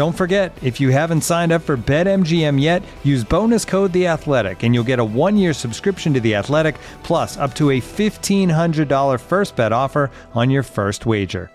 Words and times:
Don't 0.00 0.16
forget, 0.16 0.56
if 0.62 0.80
you 0.80 0.88
haven't 0.88 1.20
signed 1.20 1.52
up 1.52 1.60
for 1.60 1.76
BetMGM 1.76 2.58
yet, 2.58 2.82
use 3.04 3.22
bonus 3.22 3.66
code 3.66 3.92
The 3.92 4.06
Athletic, 4.06 4.62
and 4.62 4.74
you'll 4.74 4.82
get 4.82 4.98
a 4.98 5.04
one-year 5.04 5.52
subscription 5.52 6.14
to 6.14 6.20
The 6.20 6.36
Athletic, 6.36 6.76
plus 7.02 7.36
up 7.36 7.54
to 7.56 7.72
a 7.72 7.80
fifteen 7.80 8.48
hundred 8.48 8.88
dollar 8.88 9.18
first 9.18 9.56
bet 9.56 9.72
offer 9.74 10.10
on 10.32 10.48
your 10.48 10.62
first 10.62 11.04
wager. 11.04 11.50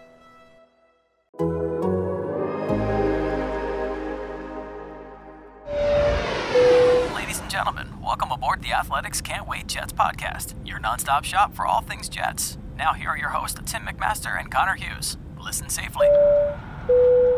Ladies 7.16 7.40
and 7.40 7.50
gentlemen, 7.50 8.00
welcome 8.00 8.32
aboard 8.32 8.62
the 8.62 8.74
Athletics 8.74 9.22
Can't 9.22 9.48
Wait 9.48 9.66
Jets 9.66 9.92
podcast, 9.92 10.54
your 10.64 10.78
nonstop 10.80 11.24
shop 11.24 11.56
for 11.56 11.66
all 11.66 11.82
things 11.82 12.08
Jets. 12.08 12.60
Now, 12.78 12.94
here 12.94 13.10
are 13.10 13.18
your 13.18 13.30
hosts, 13.30 13.60
Tim 13.66 13.88
McMaster 13.88 14.40
and 14.40 14.52
Connor 14.52 14.76
Hughes. 14.76 15.18
Listen 15.46 15.70
safely. 15.70 16.08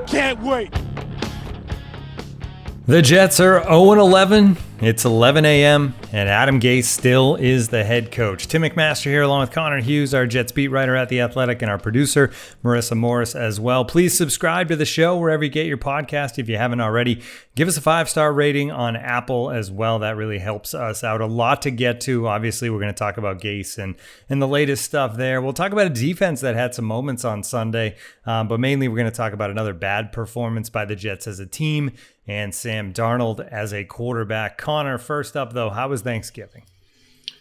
Can't 0.07 0.41
wait. 0.41 0.73
The 2.85 3.01
Jets 3.01 3.41
are 3.41 3.61
0 3.63 3.99
11. 3.99 4.55
It's 4.79 5.03
11 5.03 5.43
a.m., 5.43 5.93
and 6.17 6.29
Adam 6.29 6.59
Gase 6.59 6.85
still 6.85 7.35
is 7.35 7.69
the 7.69 7.83
head 7.83 8.11
coach. 8.11 8.47
Tim 8.47 8.63
McMaster 8.63 9.03
here, 9.03 9.21
along 9.21 9.41
with 9.41 9.51
Connor 9.51 9.81
Hughes, 9.81 10.15
our 10.15 10.25
Jets 10.25 10.51
beat 10.51 10.69
writer 10.69 10.95
at 10.95 11.09
The 11.09 11.21
Athletic, 11.21 11.61
and 11.61 11.69
our 11.69 11.77
producer, 11.77 12.31
Marissa 12.63 12.97
Morris, 12.97 13.35
as 13.35 13.59
well. 13.59 13.85
Please 13.85 14.17
subscribe 14.17 14.67
to 14.69 14.75
the 14.75 14.83
show 14.83 15.15
wherever 15.15 15.43
you 15.43 15.51
get 15.51 15.67
your 15.67 15.77
podcast 15.77 16.39
if 16.39 16.49
you 16.49 16.57
haven't 16.57 16.81
already. 16.81 17.21
Give 17.53 17.67
us 17.67 17.77
a 17.77 17.81
five 17.81 18.09
star 18.09 18.33
rating 18.33 18.71
on 18.71 18.95
Apple 18.95 19.51
as 19.51 19.69
well. 19.69 19.99
That 19.99 20.15
really 20.15 20.39
helps 20.39 20.73
us 20.73 21.03
out. 21.03 21.21
A 21.21 21.27
lot 21.27 21.61
to 21.61 21.71
get 21.71 22.01
to. 22.01 22.27
Obviously, 22.27 22.71
we're 22.71 22.79
going 22.79 22.93
to 22.93 22.97
talk 22.97 23.17
about 23.17 23.39
Gase 23.39 23.77
and, 23.77 23.93
and 24.27 24.41
the 24.41 24.47
latest 24.47 24.85
stuff 24.85 25.17
there. 25.17 25.39
We'll 25.39 25.53
talk 25.53 25.71
about 25.71 25.85
a 25.85 25.91
defense 25.91 26.41
that 26.41 26.55
had 26.55 26.73
some 26.73 26.85
moments 26.85 27.25
on 27.25 27.43
Sunday, 27.43 27.95
um, 28.25 28.47
but 28.47 28.59
mainly 28.59 28.87
we're 28.87 28.97
going 28.97 29.11
to 29.11 29.15
talk 29.15 29.33
about 29.33 29.51
another 29.51 29.73
bad 29.73 30.11
performance 30.11 30.71
by 30.71 30.83
the 30.83 30.95
Jets 30.95 31.27
as 31.27 31.39
a 31.39 31.45
team 31.45 31.91
and 32.27 32.53
Sam 32.53 32.91
Darnold 32.91 33.47
as 33.47 33.73
a 33.73 33.85
quarterback. 33.85 34.57
Connor, 34.57 34.97
first 34.97 35.37
up 35.37 35.53
though, 35.53 35.69
how 35.69 35.87
was 35.87 36.03
Thanksgiving? 36.07 36.63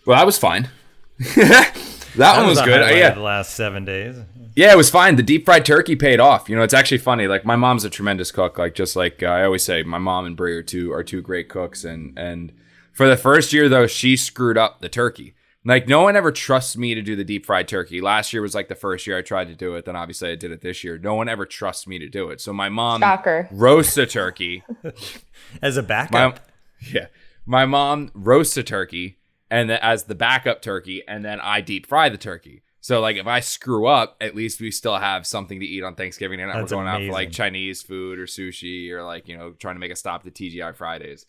Well, 0.04 0.18
that 0.18 0.26
was 0.26 0.38
fine. 0.38 0.68
that, 1.36 1.72
one 2.16 2.48
was, 2.48 2.58
the 2.58 2.64
good. 2.64 2.82
Uh, 2.82 2.92
yeah, 2.92 3.14
The 3.14 3.20
last 3.20 3.54
seven 3.54 3.84
days. 3.84 4.16
yeah, 4.56 4.72
it 4.72 4.76
was 4.76 4.90
fine. 4.90 5.14
The 5.14 5.22
deep 5.22 5.44
fried 5.44 5.64
turkey 5.64 5.94
paid 5.94 6.18
off. 6.18 6.48
You 6.48 6.56
know, 6.56 6.62
it's 6.62 6.74
actually 6.74 6.98
funny. 6.98 7.28
Like 7.28 7.44
my 7.44 7.54
mom's 7.54 7.84
a 7.84 7.90
tremendous 7.90 8.32
cook. 8.32 8.58
Like 8.58 8.74
just 8.74 8.96
like 8.96 9.22
uh, 9.22 9.26
I 9.26 9.44
always 9.44 9.62
say, 9.62 9.84
my 9.84 9.98
mom 9.98 10.26
and 10.26 10.36
Brie 10.36 10.56
are 10.56 10.64
two 10.64 10.92
are 10.92 11.04
two 11.04 11.22
great 11.22 11.48
cooks. 11.48 11.84
And 11.84 12.18
and 12.18 12.52
for 12.92 13.08
the 13.08 13.16
first 13.16 13.52
year 13.52 13.68
though, 13.68 13.86
she 13.86 14.16
screwed 14.16 14.58
up 14.58 14.80
the 14.80 14.88
turkey. 14.88 15.34
Like 15.64 15.86
no 15.86 16.02
one 16.02 16.16
ever 16.16 16.32
trusts 16.32 16.76
me 16.76 16.96
to 16.96 17.02
do 17.02 17.14
the 17.14 17.24
deep 17.24 17.46
fried 17.46 17.68
turkey. 17.68 18.00
Last 18.00 18.32
year 18.32 18.42
was 18.42 18.54
like 18.54 18.66
the 18.66 18.74
first 18.74 19.06
year 19.06 19.16
I 19.16 19.22
tried 19.22 19.46
to 19.46 19.54
do 19.54 19.76
it. 19.76 19.84
Then 19.84 19.94
obviously 19.94 20.32
I 20.32 20.34
did 20.34 20.50
it 20.50 20.60
this 20.60 20.82
year. 20.82 20.98
No 20.98 21.14
one 21.14 21.28
ever 21.28 21.46
trusts 21.46 21.86
me 21.86 22.00
to 22.00 22.08
do 22.08 22.30
it. 22.30 22.40
So 22.40 22.52
my 22.52 22.68
mom 22.68 23.00
Shocker. 23.00 23.48
roasts 23.52 23.96
a 23.96 24.06
turkey. 24.06 24.64
As 25.62 25.76
a 25.76 25.82
backup. 25.84 26.12
My, 26.12 26.40
yeah. 26.92 27.06
My 27.46 27.64
mom 27.64 28.10
roasts 28.14 28.56
a 28.56 28.62
turkey 28.62 29.18
and 29.50 29.70
then 29.70 29.78
as 29.80 30.04
the 30.04 30.14
backup 30.14 30.60
turkey, 30.60 31.02
and 31.06 31.24
then 31.24 31.40
I 31.40 31.60
deep 31.60 31.86
fry 31.86 32.08
the 32.08 32.18
turkey. 32.18 32.62
So 32.80 33.00
like 33.00 33.16
if 33.16 33.26
I 33.26 33.40
screw 33.40 33.86
up, 33.86 34.16
at 34.20 34.34
least 34.34 34.60
we 34.60 34.70
still 34.70 34.96
have 34.96 35.26
something 35.26 35.60
to 35.60 35.66
eat 35.66 35.82
on 35.82 35.94
Thanksgiving 35.94 36.40
and 36.40 36.50
That's 36.50 36.70
we're 36.70 36.76
going 36.76 36.88
out 36.88 37.00
for 37.00 37.12
like 37.12 37.32
Chinese 37.32 37.82
food 37.82 38.18
or 38.18 38.26
sushi 38.26 38.90
or 38.90 39.02
like, 39.02 39.28
you 39.28 39.36
know, 39.36 39.52
trying 39.52 39.74
to 39.74 39.80
make 39.80 39.90
a 39.90 39.96
stop 39.96 40.22
to 40.24 40.30
TGI 40.30 40.74
Fridays. 40.74 41.26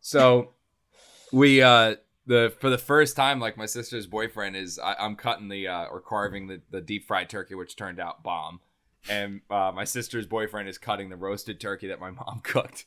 So 0.00 0.50
we 1.32 1.62
uh 1.62 1.96
the 2.26 2.54
for 2.60 2.70
the 2.70 2.78
first 2.78 3.16
time, 3.16 3.40
like 3.40 3.56
my 3.56 3.66
sister's 3.66 4.06
boyfriend 4.06 4.54
is 4.54 4.78
I, 4.78 4.94
I'm 4.94 5.16
cutting 5.16 5.48
the 5.48 5.66
uh 5.66 5.86
or 5.86 6.00
carving 6.00 6.46
the, 6.46 6.60
the 6.70 6.80
deep 6.80 7.06
fried 7.06 7.28
turkey, 7.28 7.54
which 7.54 7.74
turned 7.74 7.98
out 7.98 8.22
bomb. 8.22 8.60
And 9.08 9.40
uh, 9.50 9.72
my 9.74 9.82
sister's 9.82 10.28
boyfriend 10.28 10.68
is 10.68 10.78
cutting 10.78 11.08
the 11.08 11.16
roasted 11.16 11.58
turkey 11.58 11.88
that 11.88 11.98
my 11.98 12.12
mom 12.12 12.40
cooked 12.44 12.84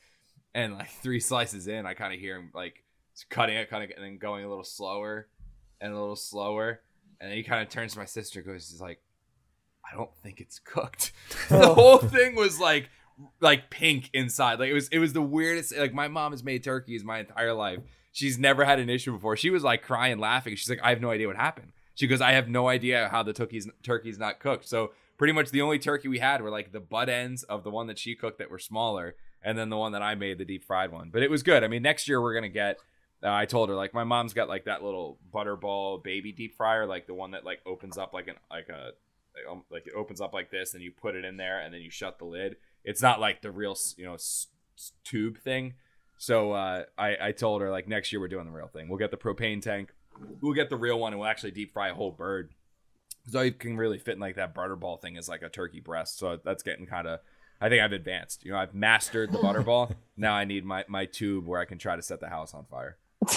and 0.55 0.73
like 0.73 0.89
three 0.89 1.19
slices 1.19 1.67
in, 1.67 1.85
I 1.85 1.93
kind 1.93 2.13
of 2.13 2.19
hear 2.19 2.37
him 2.37 2.49
like 2.55 2.83
cutting 3.29 3.57
it, 3.57 3.69
kind 3.69 3.83
of, 3.83 3.91
and 3.95 4.03
then 4.03 4.17
going 4.17 4.45
a 4.45 4.49
little 4.49 4.63
slower 4.63 5.27
and 5.81 5.93
a 5.93 5.99
little 5.99 6.15
slower, 6.15 6.79
and 7.19 7.29
then 7.29 7.37
he 7.37 7.43
kind 7.43 7.61
of 7.61 7.69
turns 7.69 7.93
to 7.93 7.99
my 7.99 8.05
sister, 8.05 8.41
goes, 8.41 8.69
"He's 8.69 8.81
like, 8.81 9.01
I 9.91 9.95
don't 9.95 10.15
think 10.23 10.39
it's 10.39 10.57
cooked." 10.57 11.11
the 11.49 11.69
oh. 11.69 11.73
whole 11.73 11.97
thing 11.97 12.35
was 12.35 12.57
like, 12.59 12.89
like 13.41 13.69
pink 13.69 14.09
inside. 14.13 14.59
Like 14.59 14.69
it 14.69 14.73
was, 14.73 14.87
it 14.87 14.99
was 14.99 15.11
the 15.11 15.21
weirdest. 15.21 15.75
Like 15.75 15.93
my 15.93 16.07
mom 16.07 16.31
has 16.31 16.43
made 16.43 16.63
turkeys 16.63 17.03
my 17.03 17.19
entire 17.19 17.53
life. 17.53 17.79
She's 18.13 18.39
never 18.39 18.63
had 18.63 18.79
an 18.79 18.89
issue 18.89 19.11
before. 19.11 19.35
She 19.35 19.49
was 19.49 19.61
like 19.61 19.83
crying, 19.83 20.19
laughing. 20.19 20.55
She's 20.55 20.69
like, 20.69 20.79
I 20.81 20.89
have 20.91 21.01
no 21.01 21.09
idea 21.09 21.27
what 21.27 21.35
happened. 21.35 21.73
She 21.95 22.07
goes, 22.07 22.21
I 22.21 22.31
have 22.31 22.47
no 22.47 22.69
idea 22.69 23.09
how 23.11 23.23
the 23.23 23.33
turkey's 23.33 23.69
turkey's 23.83 24.17
not 24.17 24.39
cooked. 24.39 24.69
So 24.69 24.93
pretty 25.17 25.33
much 25.33 25.51
the 25.51 25.61
only 25.61 25.79
turkey 25.79 26.07
we 26.07 26.19
had 26.19 26.41
were 26.41 26.49
like 26.49 26.71
the 26.71 26.79
butt 26.79 27.09
ends 27.09 27.43
of 27.43 27.65
the 27.65 27.71
one 27.71 27.87
that 27.87 27.99
she 27.99 28.15
cooked 28.15 28.39
that 28.39 28.49
were 28.49 28.59
smaller 28.59 29.15
and 29.45 29.57
then 29.57 29.69
the 29.69 29.77
one 29.77 29.93
that 29.93 30.01
I 30.01 30.15
made, 30.15 30.37
the 30.39 30.45
deep 30.45 30.65
fried 30.65 30.91
one. 30.91 31.09
But 31.11 31.23
it 31.23 31.29
was 31.29 31.43
good. 31.43 31.63
I 31.63 31.67
mean, 31.69 31.81
next 31.83 32.09
year 32.09 32.21
we're 32.21 32.33
gonna 32.33 32.49
get. 32.49 32.79
Uh, 33.23 33.31
I 33.31 33.45
told 33.45 33.69
her 33.69 33.75
like 33.75 33.93
my 33.93 34.03
mom's 34.03 34.33
got 34.33 34.49
like 34.49 34.65
that 34.65 34.83
little 34.83 35.17
butterball 35.33 36.03
baby 36.03 36.31
deep 36.33 36.57
fryer, 36.57 36.85
like 36.85 37.07
the 37.07 37.13
one 37.13 37.31
that 37.31 37.45
like 37.45 37.61
opens 37.65 37.97
up 37.97 38.13
like 38.13 38.27
an 38.27 38.35
like 38.51 38.67
a 38.69 38.91
like, 39.35 39.49
um, 39.49 39.63
like 39.69 39.87
it 39.87 39.93
opens 39.95 40.19
up 40.19 40.33
like 40.33 40.51
this, 40.51 40.73
and 40.73 40.83
you 40.83 40.91
put 40.91 41.15
it 41.15 41.23
in 41.23 41.37
there, 41.37 41.59
and 41.61 41.73
then 41.73 41.81
you 41.81 41.89
shut 41.89 42.19
the 42.19 42.25
lid. 42.25 42.57
It's 42.83 43.01
not 43.01 43.19
like 43.21 43.41
the 43.41 43.51
real 43.51 43.77
you 43.97 44.05
know 44.05 44.15
s- 44.15 44.47
s- 44.77 44.91
tube 45.03 45.37
thing. 45.39 45.75
So 46.17 46.51
uh, 46.51 46.83
I 46.97 47.17
I 47.21 47.31
told 47.31 47.61
her 47.61 47.69
like 47.71 47.87
next 47.87 48.11
year 48.11 48.19
we're 48.19 48.27
doing 48.27 48.45
the 48.45 48.51
real 48.51 48.67
thing. 48.67 48.89
We'll 48.89 48.99
get 48.99 49.11
the 49.11 49.17
propane 49.17 49.61
tank. 49.61 49.93
We'll 50.41 50.53
get 50.53 50.69
the 50.69 50.77
real 50.77 50.99
one, 50.99 51.13
and 51.13 51.19
we'll 51.19 51.29
actually 51.29 51.51
deep 51.51 51.73
fry 51.73 51.89
a 51.89 51.93
whole 51.93 52.11
bird. 52.11 52.51
So 53.27 53.41
you 53.41 53.51
can 53.51 53.75
really 53.75 53.97
fit 53.97 54.13
in 54.15 54.19
like 54.19 54.35
that 54.35 54.53
butterball 54.53 55.01
thing 55.01 55.15
is 55.15 55.27
like 55.27 55.41
a 55.41 55.49
turkey 55.49 55.79
breast. 55.79 56.19
So 56.19 56.39
that's 56.43 56.63
getting 56.63 56.85
kind 56.85 57.07
of 57.07 57.19
I 57.61 57.69
think 57.69 57.81
I've 57.81 57.93
advanced. 57.93 58.43
You 58.45 58.51
know, 58.51 58.57
I've 58.57 58.73
mastered 58.75 59.31
the 59.31 59.37
butterball. 59.39 59.93
now 60.17 60.33
I 60.33 60.45
need 60.45 60.65
my, 60.65 60.83
my 60.87 61.05
tube 61.05 61.47
where 61.47 61.59
I 61.59 61.65
can 61.65 61.77
try 61.77 61.95
to 61.95 62.01
set 62.01 62.19
the 62.19 62.29
house 62.29 62.53
on 62.53 62.65
fire. 62.65 62.97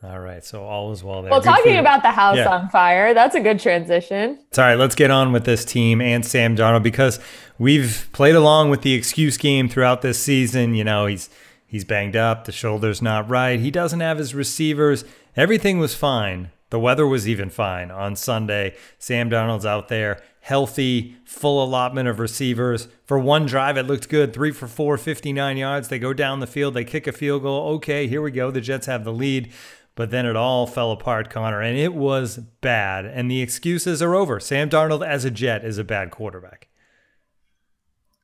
All 0.00 0.20
right, 0.20 0.44
so 0.44 0.62
all 0.62 0.92
is 0.92 1.02
well 1.02 1.22
there. 1.22 1.30
Well, 1.32 1.40
Good 1.40 1.48
talking 1.48 1.74
you. 1.74 1.80
about 1.80 2.02
the 2.02 2.12
house 2.12 2.36
Yeah. 2.36 2.48
on 2.48 2.68
fire, 2.68 3.14
that's 3.14 3.34
a 3.34 3.40
good 3.40 3.58
transition. 3.58 4.38
Sorry, 4.52 4.76
let's 4.76 4.94
get 4.94 5.10
on 5.10 5.32
with 5.32 5.44
this 5.44 5.64
team 5.64 6.00
and 6.00 6.24
Sam 6.24 6.54
Darnold 6.54 6.84
because 6.84 7.18
we've 7.58 8.08
played 8.12 8.36
along 8.36 8.70
with 8.70 8.82
the 8.82 8.94
excuse 8.94 9.36
game 9.36 9.68
throughout 9.68 10.00
this 10.02 10.20
season. 10.20 10.76
You 10.76 10.84
know, 10.84 11.06
he's 11.06 11.28
he's 11.66 11.84
banged 11.84 12.14
up, 12.14 12.44
the 12.44 12.52
shoulder's 12.52 13.02
not 13.02 13.28
right, 13.28 13.58
he 13.58 13.72
doesn't 13.72 13.98
have 13.98 14.18
his 14.18 14.36
receivers. 14.36 15.04
Everything 15.36 15.80
was 15.80 15.96
fine. 15.96 16.52
The 16.70 16.78
weather 16.78 17.06
was 17.06 17.26
even 17.26 17.48
fine 17.48 17.90
on 17.90 18.14
Sunday. 18.14 18.76
Sam 18.98 19.30
Darnold's 19.30 19.64
out 19.64 19.88
there, 19.88 20.20
healthy, 20.40 21.16
full 21.24 21.64
allotment 21.64 22.08
of 22.08 22.18
receivers. 22.18 22.88
For 23.04 23.18
one 23.18 23.46
drive, 23.46 23.78
it 23.78 23.86
looked 23.86 24.08
good. 24.08 24.34
Three 24.34 24.52
for 24.52 24.68
four, 24.68 24.98
59 24.98 25.56
yards. 25.56 25.88
They 25.88 25.98
go 25.98 26.12
down 26.12 26.40
the 26.40 26.46
field, 26.46 26.74
they 26.74 26.84
kick 26.84 27.06
a 27.06 27.12
field 27.12 27.42
goal. 27.42 27.74
Okay, 27.76 28.06
here 28.06 28.20
we 28.20 28.30
go. 28.30 28.50
The 28.50 28.60
Jets 28.60 28.86
have 28.86 29.04
the 29.04 29.12
lead. 29.12 29.52
But 29.94 30.12
then 30.12 30.26
it 30.26 30.36
all 30.36 30.68
fell 30.68 30.92
apart, 30.92 31.28
Connor, 31.28 31.60
and 31.60 31.76
it 31.76 31.92
was 31.92 32.36
bad. 32.60 33.04
And 33.04 33.28
the 33.28 33.42
excuses 33.42 34.00
are 34.00 34.14
over. 34.14 34.38
Sam 34.38 34.70
Darnold, 34.70 35.04
as 35.04 35.24
a 35.24 35.30
Jet, 35.30 35.64
is 35.64 35.76
a 35.76 35.82
bad 35.82 36.12
quarterback. 36.12 36.68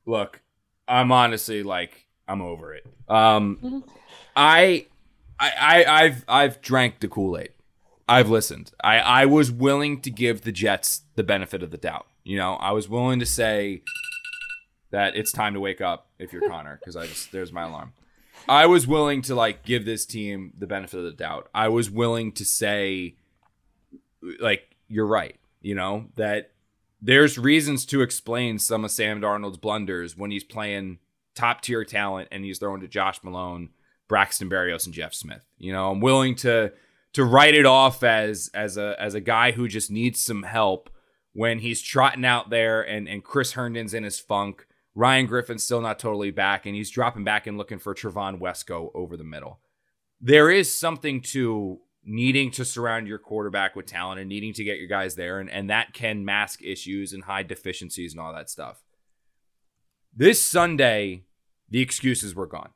Look, 0.05 0.41
I'm 0.87 1.11
honestly 1.11 1.63
like 1.63 2.07
I'm 2.29 2.41
over 2.41 2.73
it. 2.73 2.85
Um, 3.09 3.83
I, 4.37 4.85
I, 5.37 5.51
I, 5.59 6.03
I've 6.03 6.25
I've 6.29 6.61
drank 6.61 7.01
the 7.01 7.09
Kool 7.09 7.37
Aid. 7.37 7.49
I've 8.07 8.29
listened. 8.29 8.71
I 8.83 8.99
I 8.99 9.25
was 9.25 9.51
willing 9.51 10.01
to 10.01 10.11
give 10.11 10.41
the 10.41 10.51
Jets 10.51 11.01
the 11.15 11.23
benefit 11.23 11.63
of 11.63 11.71
the 11.71 11.77
doubt. 11.77 12.07
You 12.23 12.37
know, 12.37 12.53
I 12.55 12.71
was 12.71 12.87
willing 12.87 13.19
to 13.19 13.25
say 13.25 13.83
that 14.91 15.15
it's 15.15 15.31
time 15.31 15.53
to 15.53 15.59
wake 15.59 15.81
up 15.81 16.07
if 16.19 16.31
you're 16.31 16.47
Connor 16.47 16.77
because 16.77 16.95
I 16.95 17.07
just 17.07 17.31
there's 17.31 17.51
my 17.51 17.63
alarm. 17.63 17.93
I 18.47 18.67
was 18.67 18.85
willing 18.85 19.21
to 19.23 19.35
like 19.35 19.63
give 19.63 19.85
this 19.85 20.05
team 20.05 20.53
the 20.57 20.67
benefit 20.67 20.99
of 20.99 21.05
the 21.05 21.11
doubt. 21.11 21.49
I 21.53 21.69
was 21.69 21.89
willing 21.89 22.31
to 22.33 22.45
say 22.45 23.15
like 24.39 24.75
you're 24.87 25.07
right, 25.07 25.37
you 25.61 25.75
know, 25.75 26.05
that 26.15 26.51
there's 27.01 27.37
reasons 27.37 27.85
to 27.87 28.01
explain 28.01 28.59
some 28.59 28.85
of 28.85 28.91
Sam 28.91 29.21
Darnold's 29.21 29.57
blunders 29.57 30.15
when 30.15 30.31
he's 30.31 30.43
playing 30.43 30.99
top 31.35 31.61
tier 31.61 31.83
talent 31.83 32.29
and 32.31 32.43
he's 32.45 32.59
throwing 32.59 32.81
to 32.81 32.87
Josh 32.87 33.23
Malone, 33.23 33.69
Braxton 34.07 34.49
Berrios, 34.49 34.85
and 34.85 34.93
Jeff 34.93 35.13
Smith. 35.13 35.45
You 35.57 35.73
know, 35.73 35.91
I'm 35.91 35.99
willing 35.99 36.35
to 36.37 36.71
to 37.15 37.23
write 37.23 37.55
it 37.55 37.65
off 37.65 38.03
as 38.03 38.49
as 38.53 38.75
a 38.75 38.93
as 38.99 39.13
a 39.13 39.21
guy 39.21 39.51
who 39.51 39.69
just 39.69 39.89
needs 39.89 40.19
some 40.19 40.43
help 40.43 40.89
when 41.31 41.59
he's 41.59 41.81
trotting 41.81 42.25
out 42.25 42.49
there 42.49 42.81
and 42.81 43.07
and 43.07 43.23
Chris 43.23 43.53
Herndon's 43.53 43.93
in 43.93 44.03
his 44.03 44.19
funk. 44.19 44.67
Ryan 44.93 45.25
Griffin's 45.25 45.63
still 45.63 45.79
not 45.81 45.97
totally 45.97 46.31
back, 46.31 46.65
and 46.65 46.75
he's 46.75 46.89
dropping 46.89 47.23
back 47.23 47.47
and 47.47 47.57
looking 47.57 47.79
for 47.79 47.95
Trevon 47.95 48.39
Wesco 48.39 48.91
over 48.93 49.15
the 49.15 49.23
middle. 49.23 49.59
There 50.19 50.51
is 50.51 50.73
something 50.73 51.21
to 51.21 51.79
needing 52.03 52.51
to 52.51 52.65
surround 52.65 53.07
your 53.07 53.17
quarterback 53.17 53.75
with 53.77 53.85
talent 53.85 54.19
and 54.19 54.29
needing 54.29 54.53
to 54.53 54.63
get 54.63 54.77
your 54.77 54.87
guys 54.87 55.15
there, 55.15 55.39
and, 55.39 55.49
and 55.49 55.69
that 55.69 55.93
can 55.93 56.25
mask 56.25 56.61
issues 56.61 57.13
and 57.13 57.23
hide 57.23 57.47
deficiencies 57.47 58.11
and 58.13 58.19
all 58.19 58.33
that 58.33 58.49
stuff. 58.49 58.83
This 60.13 60.41
Sunday, 60.41 61.23
the 61.69 61.81
excuses 61.81 62.35
were 62.35 62.47
gone. 62.47 62.71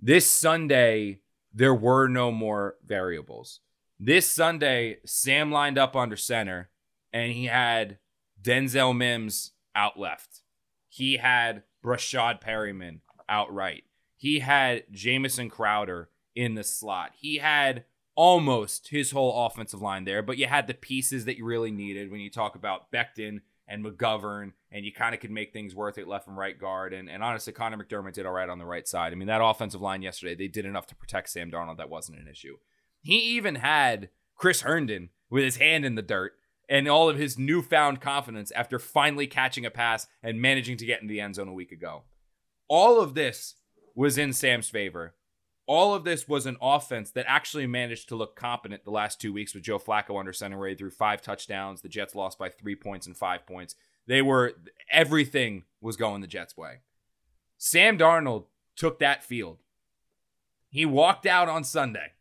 This 0.00 0.30
Sunday, 0.30 1.20
there 1.54 1.74
were 1.74 2.08
no 2.08 2.32
more 2.32 2.76
variables. 2.84 3.60
This 3.98 4.28
Sunday, 4.28 4.98
Sam 5.06 5.52
lined 5.52 5.78
up 5.78 5.94
under 5.94 6.16
center 6.16 6.70
and 7.12 7.32
he 7.32 7.46
had 7.46 7.98
Denzel 8.42 8.94
Mims 8.94 9.52
out 9.74 9.98
left. 9.98 10.42
He 10.88 11.16
had 11.16 11.62
Breshad 11.82 12.40
Perryman 12.40 13.00
out 13.28 13.52
right. 13.54 13.84
He 14.16 14.40
had 14.40 14.84
Jamison 14.90 15.48
Crowder 15.48 16.08
in 16.34 16.54
the 16.54 16.64
slot. 16.64 17.12
He 17.16 17.38
had 17.38 17.84
almost 18.16 18.88
his 18.88 19.10
whole 19.10 19.46
offensive 19.46 19.82
line 19.82 20.04
there, 20.04 20.22
but 20.22 20.38
you 20.38 20.46
had 20.46 20.66
the 20.66 20.74
pieces 20.74 21.24
that 21.24 21.36
you 21.36 21.44
really 21.44 21.70
needed 21.70 22.10
when 22.10 22.20
you 22.20 22.30
talk 22.30 22.54
about 22.54 22.90
Becton 22.92 23.40
and 23.66 23.84
McGovern, 23.84 24.52
and 24.70 24.84
you 24.84 24.92
kind 24.92 25.14
of 25.14 25.20
could 25.20 25.30
make 25.30 25.52
things 25.52 25.74
worth 25.74 25.98
it 25.98 26.08
left 26.08 26.28
and 26.28 26.36
right 26.36 26.58
guard. 26.58 26.92
And, 26.92 27.08
and 27.08 27.22
honestly, 27.22 27.52
Connor 27.52 27.82
McDermott 27.82 28.12
did 28.12 28.26
all 28.26 28.32
right 28.32 28.48
on 28.48 28.58
the 28.58 28.66
right 28.66 28.86
side. 28.86 29.12
I 29.12 29.16
mean, 29.16 29.28
that 29.28 29.42
offensive 29.42 29.80
line 29.80 30.02
yesterday, 30.02 30.34
they 30.34 30.48
did 30.48 30.66
enough 30.66 30.86
to 30.88 30.94
protect 30.94 31.30
Sam 31.30 31.50
Darnold. 31.50 31.78
That 31.78 31.90
wasn't 31.90 32.18
an 32.18 32.28
issue. 32.28 32.56
He 33.00 33.16
even 33.36 33.56
had 33.56 34.10
Chris 34.36 34.62
Herndon 34.62 35.10
with 35.30 35.44
his 35.44 35.56
hand 35.56 35.84
in 35.84 35.94
the 35.94 36.02
dirt 36.02 36.34
and 36.68 36.88
all 36.88 37.08
of 37.08 37.18
his 37.18 37.38
newfound 37.38 38.00
confidence 38.00 38.50
after 38.52 38.78
finally 38.78 39.26
catching 39.26 39.66
a 39.66 39.70
pass 39.70 40.06
and 40.22 40.40
managing 40.40 40.76
to 40.78 40.86
get 40.86 41.02
in 41.02 41.08
the 41.08 41.20
end 41.20 41.34
zone 41.34 41.48
a 41.48 41.52
week 41.52 41.72
ago. 41.72 42.04
All 42.68 43.00
of 43.00 43.14
this 43.14 43.54
was 43.94 44.18
in 44.18 44.32
Sam's 44.32 44.68
favor. 44.68 45.14
All 45.66 45.94
of 45.94 46.04
this 46.04 46.28
was 46.28 46.44
an 46.44 46.58
offense 46.60 47.10
that 47.12 47.24
actually 47.26 47.66
managed 47.66 48.08
to 48.08 48.16
look 48.16 48.36
competent 48.36 48.84
the 48.84 48.90
last 48.90 49.20
two 49.20 49.32
weeks 49.32 49.54
with 49.54 49.62
Joe 49.62 49.78
Flacco 49.78 50.18
under 50.18 50.32
center, 50.32 50.58
where 50.58 50.68
he 50.68 50.74
threw 50.74 50.90
five 50.90 51.22
touchdowns. 51.22 51.80
The 51.80 51.88
Jets 51.88 52.14
lost 52.14 52.38
by 52.38 52.50
three 52.50 52.76
points 52.76 53.06
and 53.06 53.16
five 53.16 53.46
points. 53.46 53.74
They 54.06 54.20
were 54.20 54.54
everything 54.90 55.64
was 55.80 55.96
going 55.96 56.20
the 56.20 56.26
Jets' 56.26 56.56
way. 56.56 56.80
Sam 57.56 57.96
Darnold 57.96 58.44
took 58.76 58.98
that 58.98 59.24
field. 59.24 59.58
He 60.68 60.84
walked 60.84 61.24
out 61.24 61.48
on 61.48 61.64
Sunday 61.64 62.12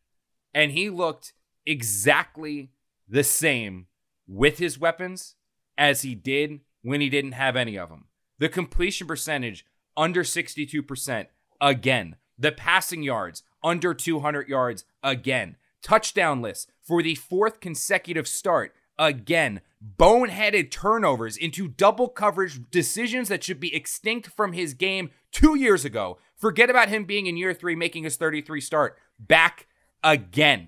and 0.53 0.71
he 0.71 0.89
looked 0.89 1.33
exactly 1.65 2.71
the 3.09 3.23
same 3.23 3.87
with 4.27 4.59
his 4.59 4.79
weapons 4.79 5.35
as 5.77 6.03
he 6.03 6.15
did 6.15 6.61
when 6.81 7.01
he 7.01 7.09
didn't 7.09 7.33
have 7.33 7.55
any 7.55 7.77
of 7.77 7.89
them. 7.89 8.05
The 8.39 8.49
completion 8.49 9.07
percentage 9.07 9.65
under 9.97 10.23
62% 10.23 11.27
again. 11.59 12.15
The 12.43 12.51
passing 12.51 13.03
yards 13.03 13.41
under 13.63 13.93
200 13.93 14.49
yards 14.49 14.83
again. 15.01 15.55
Touchdown 15.81 16.41
list 16.41 16.69
for 16.81 17.01
the 17.01 17.15
fourth 17.15 17.61
consecutive 17.61 18.27
start 18.27 18.75
again. 18.99 19.61
Boneheaded 19.97 20.69
turnovers 20.69 21.37
into 21.37 21.69
double 21.69 22.09
coverage 22.09 22.59
decisions 22.69 23.29
that 23.29 23.45
should 23.45 23.61
be 23.61 23.73
extinct 23.73 24.27
from 24.27 24.51
his 24.51 24.73
game 24.73 25.11
two 25.31 25.55
years 25.55 25.85
ago. 25.85 26.17
Forget 26.35 26.69
about 26.69 26.89
him 26.89 27.05
being 27.05 27.27
in 27.27 27.37
year 27.37 27.53
three, 27.53 27.77
making 27.77 28.03
his 28.03 28.17
33 28.17 28.59
start. 28.59 28.97
Back 29.17 29.67
again. 30.03 30.67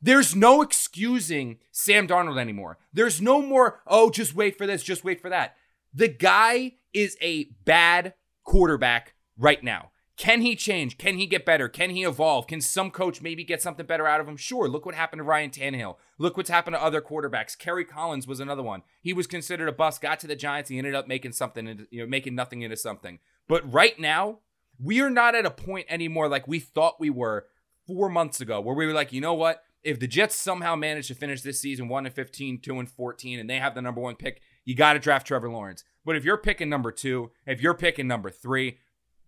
There's 0.00 0.36
no 0.36 0.62
excusing 0.62 1.58
Sam 1.72 2.06
Darnold 2.06 2.38
anymore. 2.38 2.78
There's 2.92 3.20
no 3.20 3.42
more, 3.42 3.80
oh, 3.84 4.10
just 4.10 4.36
wait 4.36 4.56
for 4.56 4.64
this, 4.64 4.84
just 4.84 5.02
wait 5.02 5.20
for 5.20 5.30
that. 5.30 5.56
The 5.92 6.06
guy 6.06 6.74
is 6.92 7.16
a 7.20 7.46
bad 7.64 8.14
quarterback 8.44 9.14
right 9.36 9.64
now. 9.64 9.90
Can 10.16 10.42
he 10.42 10.54
change? 10.54 10.96
Can 10.96 11.18
he 11.18 11.26
get 11.26 11.44
better? 11.44 11.68
Can 11.68 11.90
he 11.90 12.04
evolve? 12.04 12.46
Can 12.46 12.60
some 12.60 12.92
coach 12.92 13.20
maybe 13.20 13.42
get 13.42 13.60
something 13.60 13.84
better 13.84 14.06
out 14.06 14.20
of 14.20 14.28
him? 14.28 14.36
Sure. 14.36 14.68
Look 14.68 14.86
what 14.86 14.94
happened 14.94 15.18
to 15.18 15.24
Ryan 15.24 15.50
Tannehill. 15.50 15.96
Look 16.18 16.36
what's 16.36 16.50
happened 16.50 16.76
to 16.76 16.82
other 16.82 17.00
quarterbacks. 17.00 17.58
Kerry 17.58 17.84
Collins 17.84 18.26
was 18.26 18.38
another 18.38 18.62
one. 18.62 18.82
He 19.00 19.12
was 19.12 19.26
considered 19.26 19.68
a 19.68 19.72
bust, 19.72 20.00
got 20.00 20.20
to 20.20 20.28
the 20.28 20.36
Giants, 20.36 20.70
he 20.70 20.78
ended 20.78 20.94
up 20.94 21.08
making 21.08 21.32
something, 21.32 21.86
you 21.90 22.02
know, 22.02 22.06
making 22.06 22.36
nothing 22.36 22.62
into 22.62 22.76
something. 22.76 23.18
But 23.48 23.70
right 23.70 23.98
now, 23.98 24.38
we 24.78 25.00
are 25.00 25.10
not 25.10 25.34
at 25.34 25.46
a 25.46 25.50
point 25.50 25.86
anymore 25.88 26.28
like 26.28 26.46
we 26.46 26.60
thought 26.60 27.00
we 27.00 27.10
were 27.10 27.46
four 27.86 28.08
months 28.08 28.40
ago, 28.40 28.60
where 28.60 28.74
we 28.74 28.86
were 28.86 28.92
like, 28.92 29.12
you 29.12 29.20
know 29.20 29.34
what? 29.34 29.62
If 29.82 30.00
the 30.00 30.06
Jets 30.06 30.36
somehow 30.36 30.76
manage 30.76 31.08
to 31.08 31.14
finish 31.14 31.42
this 31.42 31.60
season 31.60 31.88
1 31.88 32.06
and 32.06 32.14
15, 32.14 32.60
2 32.60 32.78
and 32.78 32.88
14, 32.88 33.38
and 33.38 33.50
they 33.50 33.58
have 33.58 33.74
the 33.74 33.82
number 33.82 34.00
one 34.00 34.16
pick, 34.16 34.40
you 34.64 34.74
got 34.74 34.94
to 34.94 34.98
draft 34.98 35.26
Trevor 35.26 35.50
Lawrence. 35.50 35.84
But 36.04 36.16
if 36.16 36.24
you're 36.24 36.38
picking 36.38 36.68
number 36.68 36.90
two, 36.90 37.32
if 37.46 37.60
you're 37.60 37.74
picking 37.74 38.06
number 38.06 38.30
three, 38.30 38.78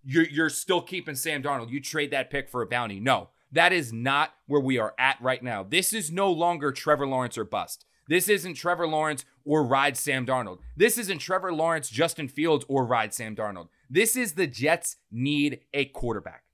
you're, 0.07 0.27
you're 0.27 0.49
still 0.49 0.81
keeping 0.81 1.17
Sam 1.17 1.43
Darnold. 1.43 1.71
You 1.71 1.81
trade 1.81 2.13
that 2.13 2.31
pick 2.31 2.49
for 2.49 2.63
a 2.63 2.67
bounty. 2.67 3.01
No, 3.01 3.31
that 3.53 3.73
is 3.73 3.93
not 3.93 4.35
where 4.47 4.61
we 4.61 4.79
are 4.79 4.95
at 4.99 5.21
right 5.21 5.43
now. 5.43 5.63
This 5.63 5.93
is 5.93 6.11
no 6.13 6.31
longer 6.31 6.73
Trevor 6.73 7.07
Lawrence 7.07 7.37
or 7.37 7.45
bust. 7.45 7.85
This 8.09 8.29
isn't 8.29 8.55
Trevor 8.55 8.87
Lawrence 8.87 9.25
or 9.45 9.65
ride 9.65 9.97
Sam 9.97 10.25
Darnold. 10.25 10.59
This 10.77 10.97
isn't 10.97 11.19
Trevor 11.19 11.53
Lawrence, 11.53 11.91
Justin 11.91 12.29
Fields, 12.29 12.65
or 12.69 12.87
ride 12.87 13.13
Sam 13.13 13.35
Darnold. 13.35 13.69
This 13.91 14.15
is 14.15 14.35
the 14.35 14.47
Jets 14.47 14.97
need 15.11 15.61
a 15.75 15.87
quarterback. 15.87 16.45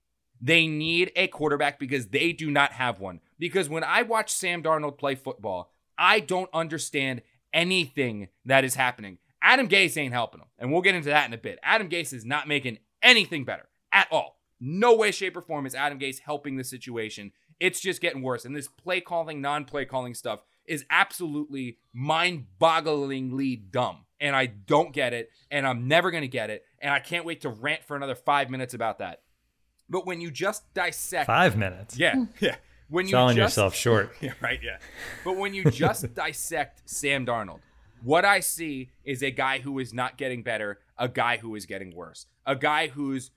They 0.41 0.67
need 0.67 1.11
a 1.15 1.27
quarterback 1.27 1.79
because 1.79 2.07
they 2.07 2.33
do 2.33 2.49
not 2.49 2.73
have 2.73 2.99
one. 2.99 3.21
Because 3.37 3.69
when 3.69 3.83
I 3.83 4.01
watch 4.01 4.31
Sam 4.31 4.63
Darnold 4.63 4.97
play 4.97 5.15
football, 5.15 5.71
I 5.97 6.19
don't 6.19 6.49
understand 6.53 7.21
anything 7.53 8.29
that 8.45 8.65
is 8.65 8.75
happening. 8.75 9.19
Adam 9.41 9.67
Gase 9.67 9.97
ain't 9.97 10.13
helping 10.13 10.41
him. 10.41 10.47
And 10.57 10.71
we'll 10.71 10.81
get 10.81 10.95
into 10.95 11.09
that 11.09 11.27
in 11.27 11.33
a 11.33 11.37
bit. 11.37 11.59
Adam 11.61 11.87
Gase 11.87 12.13
is 12.13 12.25
not 12.25 12.47
making 12.47 12.79
anything 13.03 13.45
better 13.45 13.67
at 13.91 14.07
all. 14.11 14.39
No 14.59 14.95
way, 14.95 15.11
shape, 15.11 15.35
or 15.35 15.41
form 15.41 15.65
is 15.65 15.75
Adam 15.75 15.99
Gase 15.99 16.19
helping 16.19 16.55
the 16.55 16.63
situation. 16.63 17.31
It's 17.59 17.79
just 17.79 18.01
getting 18.01 18.21
worse. 18.21 18.45
And 18.45 18.55
this 18.55 18.67
play 18.67 19.01
calling, 19.01 19.41
non 19.41 19.65
play 19.65 19.85
calling 19.85 20.13
stuff 20.13 20.41
is 20.65 20.85
absolutely 20.89 21.77
mind 21.91 22.45
bogglingly 22.59 23.71
dumb. 23.71 24.05
And 24.19 24.35
I 24.35 24.45
don't 24.45 24.93
get 24.93 25.13
it. 25.13 25.29
And 25.51 25.67
I'm 25.67 25.87
never 25.87 26.11
going 26.11 26.21
to 26.21 26.29
get 26.29 26.49
it. 26.49 26.63
And 26.79 26.93
I 26.93 26.99
can't 26.99 27.25
wait 27.25 27.41
to 27.41 27.49
rant 27.49 27.83
for 27.83 27.95
another 27.97 28.15
five 28.15 28.49
minutes 28.49 28.73
about 28.73 28.99
that. 28.99 29.21
But 29.89 30.05
when 30.05 30.21
you 30.21 30.31
just 30.31 30.73
dissect 30.73 31.27
five 31.27 31.57
minutes, 31.57 31.97
yeah, 31.97 32.15
hmm. 32.15 32.23
yeah. 32.39 32.55
When 32.89 33.05
you 33.05 33.11
selling 33.11 33.35
just, 33.35 33.57
yourself 33.57 33.75
short, 33.75 34.15
yeah, 34.21 34.33
right, 34.41 34.59
yeah. 34.63 34.77
But 35.23 35.37
when 35.37 35.53
you 35.53 35.65
just 35.65 36.13
dissect 36.15 36.83
Sam 36.85 37.25
Darnold, 37.25 37.59
what 38.01 38.25
I 38.25 38.39
see 38.39 38.91
is 39.03 39.23
a 39.23 39.31
guy 39.31 39.59
who 39.59 39.79
is 39.79 39.93
not 39.93 40.17
getting 40.17 40.43
better, 40.43 40.79
a 40.97 41.07
guy 41.07 41.37
who 41.37 41.55
is 41.55 41.65
getting 41.65 41.95
worse, 41.95 42.27
a 42.45 42.55
guy 42.55 42.87
whose 42.87 43.31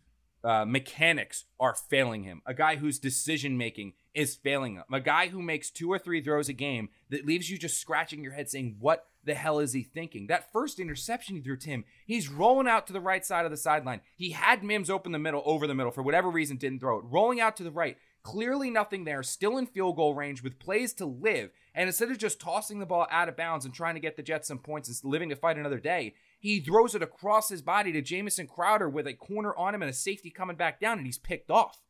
uh, 0.45 0.65
mechanics 0.65 1.45
are 1.59 1.75
failing 1.75 2.23
him, 2.23 2.41
a 2.47 2.55
guy 2.55 2.77
whose 2.77 2.99
decision 2.99 3.59
making 3.59 3.95
is 4.15 4.37
failing 4.37 4.77
him, 4.77 4.85
a 4.93 5.01
guy 5.01 5.29
who 5.29 5.43
makes 5.43 5.71
two 5.71 5.91
or 5.91 5.99
three 5.99 6.23
throws 6.23 6.49
a 6.49 6.53
game 6.53 6.89
that 7.11 7.27
leaves 7.27 7.51
you 7.51 7.59
just 7.59 7.79
scratching 7.81 8.23
your 8.23 8.33
head 8.33 8.49
saying, 8.49 8.77
What 8.79 9.07
the 9.25 9.35
hell 9.35 9.59
is 9.59 9.73
he 9.73 9.83
thinking? 9.83 10.29
That 10.29 10.53
first 10.53 10.79
interception 10.79 11.35
he 11.35 11.43
threw, 11.43 11.57
Tim, 11.57 11.85
he's 12.07 12.29
rolling 12.29 12.69
out 12.69 12.87
to 12.87 12.93
the 12.93 13.01
right 13.01 13.27
side 13.27 13.45
of 13.45 13.51
the 13.51 13.57
sideline. 13.57 14.01
He 14.17 14.31
had 14.31 14.63
Mims 14.63 14.89
open 14.89 15.11
the 15.11 15.19
middle, 15.19 15.43
over 15.45 15.67
the 15.67 15.75
middle, 15.75 15.91
for 15.91 16.03
whatever 16.03 16.31
reason, 16.31 16.57
didn't 16.57 16.79
throw 16.79 16.99
it. 16.99 17.05
Rolling 17.07 17.41
out 17.41 17.57
to 17.57 17.65
the 17.65 17.73
right, 17.73 17.97
clearly 18.23 18.71
nothing 18.71 19.05
there, 19.05 19.23
still 19.23 19.59
in 19.59 19.67
field 19.67 19.97
goal 19.97 20.15
range 20.15 20.43
with 20.43 20.61
plays 20.61 20.95
to 20.95 21.07
live. 21.07 21.51
And 21.75 21.89
instead 21.89 22.11
of 22.11 22.19
just 22.19 22.41
tossing 22.41 22.79
the 22.79 22.87
ball 22.87 23.07
out 23.11 23.29
of 23.29 23.37
bounds 23.37 23.65
and 23.65 23.75
trying 23.75 23.95
to 23.95 24.01
get 24.01 24.17
the 24.17 24.23
Jets 24.23 24.49
some 24.49 24.59
points 24.59 24.89
and 24.89 25.11
living 25.11 25.29
to 25.29 25.37
fight 25.37 25.59
another 25.59 25.81
day, 25.81 26.15
he 26.47 26.61
throws 26.61 26.95
it 26.95 27.03
across 27.03 27.49
his 27.49 27.63
body 27.63 27.93
to 27.93 28.01
Jamison 28.01 28.47
Crowder 28.47 28.89
with 28.89 29.07
a 29.07 29.15
corner 29.15 29.55
on 29.57 29.75
him 29.75 29.83
and 29.83 29.91
a 29.91 29.95
safety 29.95 30.31
coming 30.31 30.57
back 30.57 30.81
down, 30.81 30.99
and 30.99 31.07
he's 31.07 31.19
picked 31.19 31.51
off. 31.51 31.83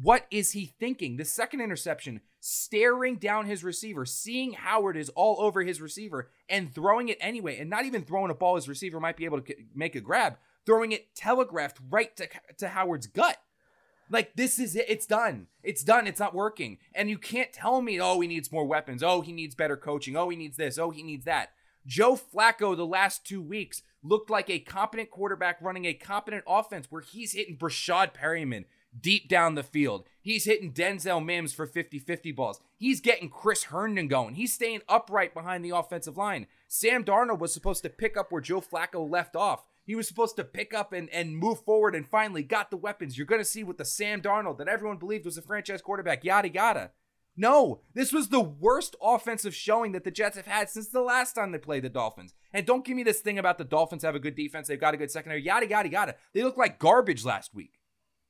What 0.00 0.26
is 0.30 0.52
he 0.52 0.64
thinking? 0.64 1.16
The 1.16 1.24
second 1.24 1.60
interception, 1.60 2.20
staring 2.40 3.16
down 3.16 3.46
his 3.46 3.64
receiver, 3.64 4.06
seeing 4.06 4.52
Howard 4.52 4.96
is 4.96 5.10
all 5.10 5.36
over 5.40 5.62
his 5.62 5.80
receiver 5.80 6.30
and 6.48 6.72
throwing 6.72 7.08
it 7.08 7.18
anyway, 7.20 7.58
and 7.58 7.68
not 7.68 7.84
even 7.84 8.02
throwing 8.02 8.30
a 8.30 8.34
ball 8.34 8.54
his 8.54 8.68
receiver 8.68 8.98
might 9.00 9.16
be 9.16 9.24
able 9.24 9.40
to 9.40 9.54
make 9.74 9.94
a 9.94 10.00
grab, 10.00 10.36
throwing 10.64 10.92
it 10.92 11.14
telegraphed 11.14 11.78
right 11.90 12.16
to, 12.16 12.28
to 12.58 12.68
Howard's 12.68 13.08
gut. 13.08 13.36
Like 14.08 14.36
this 14.36 14.58
is 14.58 14.74
it. 14.74 14.86
It's 14.88 15.06
done. 15.06 15.48
It's 15.62 15.82
done. 15.82 16.06
It's 16.06 16.20
not 16.20 16.34
working. 16.34 16.78
And 16.94 17.10
you 17.10 17.18
can't 17.18 17.52
tell 17.52 17.82
me, 17.82 18.00
oh, 18.00 18.20
he 18.20 18.28
needs 18.28 18.50
more 18.50 18.64
weapons. 18.64 19.02
Oh, 19.02 19.20
he 19.20 19.32
needs 19.32 19.54
better 19.54 19.76
coaching. 19.76 20.16
Oh, 20.16 20.30
he 20.30 20.36
needs 20.36 20.56
this. 20.56 20.78
Oh, 20.78 20.90
he 20.90 21.02
needs 21.02 21.26
that. 21.26 21.50
Joe 21.86 22.16
Flacco, 22.16 22.76
the 22.76 22.86
last 22.86 23.26
two 23.26 23.42
weeks, 23.42 23.82
looked 24.02 24.30
like 24.30 24.48
a 24.48 24.58
competent 24.58 25.10
quarterback 25.10 25.58
running 25.60 25.84
a 25.84 25.94
competent 25.94 26.44
offense 26.46 26.86
where 26.90 27.02
he's 27.02 27.32
hitting 27.32 27.56
Breshad 27.56 28.14
Perryman 28.14 28.64
deep 28.98 29.28
down 29.28 29.54
the 29.54 29.62
field. 29.62 30.04
He's 30.20 30.44
hitting 30.44 30.72
Denzel 30.72 31.24
Mims 31.24 31.52
for 31.52 31.66
50 31.66 31.98
50 31.98 32.32
balls. 32.32 32.60
He's 32.76 33.00
getting 33.00 33.28
Chris 33.28 33.64
Herndon 33.64 34.08
going. 34.08 34.34
He's 34.34 34.52
staying 34.52 34.82
upright 34.88 35.34
behind 35.34 35.64
the 35.64 35.76
offensive 35.76 36.16
line. 36.16 36.46
Sam 36.66 37.04
Darnold 37.04 37.38
was 37.38 37.52
supposed 37.52 37.82
to 37.82 37.90
pick 37.90 38.16
up 38.16 38.30
where 38.30 38.40
Joe 38.40 38.60
Flacco 38.60 39.08
left 39.08 39.36
off. 39.36 39.64
He 39.84 39.94
was 39.94 40.06
supposed 40.06 40.36
to 40.36 40.44
pick 40.44 40.74
up 40.74 40.92
and, 40.92 41.08
and 41.10 41.36
move 41.36 41.60
forward 41.60 41.94
and 41.94 42.06
finally 42.06 42.42
got 42.42 42.70
the 42.70 42.76
weapons. 42.76 43.16
You're 43.16 43.26
going 43.26 43.40
to 43.40 43.44
see 43.44 43.64
with 43.64 43.78
the 43.78 43.86
Sam 43.86 44.20
Darnold 44.20 44.58
that 44.58 44.68
everyone 44.68 44.98
believed 44.98 45.24
was 45.24 45.38
a 45.38 45.42
franchise 45.42 45.80
quarterback, 45.80 46.24
yada 46.24 46.50
yada. 46.50 46.90
No, 47.40 47.82
this 47.94 48.12
was 48.12 48.28
the 48.28 48.40
worst 48.40 48.96
offensive 49.00 49.54
showing 49.54 49.92
that 49.92 50.02
the 50.02 50.10
Jets 50.10 50.36
have 50.36 50.48
had 50.48 50.68
since 50.68 50.88
the 50.88 51.00
last 51.00 51.34
time 51.34 51.52
they 51.52 51.58
played 51.58 51.84
the 51.84 51.88
Dolphins. 51.88 52.34
And 52.52 52.66
don't 52.66 52.84
give 52.84 52.96
me 52.96 53.04
this 53.04 53.20
thing 53.20 53.38
about 53.38 53.58
the 53.58 53.64
Dolphins 53.64 54.02
have 54.02 54.16
a 54.16 54.20
good 54.20 54.34
defense, 54.34 54.66
they've 54.66 54.80
got 54.80 54.94
a 54.94 54.96
good 54.96 55.12
secondary, 55.12 55.44
yada, 55.44 55.68
yada, 55.68 55.88
yada. 55.88 56.14
They 56.34 56.42
look 56.42 56.56
like 56.56 56.80
garbage 56.80 57.24
last 57.24 57.54
week. 57.54 57.78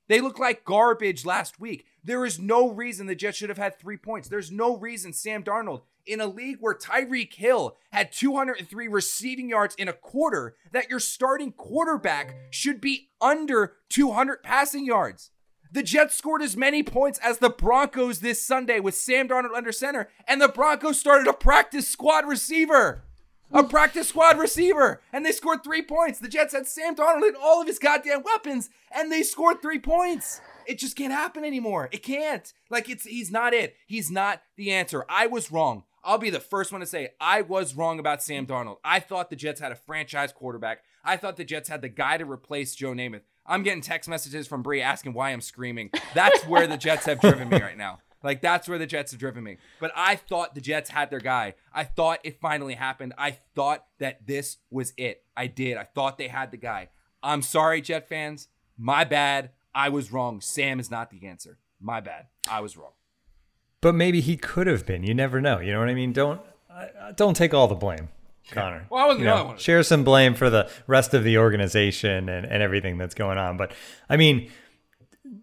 They 0.08 0.20
look 0.20 0.38
like 0.38 0.64
garbage 0.64 1.24
last 1.24 1.58
week. 1.58 1.86
There 2.04 2.26
is 2.26 2.38
no 2.38 2.70
reason 2.70 3.06
the 3.06 3.14
Jets 3.14 3.38
should 3.38 3.48
have 3.48 3.58
had 3.58 3.78
three 3.78 3.96
points. 3.96 4.28
There's 4.28 4.52
no 4.52 4.76
reason 4.76 5.14
Sam 5.14 5.42
Darnold, 5.42 5.82
in 6.06 6.20
a 6.20 6.26
league 6.26 6.58
where 6.60 6.74
Tyreek 6.74 7.34
Hill 7.34 7.76
had 7.92 8.12
203 8.12 8.88
receiving 8.88 9.48
yards 9.48 9.74
in 9.76 9.88
a 9.88 9.92
quarter, 9.94 10.56
that 10.72 10.90
your 10.90 11.00
starting 11.00 11.52
quarterback 11.52 12.34
should 12.50 12.80
be 12.80 13.08
under 13.20 13.76
200 13.88 14.42
passing 14.42 14.84
yards. 14.84 15.30
The 15.70 15.82
Jets 15.82 16.16
scored 16.16 16.40
as 16.40 16.56
many 16.56 16.82
points 16.82 17.18
as 17.22 17.38
the 17.38 17.50
Broncos 17.50 18.20
this 18.20 18.40
Sunday 18.40 18.80
with 18.80 18.94
Sam 18.94 19.28
Darnold 19.28 19.54
under 19.54 19.72
center, 19.72 20.08
and 20.26 20.40
the 20.40 20.48
Broncos 20.48 20.98
started 20.98 21.26
a 21.26 21.34
practice 21.34 21.86
squad 21.86 22.26
receiver. 22.26 23.02
A 23.50 23.64
practice 23.64 24.08
squad 24.08 24.38
receiver, 24.38 25.02
and 25.12 25.24
they 25.24 25.32
scored 25.32 25.64
three 25.64 25.82
points. 25.82 26.18
The 26.18 26.28
Jets 26.28 26.54
had 26.54 26.66
Sam 26.66 26.94
Darnold 26.94 27.28
and 27.28 27.36
all 27.36 27.60
of 27.60 27.66
his 27.66 27.78
goddamn 27.78 28.22
weapons, 28.22 28.70
and 28.94 29.10
they 29.10 29.22
scored 29.22 29.60
three 29.60 29.78
points. 29.78 30.40
It 30.66 30.78
just 30.78 30.96
can't 30.96 31.12
happen 31.12 31.44
anymore. 31.44 31.88
It 31.92 32.02
can't. 32.02 32.50
Like 32.70 32.90
it's 32.90 33.04
he's 33.04 33.30
not 33.30 33.54
it. 33.54 33.76
He's 33.86 34.10
not 34.10 34.42
the 34.56 34.70
answer. 34.70 35.04
I 35.08 35.26
was 35.26 35.50
wrong. 35.50 35.84
I'll 36.04 36.18
be 36.18 36.30
the 36.30 36.40
first 36.40 36.72
one 36.72 36.80
to 36.80 36.86
say 36.86 37.10
I 37.20 37.42
was 37.42 37.74
wrong 37.74 37.98
about 37.98 38.22
Sam 38.22 38.46
Darnold. 38.46 38.76
I 38.84 39.00
thought 39.00 39.30
the 39.30 39.36
Jets 39.36 39.60
had 39.60 39.72
a 39.72 39.76
franchise 39.76 40.32
quarterback. 40.32 40.82
I 41.04 41.16
thought 41.16 41.36
the 41.36 41.44
Jets 41.44 41.68
had 41.68 41.80
the 41.82 41.88
guy 41.88 42.18
to 42.18 42.30
replace 42.30 42.74
Joe 42.74 42.92
Namath. 42.92 43.22
I'm 43.48 43.62
getting 43.62 43.80
text 43.80 44.08
messages 44.08 44.46
from 44.46 44.62
Bree 44.62 44.82
asking 44.82 45.14
why 45.14 45.30
I'm 45.30 45.40
screaming. 45.40 45.90
That's 46.14 46.44
where 46.46 46.66
the 46.66 46.76
Jets 46.76 47.06
have 47.06 47.20
driven 47.20 47.48
me 47.48 47.60
right 47.60 47.78
now. 47.78 48.00
Like 48.22 48.42
that's 48.42 48.68
where 48.68 48.78
the 48.78 48.86
Jets 48.86 49.12
have 49.12 49.20
driven 49.20 49.42
me. 49.44 49.56
But 49.80 49.92
I 49.96 50.16
thought 50.16 50.54
the 50.54 50.60
Jets 50.60 50.90
had 50.90 51.10
their 51.10 51.20
guy. 51.20 51.54
I 51.72 51.84
thought 51.84 52.20
it 52.24 52.40
finally 52.40 52.74
happened. 52.74 53.14
I 53.16 53.38
thought 53.54 53.86
that 53.98 54.26
this 54.26 54.58
was 54.70 54.92
it. 54.96 55.22
I 55.36 55.46
did. 55.46 55.76
I 55.76 55.84
thought 55.84 56.18
they 56.18 56.28
had 56.28 56.50
the 56.50 56.56
guy. 56.56 56.88
I'm 57.22 57.42
sorry, 57.42 57.80
Jet 57.80 58.08
fans. 58.08 58.48
My 58.76 59.04
bad. 59.04 59.50
I 59.74 59.88
was 59.88 60.12
wrong. 60.12 60.40
Sam 60.40 60.80
is 60.80 60.90
not 60.90 61.10
the 61.10 61.26
answer. 61.26 61.58
My 61.80 62.00
bad. 62.00 62.26
I 62.50 62.60
was 62.60 62.76
wrong. 62.76 62.92
But 63.80 63.94
maybe 63.94 64.20
he 64.20 64.36
could 64.36 64.66
have 64.66 64.84
been. 64.84 65.04
You 65.04 65.14
never 65.14 65.40
know. 65.40 65.60
You 65.60 65.72
know 65.72 65.78
what 65.78 65.88
I 65.88 65.94
mean? 65.94 66.12
Don't 66.12 66.40
uh, 66.70 67.12
don't 67.12 67.34
take 67.34 67.54
all 67.54 67.68
the 67.68 67.74
blame. 67.74 68.08
Connor. 68.50 68.86
Well, 68.90 69.02
I 69.02 69.06
wasn't 69.06 69.24
the 69.24 69.32
only 69.32 69.44
one. 69.46 69.58
Share 69.58 69.82
some 69.82 70.04
blame 70.04 70.34
for 70.34 70.50
the 70.50 70.70
rest 70.86 71.14
of 71.14 71.24
the 71.24 71.38
organization 71.38 72.28
and, 72.28 72.46
and 72.46 72.62
everything 72.62 72.98
that's 72.98 73.14
going 73.14 73.38
on. 73.38 73.56
But 73.56 73.72
I 74.08 74.16
mean, 74.16 74.50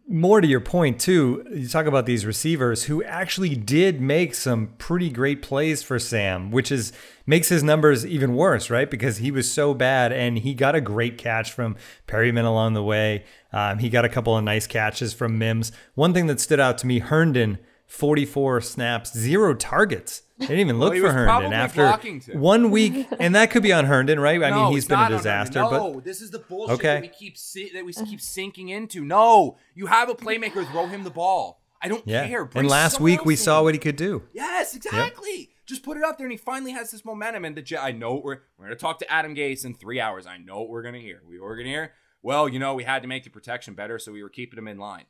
more 0.07 0.39
to 0.39 0.47
your 0.47 0.59
point 0.59 0.99
too, 0.99 1.45
you 1.51 1.67
talk 1.67 1.85
about 1.85 2.05
these 2.05 2.25
receivers 2.25 2.83
who 2.83 3.03
actually 3.03 3.55
did 3.55 4.01
make 4.01 4.35
some 4.35 4.73
pretty 4.77 5.09
great 5.09 5.41
plays 5.41 5.81
for 5.81 5.97
Sam, 5.97 6.51
which 6.51 6.71
is 6.71 6.93
makes 7.25 7.49
his 7.49 7.63
numbers 7.63 8.05
even 8.05 8.35
worse, 8.35 8.69
right? 8.69 8.89
Because 8.89 9.17
he 9.17 9.31
was 9.31 9.51
so 9.51 9.73
bad 9.73 10.11
and 10.11 10.39
he 10.39 10.53
got 10.53 10.75
a 10.75 10.81
great 10.81 11.17
catch 11.17 11.51
from 11.51 11.75
Perryman 12.05 12.45
along 12.45 12.73
the 12.73 12.83
way. 12.83 13.25
Um, 13.51 13.79
he 13.79 13.89
got 13.89 14.05
a 14.05 14.09
couple 14.09 14.37
of 14.37 14.43
nice 14.43 14.67
catches 14.67 15.13
from 15.13 15.37
Mims. 15.37 15.71
One 15.95 16.13
thing 16.13 16.27
that 16.27 16.39
stood 16.39 16.59
out 16.59 16.77
to 16.79 16.87
me, 16.87 16.99
Herndon, 16.99 17.57
44 17.87 18.61
snaps, 18.61 19.15
zero 19.17 19.53
targets. 19.53 20.23
They 20.37 20.47
didn't 20.47 20.59
even 20.59 20.79
look 20.79 20.93
he 20.93 20.99
for 20.99 21.13
Herndon 21.13 21.53
after 21.53 21.89
one 22.37 22.69
week, 22.69 23.07
and 23.19 23.35
that 23.35 23.51
could 23.51 23.63
be 23.63 23.71
on 23.71 23.85
Herndon, 23.85 24.19
right? 24.19 24.43
I 24.43 24.49
no, 24.51 24.65
mean, 24.65 24.73
he's 24.73 24.85
been 24.85 24.99
a 24.99 25.09
disaster, 25.09 25.61
Herndon. 25.61 25.93
but 25.93 26.03
this 26.03 26.21
is 26.21 26.31
the 26.31 26.39
bullshit 26.39 26.75
Okay. 26.75 26.93
that 26.95 27.01
we 27.01 27.07
keep 27.07 27.37
that 27.73 27.85
we 27.85 27.93
keep 27.93 28.19
sinking 28.19 28.69
into. 28.69 29.05
No, 29.05 29.57
you 29.75 29.85
have 29.85 30.09
a 30.09 30.15
playmaker, 30.15 30.69
throw 30.71 30.87
him 30.87 31.03
the 31.03 31.09
ball. 31.09 31.61
I 31.81 31.87
don't 31.87 32.05
yeah. 32.07 32.27
care. 32.27 32.45
Bring 32.45 32.61
And 32.61 32.69
last 32.69 32.99
week 32.99 33.25
we 33.25 33.35
saw 33.35 33.61
what 33.63 33.75
he 33.75 33.79
could 33.79 33.95
do. 33.95 34.23
Yes, 34.33 34.75
exactly. 34.75 35.51
Just 35.65 35.83
put 35.83 35.97
it 35.97 36.03
out 36.03 36.17
there, 36.17 36.25
and 36.25 36.31
he 36.31 36.37
finally 36.37 36.71
has 36.71 36.91
this 36.91 37.05
momentum. 37.05 37.45
And 37.45 37.55
the 37.55 37.61
Jet, 37.61 37.83
I 37.83 37.91
know 37.91 38.15
we're 38.15 38.39
we're 38.57 38.65
gonna 38.65 38.75
talk 38.75 38.99
to 38.99 39.11
Adam 39.11 39.35
Gase 39.35 39.63
in 39.65 39.73
three 39.73 39.99
hours. 39.99 40.25
I 40.27 40.37
know 40.37 40.59
what 40.61 40.69
we're 40.69 40.83
gonna 40.83 40.99
hear. 40.99 41.21
We 41.27 41.39
were 41.39 41.55
gonna 41.55 41.69
hear. 41.69 41.93
Well, 42.21 42.49
you 42.49 42.57
know, 42.59 42.73
we 42.73 42.83
had 42.83 43.03
to 43.03 43.07
make 43.07 43.23
the 43.23 43.29
protection 43.29 43.75
better, 43.75 43.99
so 43.99 44.11
we 44.11 44.23
were 44.23 44.29
keeping 44.29 44.57
him 44.57 44.67
in 44.67 44.79
line. 44.79 45.05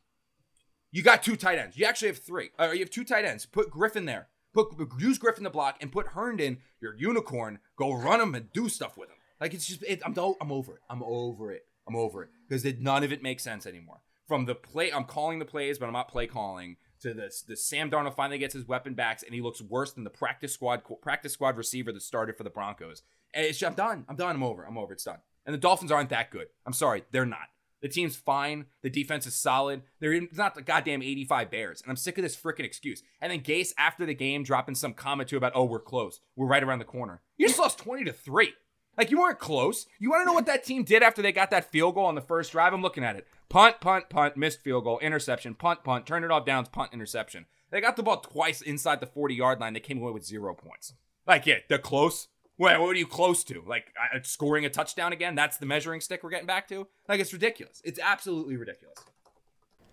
You 0.92 1.04
got 1.04 1.24
two 1.24 1.36
tight 1.36 1.58
ends. 1.58 1.78
You 1.78 1.86
actually 1.86 2.10
have 2.10 2.20
three. 2.20 2.52
Uh, 2.60 2.72
you 2.72 2.80
have 2.80 2.90
two 2.90 3.04
tight 3.04 3.26
ends. 3.26 3.46
Put 3.46 3.70
Griffin 3.70 4.06
there. 4.06 4.30
Put 4.54 4.70
use 5.00 5.18
Griffin 5.18 5.44
to 5.44 5.50
block, 5.50 5.78
and 5.82 5.92
put 5.92 6.08
Herndon, 6.08 6.60
your 6.80 6.96
unicorn, 6.96 7.60
go 7.76 7.92
run 7.92 8.22
him 8.22 8.34
and 8.34 8.54
do 8.54 8.70
stuff 8.70 8.98
with 8.98 9.10
him. 9.10 9.18
Like 9.42 9.54
it's 9.54 9.66
just, 9.66 9.84
it, 9.84 10.02
I'm 10.06 10.16
I'm 10.18 10.52
over 10.52 10.76
it. 10.76 10.82
I'm 10.90 11.04
over 11.04 11.52
it. 11.52 11.64
I'm 11.88 11.96
over 11.96 12.24
it 12.24 12.30
because 12.48 12.66
none 12.80 13.04
of 13.04 13.12
it 13.12 13.22
makes 13.22 13.44
sense 13.44 13.66
anymore. 13.66 14.02
From 14.28 14.46
the 14.46 14.56
play, 14.56 14.92
I'm 14.92 15.04
calling 15.04 15.40
the 15.40 15.46
plays, 15.46 15.78
but 15.78 15.88
I'm 15.88 15.94
not 15.94 16.08
play 16.08 16.28
calling. 16.28 16.78
To 17.02 17.14
this, 17.14 17.44
the 17.46 17.58
Sam 17.58 17.92
Darnold 17.92 18.16
finally 18.16 18.40
gets 18.40 18.54
his 18.54 18.66
weapon 18.66 18.94
backs, 18.94 19.22
and 19.22 19.36
he 19.36 19.42
looks 19.42 19.62
worse 19.62 19.92
than 19.92 20.06
the 20.06 20.10
practice 20.10 20.54
squad 20.54 20.82
practice 21.02 21.34
squad 21.34 21.58
receiver 21.58 21.92
that 21.92 22.02
started 22.02 22.38
for 22.38 22.44
the 22.44 22.50
Broncos. 22.50 23.04
And 23.34 23.46
it's, 23.46 23.62
I'm 23.62 23.74
done. 23.74 24.06
I'm 24.08 24.16
done. 24.16 24.36
I'm 24.36 24.44
over. 24.44 24.64
I'm 24.64 24.78
over. 24.78 24.94
It's 24.94 25.04
done. 25.04 25.20
And 25.46 25.54
the 25.54 25.60
Dolphins 25.60 25.92
aren't 25.92 26.10
that 26.10 26.32
good. 26.32 26.48
I'm 26.66 26.74
sorry, 26.74 27.04
they're 27.12 27.26
not. 27.26 27.50
The 27.86 27.90
team's 27.90 28.16
fine. 28.16 28.66
The 28.82 28.90
defense 28.90 29.28
is 29.28 29.36
solid. 29.36 29.84
They're 30.00 30.20
not 30.32 30.56
the 30.56 30.64
goddamn 30.64 31.04
85 31.04 31.52
Bears. 31.52 31.82
And 31.84 31.92
I'm 31.92 31.96
sick 31.96 32.18
of 32.18 32.24
this 32.24 32.36
freaking 32.36 32.66
excuse. 32.66 33.04
And 33.22 33.32
then 33.32 33.42
Gase, 33.42 33.74
after 33.78 34.08
the 34.08 34.16
game, 34.16 34.42
dropping 34.42 34.74
some 34.74 34.96
comment 34.96 35.30
too 35.30 35.38
about, 35.38 35.52
oh, 35.54 35.66
we're 35.66 35.80
close. 35.80 36.20
We're 36.36 36.48
right 36.48 36.64
around 36.64 36.80
the 36.80 36.86
corner. 36.86 37.22
You 37.38 37.46
just 37.46 37.60
lost 37.60 37.78
20 37.78 38.06
to 38.06 38.12
3. 38.12 38.54
Like, 38.98 39.12
you 39.12 39.20
weren't 39.20 39.38
close. 39.38 39.86
You 40.00 40.10
want 40.10 40.22
to 40.22 40.26
know 40.26 40.34
what 40.34 40.48
that 40.48 40.64
team 40.64 40.84
did 40.84 41.04
after 41.04 41.22
they 41.22 41.32
got 41.32 41.52
that 41.52 41.70
field 41.70 41.94
goal 41.94 42.08
on 42.08 42.16
the 42.16 42.22
first 42.22 42.54
drive? 42.54 42.74
I'm 42.74 42.82
looking 42.82 43.04
at 43.04 43.18
it. 43.18 43.28
Punt, 43.50 43.80
punt, 43.82 44.10
punt, 44.10 44.36
missed 44.36 44.64
field 44.64 44.86
goal, 44.86 44.98
interception, 44.98 45.54
punt, 45.54 45.84
punt, 45.84 46.08
turn 46.08 46.24
it 46.24 46.32
off 46.32 46.44
downs, 46.44 46.70
punt, 46.70 46.92
interception. 46.92 47.46
They 47.70 47.82
got 47.82 47.98
the 47.98 48.04
ball 48.04 48.20
twice 48.20 48.64
inside 48.64 49.00
the 49.00 49.06
40 49.06 49.36
yard 49.36 49.60
line. 49.60 49.74
They 49.74 49.80
came 49.80 50.02
away 50.02 50.12
with 50.12 50.26
zero 50.26 50.56
points. 50.56 50.94
Like, 51.28 51.46
yeah, 51.46 51.60
they're 51.70 51.78
close. 51.78 52.30
Wait, 52.58 52.80
what 52.80 52.90
are 52.90 53.00
you 53.00 53.08
close 53.08 53.44
to? 53.44 53.64
Like 53.68 53.94
uh, 54.14 54.20
scoring 54.24 54.66
a 54.66 54.70
touchdown 54.70 55.12
again? 55.12 55.36
That's 55.36 55.58
the 55.58 55.66
measuring 55.66 56.00
stick 56.00 56.24
we're 56.24 56.30
getting 56.30 56.46
back 56.46 56.68
to? 56.70 56.88
Like, 57.10 57.20
it's 57.20 57.34
ridiculous. 57.34 57.82
It's 57.84 58.00
absolutely 58.00 58.56
ridiculous. 58.56 58.98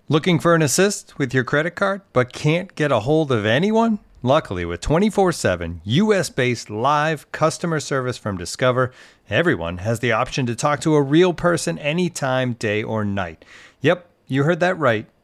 Looking 0.08 0.38
for 0.38 0.54
an 0.54 0.62
assist 0.62 1.18
with 1.18 1.34
your 1.34 1.42
credit 1.42 1.72
card, 1.72 2.02
but 2.12 2.32
can't 2.32 2.74
get 2.74 2.92
a 2.92 3.00
hold 3.00 3.32
of 3.32 3.44
anyone? 3.44 3.98
Luckily, 4.22 4.64
with 4.64 4.80
24 4.80 5.32
7 5.32 5.80
US 5.84 6.30
based 6.30 6.70
live 6.70 7.30
customer 7.32 7.80
service 7.80 8.16
from 8.16 8.36
Discover, 8.36 8.92
everyone 9.28 9.78
has 9.78 9.98
the 9.98 10.12
option 10.12 10.46
to 10.46 10.54
talk 10.54 10.80
to 10.80 10.94
a 10.94 11.02
real 11.02 11.32
person 11.32 11.78
anytime, 11.78 12.52
day 12.52 12.84
or 12.84 13.04
night. 13.04 13.44
Yep, 13.80 14.08
you 14.28 14.44
heard 14.44 14.60
that 14.60 14.78
right. 14.78 15.06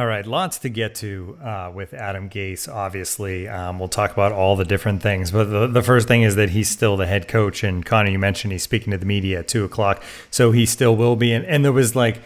All 0.00 0.06
right, 0.06 0.26
lots 0.26 0.56
to 0.60 0.70
get 0.70 0.94
to 0.94 1.36
uh, 1.44 1.70
with 1.74 1.92
Adam 1.92 2.30
Gase. 2.30 2.72
Obviously, 2.72 3.46
um, 3.46 3.78
we'll 3.78 3.86
talk 3.86 4.12
about 4.12 4.32
all 4.32 4.56
the 4.56 4.64
different 4.64 5.02
things. 5.02 5.30
But 5.30 5.50
the, 5.50 5.66
the 5.66 5.82
first 5.82 6.08
thing 6.08 6.22
is 6.22 6.36
that 6.36 6.48
he's 6.48 6.70
still 6.70 6.96
the 6.96 7.04
head 7.04 7.28
coach. 7.28 7.62
And 7.62 7.84
Connor, 7.84 8.08
you 8.08 8.18
mentioned 8.18 8.52
he's 8.52 8.62
speaking 8.62 8.92
to 8.92 8.96
the 8.96 9.04
media 9.04 9.40
at 9.40 9.48
two 9.48 9.62
o'clock, 9.62 10.02
so 10.30 10.52
he 10.52 10.64
still 10.64 10.96
will 10.96 11.16
be. 11.16 11.34
And, 11.34 11.44
and 11.44 11.62
there 11.62 11.72
was 11.72 11.94
like 11.94 12.22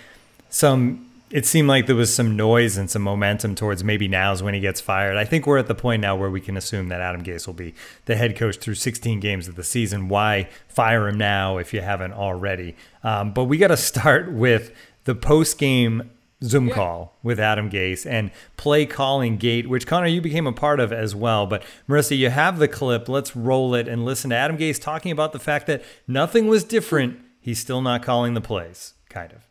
some 0.50 1.11
it 1.33 1.47
seemed 1.47 1.66
like 1.66 1.87
there 1.88 1.97
was 1.97 2.14
some 2.14 2.37
noise 2.37 2.76
and 2.76 2.88
some 2.88 3.02
momentum 3.02 3.57
towards 3.57 3.83
maybe 3.83 4.07
now's 4.07 4.40
when 4.40 4.54
he 4.54 4.61
gets 4.61 4.81
fired. 4.81 5.16
I 5.16 5.25
think 5.25 5.45
we're 5.45 5.59
at 5.59 5.66
the 5.66 5.75
point 5.75 6.00
now 6.00 6.14
where 6.14 6.31
we 6.31 6.40
can 6.40 6.57
assume 6.57 6.90
that 6.90 7.00
Adam 7.00 7.25
Gase 7.25 7.49
will 7.49 7.54
be 7.54 7.75
the 8.04 8.14
head 8.14 8.37
coach 8.37 8.59
through 8.59 8.76
16 8.76 9.19
games 9.19 9.49
of 9.49 9.57
the 9.57 9.64
season. 9.64 10.09
Why 10.09 10.49
fire 10.69 11.09
him 11.09 11.19
now 11.19 11.59
if 11.59 11.75
you 11.75 11.81
haven't 11.81 12.12
already? 12.12 12.76
Um, 13.02 13.33
but 13.33 13.47
we 13.47 13.59
got 13.59 13.69
to 13.69 13.76
start 13.93 14.31
with 14.31 14.71
the 15.07 15.16
post 15.16 15.59
game 15.59 16.09
Zoom 16.44 16.68
yeah. 16.68 16.74
call 16.74 17.16
with 17.22 17.40
Adam 17.40 17.70
Gase 17.70 18.04
and 18.06 18.30
play 18.56 18.84
calling 18.84 19.36
gate, 19.38 19.68
which 19.68 19.86
Connor, 19.86 20.06
you 20.06 20.20
became 20.20 20.46
a 20.46 20.52
part 20.52 20.78
of 20.78 20.92
as 20.92 21.14
well. 21.14 21.46
But 21.46 21.62
Marissa, 21.88 22.16
you 22.16 22.30
have 22.30 22.58
the 22.58 22.68
clip. 22.68 23.08
Let's 23.08 23.34
roll 23.34 23.74
it 23.74 23.88
and 23.88 24.04
listen 24.04 24.30
to 24.30 24.36
Adam 24.36 24.58
Gase 24.58 24.80
talking 24.80 25.10
about 25.10 25.32
the 25.32 25.38
fact 25.38 25.66
that 25.66 25.82
nothing 26.06 26.46
was 26.46 26.64
different. 26.64 27.18
He's 27.40 27.58
still 27.58 27.80
not 27.80 28.02
calling 28.02 28.34
the 28.34 28.40
plays, 28.40 28.94
kind 29.08 29.32
of. 29.32 29.48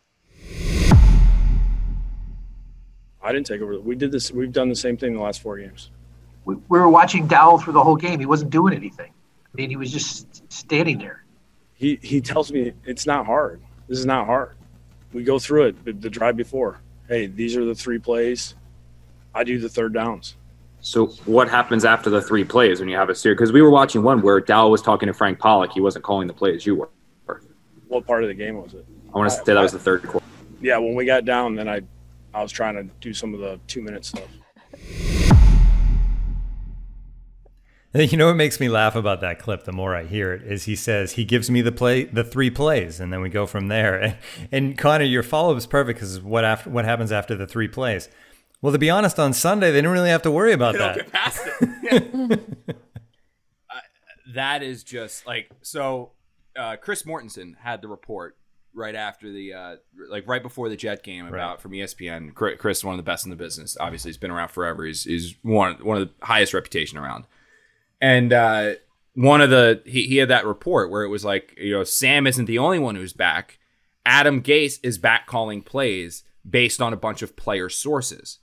I 3.21 3.31
didn't 3.31 3.47
take 3.47 3.62
over. 3.62 3.79
We 3.79 3.95
did 3.95 4.12
this. 4.12 4.31
We've 4.31 4.51
done 4.51 4.69
the 4.69 4.75
same 4.75 4.97
thing 4.97 5.12
in 5.12 5.17
the 5.17 5.23
last 5.23 5.41
four 5.41 5.57
games. 5.57 5.91
We, 6.45 6.55
we 6.55 6.79
were 6.79 6.89
watching 6.89 7.25
Dowell 7.25 7.57
through 7.57 7.73
the 7.73 7.83
whole 7.83 7.95
game. 7.95 8.19
He 8.19 8.25
wasn't 8.25 8.51
doing 8.51 8.73
anything. 8.73 9.12
I 9.12 9.50
mean, 9.55 9.69
he 9.69 9.77
was 9.77 9.91
just 9.91 10.51
standing 10.51 10.97
there. 10.97 11.23
He 11.73 12.00
he 12.01 12.21
tells 12.21 12.51
me 12.51 12.73
it's 12.85 13.05
not 13.05 13.25
hard. 13.25 13.62
This 13.88 14.00
is 14.00 14.05
not 14.05 14.25
hard. 14.25 14.55
We 15.13 15.23
go 15.23 15.39
through 15.39 15.67
it 15.67 16.01
the 16.01 16.09
drive 16.09 16.35
before. 16.35 16.79
Hey, 17.07 17.27
these 17.27 17.57
are 17.57 17.65
the 17.65 17.75
three 17.75 18.00
plays. 18.00 18.55
I 19.36 19.43
do 19.43 19.60
the 19.60 19.69
third 19.69 19.93
downs. 19.93 20.36
So 20.79 21.07
what 21.25 21.50
happens 21.50 21.86
after 21.86 22.10
the 22.10 22.22
three 22.22 22.43
plays 22.43 22.79
when 22.79 22.89
you 22.89 22.98
have 22.98 23.10
a 23.10 23.15
series? 23.15 23.38
Because 23.38 23.51
we 23.51 23.62
were 23.62 23.69
watching 23.69 24.03
one 24.03 24.22
where 24.22 24.39
Dowell 24.39 24.72
was 24.72 24.81
talking 24.81 25.07
to 25.07 25.13
Frank 25.13 25.39
Pollack. 25.39 25.72
He 25.72 25.81
wasn't 25.81 26.03
calling 26.03 26.27
the 26.27 26.33
plays. 26.33 26.65
You 26.65 26.75
were. 26.75 26.89
What 27.88 28.05
part 28.07 28.24
of 28.24 28.27
the 28.27 28.33
game 28.33 28.57
was 28.57 28.74
it? 28.74 28.86
I 29.13 29.17
want 29.17 29.29
to 29.29 29.36
say 29.38 29.53
that 29.53 29.62
was 29.62 29.72
the 29.72 29.79
third 29.79 30.03
quarter. 30.03 30.25
Yeah, 30.62 30.77
when 30.77 30.95
we 30.95 31.05
got 31.05 31.25
down, 31.25 31.55
then 31.55 31.69
I 31.69 31.81
I 32.33 32.41
was 32.41 32.51
trying 32.51 32.75
to 32.75 32.83
do 33.00 33.13
some 33.13 33.33
of 33.33 33.39
the 33.39 33.60
two 33.67 33.81
minute 33.81 34.03
stuff. 34.03 34.27
You 38.00 38.17
know 38.17 38.27
what 38.27 38.35
makes 38.35 38.59
me 38.59 38.69
laugh 38.69 38.95
about 38.95 39.21
that 39.21 39.39
clip? 39.39 39.65
The 39.65 39.71
more 39.71 39.95
I 39.95 40.05
hear 40.05 40.33
it, 40.33 40.43
is 40.43 40.63
he 40.63 40.75
says 40.75 41.13
he 41.13 41.25
gives 41.25 41.51
me 41.51 41.62
the 41.62 41.71
play, 41.71 42.05
the 42.05 42.23
three 42.23 42.50
plays, 42.50 43.00
and 43.00 43.13
then 43.13 43.21
we 43.21 43.29
go 43.29 43.45
from 43.45 43.67
there. 43.67 43.93
And, 44.03 44.15
and 44.51 44.77
Connor, 44.77 45.05
your 45.05 45.23
follow 45.23 45.51
up 45.51 45.57
is 45.57 45.67
perfect 45.67 46.00
because 46.00 46.19
what 46.19 46.43
after 46.43 46.69
what 46.69 46.85
happens 46.85 47.12
after 47.12 47.35
the 47.35 47.45
three 47.45 47.67
plays? 47.67 48.09
Well, 48.62 48.73
to 48.73 48.79
be 48.79 48.89
honest, 48.89 49.19
on 49.19 49.33
Sunday 49.33 49.71
they 49.71 49.77
didn't 49.77 49.91
really 49.91 50.09
have 50.09 50.23
to 50.23 50.31
worry 50.31 50.53
about 50.53 50.73
they 50.73 50.79
that. 50.79 50.95
Don't 50.95 51.05
get 51.05 51.13
past 51.13 51.47
it. 51.62 52.39
Yeah. 52.67 52.73
uh, 53.69 53.79
that 54.33 54.63
is 54.63 54.83
just 54.83 55.27
like 55.27 55.51
so. 55.62 56.12
Uh, 56.55 56.75
Chris 56.77 57.03
Mortensen 57.03 57.57
had 57.57 57.81
the 57.81 57.88
report 57.88 58.38
right 58.73 58.95
after 58.95 59.31
the 59.31 59.53
uh, 59.53 59.75
like 60.09 60.27
right 60.27 60.41
before 60.41 60.69
the 60.69 60.75
Jet 60.75 61.03
game 61.03 61.27
about 61.27 61.51
right. 61.51 61.62
from 61.62 61.71
ESPN. 61.71 62.33
Chris, 62.33 62.79
is 62.79 62.83
one 62.83 62.93
of 62.93 62.97
the 62.97 63.03
best 63.03 63.25
in 63.25 63.29
the 63.29 63.35
business. 63.35 63.77
Obviously, 63.79 64.09
he's 64.09 64.17
been 64.17 64.31
around 64.31 64.50
forever. 64.50 64.85
He's, 64.85 65.03
he's 65.03 65.35
one 65.43 65.75
one 65.75 66.01
of 66.01 66.07
the 66.07 66.25
highest 66.25 66.53
reputation 66.53 66.97
around. 66.97 67.25
And 68.03 68.33
uh, 68.33 68.74
one 69.15 69.39
of 69.39 69.50
the 69.50 69.81
he, 69.86 70.03
he 70.07 70.17
had 70.17 70.27
that 70.27 70.45
report 70.45 70.91
where 70.91 71.03
it 71.03 71.07
was 71.07 71.24
like 71.24 71.55
you 71.57 71.72
know 71.72 71.86
Sam 71.86 72.27
isn't 72.27 72.45
the 72.45 72.60
only 72.60 72.77
one 72.77 72.95
who's 72.95 73.13
back. 73.13 73.60
Adam 74.05 74.43
Gase 74.43 74.77
is 74.83 74.98
back 74.98 75.25
calling 75.25 75.62
plays 75.62 76.25
based 76.48 76.81
on 76.81 76.91
a 76.91 76.98
bunch 76.98 77.22
of 77.22 77.38
player 77.38 77.69
sources. 77.69 78.39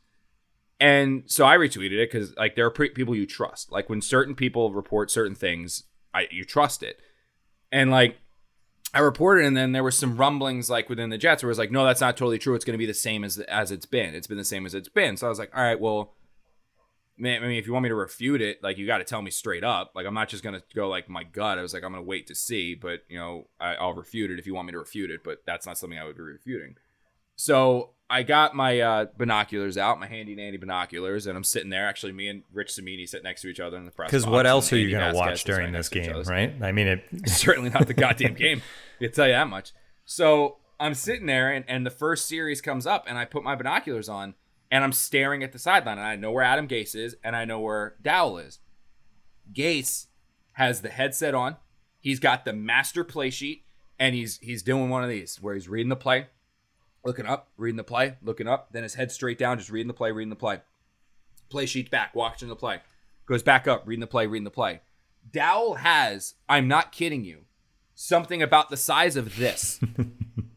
And 0.80 1.24
so 1.26 1.44
I 1.44 1.58
retweeted 1.58 1.92
it 1.92 2.10
because 2.10 2.34
like 2.38 2.56
there 2.56 2.64
are 2.64 2.70
pre- 2.70 2.88
people 2.88 3.14
you 3.14 3.26
trust. 3.26 3.70
Like 3.70 3.90
when 3.90 4.00
certain 4.00 4.34
people 4.34 4.72
report 4.72 5.10
certain 5.10 5.34
things, 5.34 5.84
I 6.14 6.26
you 6.30 6.42
trust 6.42 6.82
it. 6.82 6.98
And 7.70 7.90
like 7.90 8.16
I 8.94 9.00
reported, 9.00 9.44
and 9.44 9.54
then 9.54 9.72
there 9.72 9.82
were 9.82 9.90
some 9.90 10.16
rumblings 10.16 10.70
like 10.70 10.88
within 10.88 11.10
the 11.10 11.18
Jets 11.18 11.42
where 11.42 11.50
it 11.50 11.52
was 11.52 11.58
like, 11.58 11.70
no, 11.70 11.84
that's 11.84 12.00
not 12.00 12.16
totally 12.16 12.38
true. 12.38 12.54
It's 12.54 12.64
going 12.64 12.74
to 12.74 12.78
be 12.78 12.86
the 12.86 12.94
same 12.94 13.24
as 13.24 13.38
as 13.40 13.70
it's 13.70 13.84
been. 13.84 14.14
It's 14.14 14.26
been 14.26 14.38
the 14.38 14.44
same 14.44 14.64
as 14.64 14.74
it's 14.74 14.88
been. 14.88 15.18
So 15.18 15.26
I 15.26 15.28
was 15.28 15.38
like, 15.38 15.54
all 15.54 15.62
right, 15.62 15.78
well, 15.78 16.14
man, 17.20 17.42
I 17.42 17.46
mean, 17.46 17.58
if 17.58 17.66
you 17.66 17.72
want 17.72 17.84
me 17.84 17.88
to 17.90 17.94
refute 17.94 18.40
it, 18.40 18.62
like 18.62 18.78
you 18.78 18.86
got 18.86 18.98
to 18.98 19.04
tell 19.04 19.22
me 19.22 19.30
straight 19.30 19.64
up. 19.64 19.92
Like 19.94 20.06
I'm 20.06 20.14
not 20.14 20.28
just 20.28 20.42
going 20.42 20.54
to 20.54 20.62
go 20.74 20.88
like 20.88 21.08
my 21.08 21.24
gut. 21.24 21.58
I 21.58 21.62
was 21.62 21.74
like, 21.74 21.84
I'm 21.84 21.92
going 21.92 22.02
to 22.02 22.08
wait 22.08 22.26
to 22.28 22.34
see, 22.34 22.74
but 22.74 23.00
you 23.08 23.18
know, 23.18 23.48
I, 23.60 23.74
I'll 23.74 23.94
refute 23.94 24.30
it 24.30 24.38
if 24.38 24.46
you 24.46 24.54
want 24.54 24.66
me 24.66 24.72
to 24.72 24.78
refute 24.78 25.10
it. 25.10 25.22
But 25.22 25.42
that's 25.46 25.66
not 25.66 25.78
something 25.78 25.98
I 25.98 26.04
would 26.04 26.16
be 26.16 26.22
refuting. 26.22 26.76
So 27.36 27.90
I 28.10 28.22
got 28.22 28.54
my 28.54 28.80
uh, 28.80 29.06
binoculars 29.16 29.78
out, 29.78 30.00
my 30.00 30.06
handy 30.06 30.34
dandy 30.34 30.58
binoculars, 30.58 31.26
and 31.26 31.36
I'm 31.36 31.44
sitting 31.44 31.70
there. 31.70 31.88
Actually, 31.88 32.12
me 32.12 32.28
and 32.28 32.42
Rich 32.52 32.72
Cimini 32.72 33.06
sit 33.06 33.22
next 33.22 33.42
to 33.42 33.48
each 33.48 33.60
other 33.60 33.76
in 33.76 33.84
the 33.84 33.92
press. 33.92 34.10
Because 34.10 34.26
what 34.26 34.46
else 34.46 34.72
are 34.72 34.78
you 34.78 34.90
going 34.90 35.12
to 35.12 35.16
watch 35.16 35.44
during 35.44 35.72
this 35.72 35.88
game, 35.88 36.22
right? 36.24 36.54
I 36.60 36.72
mean, 36.72 36.88
it 36.88 37.04
certainly 37.28 37.70
not 37.70 37.86
the 37.86 37.94
goddamn 37.94 38.34
game. 38.36 38.62
I 39.00 39.06
tell 39.06 39.26
you 39.26 39.32
that 39.32 39.48
much. 39.48 39.72
So 40.04 40.56
I'm 40.80 40.94
sitting 40.94 41.26
there, 41.26 41.52
and, 41.52 41.64
and 41.68 41.86
the 41.86 41.90
first 41.90 42.26
series 42.26 42.60
comes 42.60 42.86
up, 42.86 43.04
and 43.06 43.16
I 43.16 43.24
put 43.24 43.44
my 43.44 43.54
binoculars 43.54 44.08
on, 44.08 44.34
and 44.70 44.84
I'm 44.84 44.92
staring 44.92 45.42
at 45.42 45.52
the 45.52 45.58
sideline, 45.58 45.98
and 45.98 46.06
I 46.06 46.16
know 46.16 46.30
where 46.30 46.44
Adam 46.44 46.68
Gase 46.68 46.94
is, 46.94 47.16
and 47.24 47.34
I 47.34 47.44
know 47.44 47.60
where 47.60 47.96
Dowell 48.02 48.38
is. 48.38 48.58
Gase 49.52 50.06
has 50.52 50.82
the 50.82 50.88
headset 50.90 51.34
on. 51.34 51.56
He's 52.00 52.20
got 52.20 52.44
the 52.44 52.52
master 52.52 53.04
play 53.04 53.30
sheet, 53.30 53.64
and 53.98 54.14
he's 54.14 54.38
he's 54.38 54.62
doing 54.62 54.90
one 54.90 55.02
of 55.02 55.10
these 55.10 55.38
where 55.40 55.54
he's 55.54 55.68
reading 55.68 55.90
the 55.90 55.96
play 55.96 56.26
looking 57.04 57.26
up, 57.26 57.48
reading 57.56 57.76
the 57.76 57.84
play, 57.84 58.16
looking 58.22 58.48
up, 58.48 58.72
then 58.72 58.82
his 58.82 58.94
head 58.94 59.10
straight 59.10 59.38
down, 59.38 59.58
just 59.58 59.70
reading 59.70 59.88
the 59.88 59.94
play, 59.94 60.12
reading 60.12 60.30
the 60.30 60.36
play. 60.36 60.60
Play 61.48 61.66
sheet 61.66 61.90
back, 61.90 62.14
watching 62.14 62.48
the 62.48 62.56
play. 62.56 62.80
Goes 63.26 63.42
back 63.42 63.66
up, 63.66 63.86
reading 63.86 64.00
the 64.00 64.06
play, 64.06 64.26
reading 64.26 64.44
the 64.44 64.50
play. 64.50 64.80
Dowell 65.30 65.74
has, 65.76 66.34
I'm 66.48 66.68
not 66.68 66.92
kidding 66.92 67.24
you, 67.24 67.44
something 67.94 68.42
about 68.42 68.70
the 68.70 68.76
size 68.76 69.16
of 69.16 69.36
this. 69.36 69.80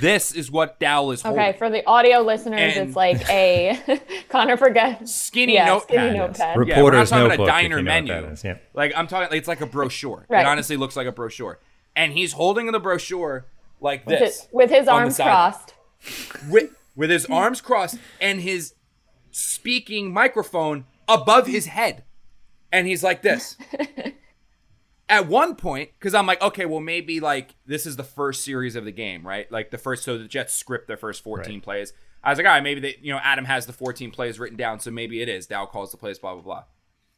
this 0.00 0.32
is 0.32 0.50
what 0.50 0.78
Dowell 0.78 1.12
is 1.12 1.22
holding. 1.22 1.40
Okay, 1.40 1.58
for 1.58 1.70
the 1.70 1.84
audio 1.86 2.20
listeners, 2.20 2.76
and 2.76 2.88
it's 2.88 2.96
like 2.96 3.28
a 3.28 4.00
Connor 4.28 4.56
forget 4.56 5.08
skinny 5.08 5.54
yeah, 5.54 5.66
notepad. 5.66 5.96
Skinny 5.96 6.18
notepad. 6.18 6.56
Reporter's 6.56 6.68
yeah, 6.68 6.82
we're 6.82 6.90
not 6.90 7.08
talking 7.08 7.28
notebook, 7.28 7.48
a 7.48 7.50
diner 7.50 7.82
menu. 7.82 8.34
Yeah. 8.44 8.58
Like 8.74 8.92
I'm 8.96 9.06
talking, 9.06 9.36
it's 9.36 9.48
like 9.48 9.60
a 9.60 9.66
brochure. 9.66 10.26
right. 10.28 10.40
It 10.40 10.46
honestly 10.46 10.76
looks 10.76 10.96
like 10.96 11.06
a 11.06 11.12
brochure, 11.12 11.58
and 11.96 12.12
he's 12.12 12.32
holding 12.32 12.70
the 12.70 12.80
brochure 12.80 13.46
like 13.80 14.04
this 14.06 14.48
with 14.52 14.70
his, 14.70 14.70
with 14.70 14.80
his 14.80 14.88
arms 14.88 15.16
crossed 15.16 15.74
with 16.48 16.70
with 16.96 17.10
his 17.10 17.26
arms 17.26 17.60
crossed 17.60 17.96
and 18.20 18.40
his 18.40 18.74
speaking 19.30 20.12
microphone 20.12 20.84
above 21.08 21.46
his 21.46 21.66
head. 21.66 22.04
And 22.72 22.86
he's 22.86 23.02
like 23.02 23.22
this. 23.22 23.56
At 25.10 25.26
one 25.26 25.56
point, 25.56 25.90
because 25.98 26.14
I'm 26.14 26.24
like, 26.26 26.40
okay, 26.40 26.66
well, 26.66 26.78
maybe 26.78 27.18
like 27.18 27.56
this 27.66 27.84
is 27.84 27.96
the 27.96 28.04
first 28.04 28.44
series 28.44 28.76
of 28.76 28.84
the 28.84 28.92
game, 28.92 29.26
right? 29.26 29.50
Like 29.50 29.72
the 29.72 29.76
first, 29.76 30.04
so 30.04 30.16
the 30.16 30.28
Jets 30.28 30.54
script 30.54 30.86
their 30.86 30.96
first 30.96 31.24
14 31.24 31.52
right. 31.52 31.62
plays. 31.62 31.92
I 32.22 32.30
was 32.30 32.38
like, 32.38 32.46
all 32.46 32.52
right, 32.52 32.62
maybe 32.62 32.80
they, 32.80 32.96
you 33.02 33.12
know, 33.12 33.18
Adam 33.22 33.44
has 33.44 33.66
the 33.66 33.72
14 33.72 34.12
plays 34.12 34.38
written 34.38 34.56
down, 34.56 34.78
so 34.78 34.92
maybe 34.92 35.20
it 35.20 35.28
is. 35.28 35.48
Dow 35.48 35.66
calls 35.66 35.90
the 35.90 35.96
plays, 35.96 36.20
blah, 36.20 36.34
blah, 36.34 36.42
blah. 36.42 36.64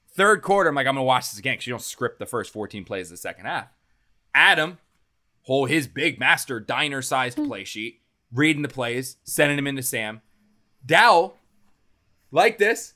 Third 0.09 0.41
quarter, 0.43 0.71
I'm 0.71 0.75
like, 0.75 0.87
I'm 0.87 0.95
going 0.95 1.05
to 1.05 1.07
watch 1.07 1.31
this 1.31 1.39
again 1.39 1.55
because 1.55 1.67
you 1.67 1.73
don't 1.73 1.83
script 1.83 2.19
the 2.19 2.27
first 2.27 2.51
14 2.51 2.85
plays 2.85 3.09
of 3.09 3.11
the 3.13 3.17
second 3.19 3.45
half. 3.45 3.69
Adam, 4.35 4.79
whole 5.43 5.67
his 5.67 5.87
big 5.87 6.19
master 6.19 6.61
diner 6.61 7.03
sized 7.03 7.37
hmm. 7.37 7.47
play 7.47 7.65
sheet, 7.65 8.01
reading 8.33 8.63
the 8.63 8.69
plays, 8.69 9.19
sending 9.23 9.57
them 9.57 9.67
into 9.67 9.83
Sam. 9.83 10.23
Dow, 10.85 11.35
like 12.31 12.57
this, 12.57 12.95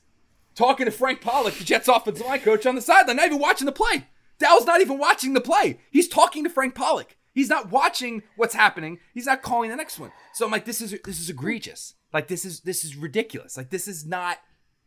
talking 0.55 0.85
to 0.85 0.91
Frank 0.91 1.21
Pollack 1.21 1.55
the 1.55 1.63
Jets 1.63 1.87
offensive 1.87 2.25
line 2.25 2.39
coach, 2.39 2.65
on 2.65 2.75
the 2.75 2.81
sideline, 2.81 3.17
not 3.17 3.27
even 3.27 3.39
watching 3.39 3.65
the 3.65 3.71
play. 3.71 4.07
Dow's 4.39 4.65
not 4.65 4.81
even 4.81 4.97
watching 4.97 5.33
the 5.33 5.41
play. 5.41 5.79
He's 5.91 6.07
talking 6.07 6.43
to 6.43 6.49
Frank 6.49 6.75
Pollack. 6.75 7.17
He's 7.33 7.49
not 7.49 7.71
watching 7.71 8.23
what's 8.35 8.55
happening. 8.55 8.99
He's 9.13 9.25
not 9.25 9.41
calling 9.41 9.69
the 9.69 9.75
next 9.75 9.99
one. 9.99 10.11
So 10.33 10.45
I'm 10.45 10.51
like, 10.51 10.65
this 10.65 10.81
is 10.81 10.95
this 11.05 11.19
is 11.19 11.29
egregious. 11.29 11.93
Like 12.13 12.27
this 12.27 12.45
is 12.45 12.61
this 12.61 12.83
is 12.83 12.95
ridiculous. 12.95 13.57
Like 13.57 13.69
this 13.69 13.87
is 13.87 14.05
not. 14.05 14.37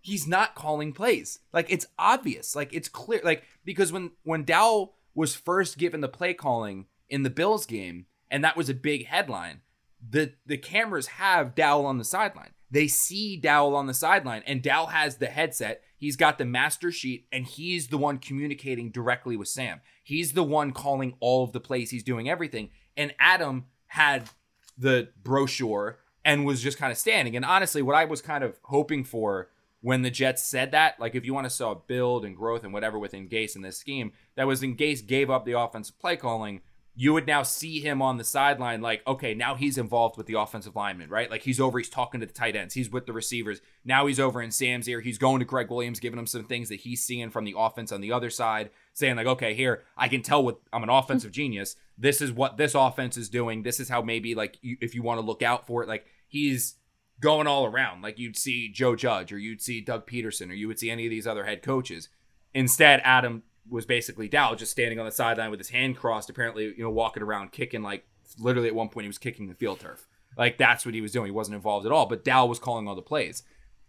He's 0.03 0.27
not 0.27 0.55
calling 0.55 0.93
plays. 0.93 1.41
Like 1.53 1.71
it's 1.71 1.87
obvious. 1.99 2.57
Like 2.57 2.73
it's 2.73 2.89
clear. 2.89 3.21
Like 3.23 3.45
because 3.65 3.93
when 3.93 4.13
when 4.23 4.45
Dow 4.45 4.93
was 5.15 5.35
first 5.35 5.79
given 5.79 6.01
the 6.01 6.09
play 6.09 6.35
calling 6.35 6.87
in 7.09 7.23
the 7.23 7.31
Bills 7.31 7.67
game, 7.67 8.07
and 8.31 8.43
that 8.43 8.57
was 8.57 8.69
a 8.69 8.75
big 8.75 9.07
headline 9.07 9.61
the 10.09 10.33
the 10.47 10.57
cameras 10.57 11.07
have 11.07 11.55
Dowell 11.55 11.87
on 11.87 11.99
the 11.99 12.05
sideline. 12.05 12.53
They 12.71 12.87
see 12.87 13.37
Dowell 13.37 13.77
on 13.77 13.87
the 13.87 13.95
sideline, 13.95 14.43
and 14.47 14.63
Dowell 14.63 14.89
has 14.89 15.17
the 15.17 15.27
headset. 15.27 15.83
He's 16.01 16.17
got 16.17 16.39
the 16.39 16.47
master 16.47 16.91
sheet, 16.91 17.27
and 17.31 17.45
he's 17.45 17.89
the 17.89 17.99
one 17.99 18.17
communicating 18.17 18.91
directly 18.91 19.37
with 19.37 19.49
Sam. 19.49 19.83
He's 20.03 20.33
the 20.33 20.43
one 20.43 20.73
calling 20.73 21.15
all 21.21 21.45
of 21.45 21.53
the 21.53 21.61
plays. 21.61 21.91
He's 21.91 22.03
doing 22.03 22.27
everything. 22.27 22.71
And 22.97 23.15
Adam 23.21 23.67
had 23.89 24.31
the 24.79 25.11
brochure 25.23 25.99
and 26.25 26.47
was 26.47 26.63
just 26.63 26.79
kind 26.79 26.91
of 26.91 26.97
standing. 26.97 27.37
And 27.37 27.45
honestly, 27.45 27.83
what 27.83 27.95
I 27.95 28.07
was 28.07 28.23
kind 28.23 28.43
of 28.43 28.59
hoping 28.65 29.05
for 29.05 29.51
when 29.83 30.01
the 30.01 30.11
Jets 30.11 30.43
said 30.43 30.71
that, 30.73 30.99
like 30.99 31.15
if 31.15 31.27
you 31.27 31.35
want 31.35 31.45
to 31.45 31.51
saw 31.51 31.75
build 31.75 32.25
and 32.25 32.35
growth 32.35 32.65
and 32.65 32.73
whatever 32.73 32.99
within 32.99 33.29
Gase 33.29 33.55
in 33.55 33.61
this 33.61 33.77
scheme, 33.77 34.13
that 34.37 34.47
was 34.47 34.63
in 34.63 34.77
Gase 34.77 35.07
gave 35.07 35.29
up 35.29 35.45
the 35.45 35.59
offensive 35.59 35.99
play 35.99 36.17
calling 36.17 36.63
you 36.94 37.12
would 37.12 37.26
now 37.26 37.42
see 37.42 37.81
him 37.81 38.03
on 38.03 38.16
the 38.16 38.24
sideline 38.24 38.81
like 38.81 39.03
okay 39.07 39.35
now 39.35 39.55
he's 39.55 39.79
involved 39.79 40.16
with 40.16 40.26
the 40.26 40.38
offensive 40.38 40.76
lineman 40.76 41.09
right 41.09 41.31
like 41.31 41.42
he's 41.42 41.61
over 41.61 41.79
he's 41.79 41.88
talking 41.88 42.20
to 42.20 42.26
the 42.26 42.33
tight 42.33 42.57
ends 42.57 42.74
he's 42.74 42.90
with 42.90 43.07
the 43.07 43.12
receivers 43.12 43.61
now 43.85 44.07
he's 44.07 44.20
over 44.20 44.42
in 44.42 44.50
sam's 44.50 44.88
ear 44.88 45.00
he's 45.00 45.18
going 45.18 45.38
to 45.38 45.44
gregg 45.44 45.70
williams 45.70 46.00
giving 46.00 46.18
him 46.18 46.26
some 46.26 46.44
things 46.44 46.68
that 46.68 46.81
he's 46.81 47.03
seeing 47.03 47.31
from 47.31 47.44
the 47.44 47.55
offense 47.57 47.92
on 47.92 48.00
the 48.00 48.12
other 48.12 48.31
side 48.31 48.70
saying 48.92 49.16
like 49.16 49.26
okay 49.26 49.55
here 49.55 49.85
i 49.96 50.09
can 50.09 50.22
tell 50.22 50.42
what 50.42 50.61
i'm 50.72 50.83
an 50.83 50.90
offensive 50.90 51.33
genius 51.33 51.76
this 51.96 52.20
is 52.20 52.33
what 52.33 52.57
this 52.57 52.74
offense 52.74 53.16
is 53.16 53.29
doing 53.29 53.62
this 53.62 53.81
is 53.81 53.88
how 53.88 54.03
maybe 54.03 54.35
like 54.35 54.59
you, 54.62 54.76
if 54.81 54.94
you 54.94 55.03
want 55.03 55.20
to 55.20 55.26
look 55.26 55.42
out 55.42 55.66
for 55.66 55.83
it 55.83 55.88
like 55.88 56.07
he's 56.29 56.76
going 57.20 57.46
all 57.46 57.66
around. 57.66 58.03
Like 58.03 58.18
you'd 58.18 58.37
see 58.37 58.68
Joe 58.68 58.96
Judge 58.96 59.33
or 59.33 59.38
you'd 59.38 59.62
see 59.62 59.81
Doug 59.81 60.07
Pederson 60.07 60.50
or 60.50 60.55
you 60.55 60.66
would 60.66 60.79
see 60.79 60.90
any 60.90 61.07
of 61.07 61.11
these 61.11 61.26
other 61.26 61.44
head 61.44 61.62
coaches. 61.62 62.09
Instead, 62.55 63.00
Adam 63.05 63.42
was 63.70 63.87
basically 63.87 64.28
Dow 64.28 64.54
just 64.54 64.72
standing 64.72 64.98
on 64.98 65.06
the 65.06 65.12
sideline 65.12 65.50
with 65.50 65.61
his 65.61 65.70
hand 65.70 65.96
crossed, 65.96 66.28
apparently, 66.28 66.64
you 66.76 66.83
know, 66.83 66.90
walking 66.90 67.22
around 67.22 67.52
kicking 67.52 67.83
like 67.83 68.04
literally 68.38 68.68
at 68.68 68.74
one 68.74 68.88
point 68.88 69.04
he 69.04 69.09
was 69.09 69.18
kicking 69.18 69.48
the 69.48 69.54
field 69.54 69.80
turf. 69.80 70.06
Like 70.37 70.59
that's 70.59 70.85
what 70.85 70.94
he 70.94 71.00
was 71.00 71.12
doing. 71.12 71.26
He 71.26 71.33
wasn't 71.33 71.56
involved 71.56 71.87
at 71.87 71.92
all. 71.92 72.06
But 72.06 72.24
Dow 72.24 72.46
was 72.46 72.59
calling 72.59 72.88
all 72.88 72.94
the 72.94 73.02
plays. 73.02 73.42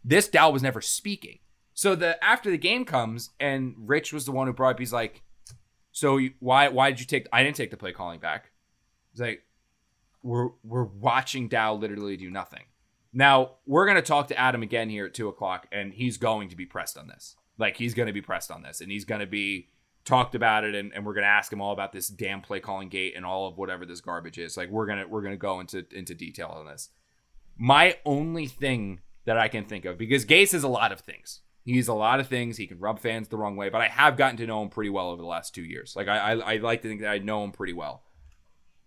This 0.04 0.28
Dow 0.28 0.50
was 0.50 0.64
never 0.64 0.82
speaking. 0.82 1.40
So 1.74 1.96
the 1.96 2.24
after 2.24 2.50
the 2.52 2.58
game 2.58 2.86
comes 2.86 3.32
and 3.40 3.76
Rich 3.78 4.14
was 4.14 4.26
the 4.26 4.32
one 4.32 4.48
who 4.48 4.54
brought 4.54 4.76
up. 4.76 4.80
He's 4.80 4.94
like, 4.94 5.24
"So 5.92 6.20
why 6.40 6.68
why 6.70 6.92
did 6.92 7.00
you 7.00 7.06
take? 7.06 7.28
I 7.32 7.44
didn't 7.44 7.56
take 7.56 7.72
the 7.72 7.78
play 7.78 7.92
calling 7.92 8.20
back." 8.20 8.52
He's 9.12 9.22
like, 9.22 9.44
"We're 10.24 10.50
we're 10.64 10.84
watching 10.84 11.48
Dow 11.48 11.76
literally 11.76 12.18
do 12.18 12.30
nothing." 12.30 12.66
Now 13.14 13.58
we're 13.66 13.86
gonna 13.86 14.02
talk 14.02 14.28
to 14.30 14.40
Adam 14.40 14.64
again 14.64 14.90
here 14.90 15.06
at 15.06 15.14
two 15.14 15.28
o'clock, 15.28 15.68
and 15.72 15.94
he's 15.94 16.18
going 16.18 16.50
to 16.50 16.56
be 16.56 16.66
pressed 16.66 16.98
on 16.98 17.08
this. 17.08 17.36
Like 17.62 17.78
he's 17.78 17.94
gonna 17.94 18.12
be 18.12 18.22
pressed 18.22 18.52
on 18.52 18.62
this, 18.62 18.82
and 18.82 18.92
he's 18.92 19.06
gonna 19.06 19.26
be 19.26 19.70
talked 20.04 20.34
about 20.36 20.64
it 20.64 20.74
and, 20.74 20.92
and 20.94 21.06
we're 21.06 21.14
gonna 21.14 21.28
ask 21.28 21.54
him 21.54 21.62
all 21.62 21.74
about 21.74 21.94
this 21.94 22.08
damn 22.08 22.42
play 22.42 22.60
calling 22.60 22.90
gate 22.90 23.14
and 23.16 23.24
all 23.26 23.48
of 23.48 23.58
whatever 23.58 23.86
this 23.86 24.02
garbage 24.02 24.38
is. 24.38 24.58
Like 24.58 24.70
we're 24.70 24.88
gonna 24.88 25.08
we're 25.08 25.22
gonna 25.22 25.38
go 25.38 25.60
into 25.60 25.86
into 25.92 26.16
detail 26.16 26.48
on 26.48 26.66
this. 26.66 26.90
My 27.58 27.98
only 28.06 28.48
thing 28.48 29.02
that 29.26 29.38
I 29.38 29.48
can 29.48 29.66
think 29.66 29.86
of, 29.86 29.98
because 29.98 30.26
Gase 30.26 30.54
is 30.54 30.64
a 30.64 30.68
lot 30.68 30.92
of 30.92 31.02
things. 31.02 31.42
He's 31.64 31.88
a 31.88 31.94
lot 31.94 32.20
of 32.20 32.28
things. 32.28 32.58
He 32.58 32.66
can 32.66 32.80
rub 32.80 33.00
fans 33.00 33.28
the 33.28 33.38
wrong 33.38 33.56
way, 33.56 33.70
but 33.70 33.82
I 33.82 33.88
have 33.88 34.18
gotten 34.18 34.38
to 34.38 34.48
know 34.48 34.64
him 34.64 34.70
pretty 34.70 34.90
well 34.90 35.10
over 35.10 35.22
the 35.22 35.28
last 35.28 35.54
two 35.54 35.62
years. 35.62 35.96
Like 35.96 36.08
I, 36.08 36.18
I, 36.18 36.54
I 36.54 36.58
like 36.58 36.82
to 36.82 36.88
think 36.88 37.02
that 37.02 37.12
I 37.12 37.20
know 37.20 37.44
him 37.44 37.52
pretty 37.52 37.74
well. 37.74 38.04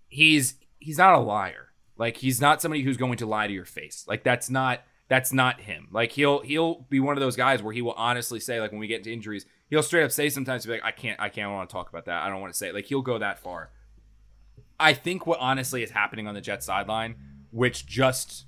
He's 0.08 0.54
he's 0.80 0.98
not 0.98 1.14
a 1.14 1.20
liar. 1.20 1.68
Like 1.96 2.16
he's 2.16 2.40
not 2.40 2.60
somebody 2.60 2.82
who's 2.82 2.96
going 2.96 3.18
to 3.18 3.26
lie 3.26 3.46
to 3.46 3.52
your 3.52 3.64
face. 3.64 4.04
Like 4.08 4.24
that's 4.24 4.50
not 4.50 4.80
that's 5.08 5.32
not 5.32 5.60
him. 5.60 5.88
Like 5.92 6.12
he'll 6.12 6.40
he'll 6.40 6.86
be 6.88 7.00
one 7.00 7.16
of 7.16 7.20
those 7.20 7.36
guys 7.36 7.62
where 7.62 7.72
he 7.72 7.82
will 7.82 7.92
honestly 7.92 8.40
say 8.40 8.60
like 8.60 8.70
when 8.70 8.80
we 8.80 8.86
get 8.86 8.98
into 8.98 9.12
injuries, 9.12 9.46
he'll 9.68 9.82
straight 9.82 10.04
up 10.04 10.12
say 10.12 10.28
sometimes 10.28 10.64
be 10.64 10.72
like 10.72 10.84
I 10.84 10.92
can't 10.92 11.20
I 11.20 11.28
can't 11.28 11.50
want 11.52 11.68
to 11.68 11.72
talk 11.72 11.88
about 11.88 12.06
that. 12.06 12.22
I 12.22 12.28
don't 12.28 12.40
want 12.40 12.52
to 12.52 12.56
say 12.56 12.68
it. 12.68 12.74
like 12.74 12.86
he'll 12.86 13.02
go 13.02 13.18
that 13.18 13.38
far. 13.38 13.70
I 14.78 14.92
think 14.94 15.26
what 15.26 15.38
honestly 15.40 15.82
is 15.82 15.90
happening 15.90 16.26
on 16.26 16.34
the 16.34 16.40
Jet 16.40 16.62
sideline, 16.62 17.16
which 17.50 17.86
just 17.86 18.46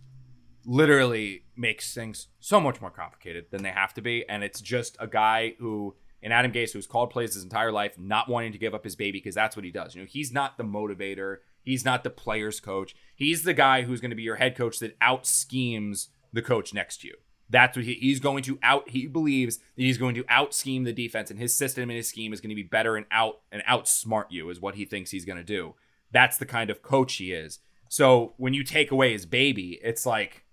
literally 0.65 1.45
makes 1.57 1.95
things 1.95 2.29
so 2.41 2.61
much 2.61 2.81
more 2.81 2.91
complicated 2.91 3.47
than 3.51 3.63
they 3.63 3.71
have 3.71 3.95
to 3.95 4.03
be, 4.03 4.29
and 4.29 4.43
it's 4.43 4.61
just 4.61 4.97
a 4.99 5.07
guy 5.07 5.55
who 5.59 5.95
in 6.23 6.33
Adam 6.33 6.51
Gase 6.51 6.73
who's 6.73 6.87
called 6.87 7.11
plays 7.11 7.35
his 7.35 7.45
entire 7.45 7.71
life, 7.71 7.99
not 7.99 8.29
wanting 8.29 8.53
to 8.53 8.59
give 8.59 8.75
up 8.75 8.83
his 8.83 8.97
baby 8.97 9.19
because 9.19 9.35
that's 9.35 9.55
what 9.55 9.65
he 9.65 9.71
does. 9.71 9.95
You 9.95 10.03
know, 10.03 10.09
he's 10.11 10.33
not 10.33 10.57
the 10.57 10.65
motivator. 10.65 11.37
He's 11.63 11.85
not 11.85 12.03
the 12.03 12.11
player's 12.11 12.59
coach. 12.61 12.97
He's 13.15 13.43
the 13.43 13.55
guy 13.55 13.83
who's 13.83 14.01
going 14.01 14.11
to 14.11 14.17
be 14.17 14.23
your 14.23 14.37
head 14.37 14.57
coach 14.57 14.79
that 14.79 14.97
out 15.01 15.27
schemes 15.27 16.09
the 16.37 16.43
coach 16.43 16.73
next 16.73 16.99
to 16.99 17.09
you. 17.09 17.15
That's 17.49 17.77
what 17.77 17.85
he, 17.85 17.95
he's 17.95 18.21
going 18.21 18.43
to 18.45 18.59
out. 18.63 18.89
He 18.91 19.07
believes 19.07 19.57
that 19.57 19.83
he's 19.83 19.99
going 19.99 20.15
to 20.17 20.25
out 20.29 20.55
scheme 20.55 20.85
the 20.85 20.93
defense, 20.93 21.31
and 21.31 21.41
his 21.41 21.55
system 21.55 21.91
and 21.91 21.97
his 21.97 22.09
scheme 22.09 22.33
is 22.33 22.41
going 22.41 22.51
to 22.51 22.57
be 22.57 22.63
better 22.63 22.97
and 22.97 23.07
out 23.11 23.41
and 23.51 23.63
outsmart 23.65 24.27
you. 24.31 24.51
Is 24.51 24.61
what 24.61 24.75
he 24.75 24.85
thinks 24.85 25.11
he's 25.11 25.25
going 25.25 25.39
to 25.39 25.45
do. 25.45 25.75
That's 26.13 26.39
the 26.39 26.47
kind 26.47 26.71
of 26.71 26.83
coach 26.83 27.15
he 27.15 27.33
is. 27.33 27.59
So 27.89 28.35
when 28.37 28.53
you 28.53 28.65
take 28.65 28.91
away 28.91 29.13
his 29.13 29.27
baby, 29.27 29.79
it's 29.83 30.05
like, 30.05 30.45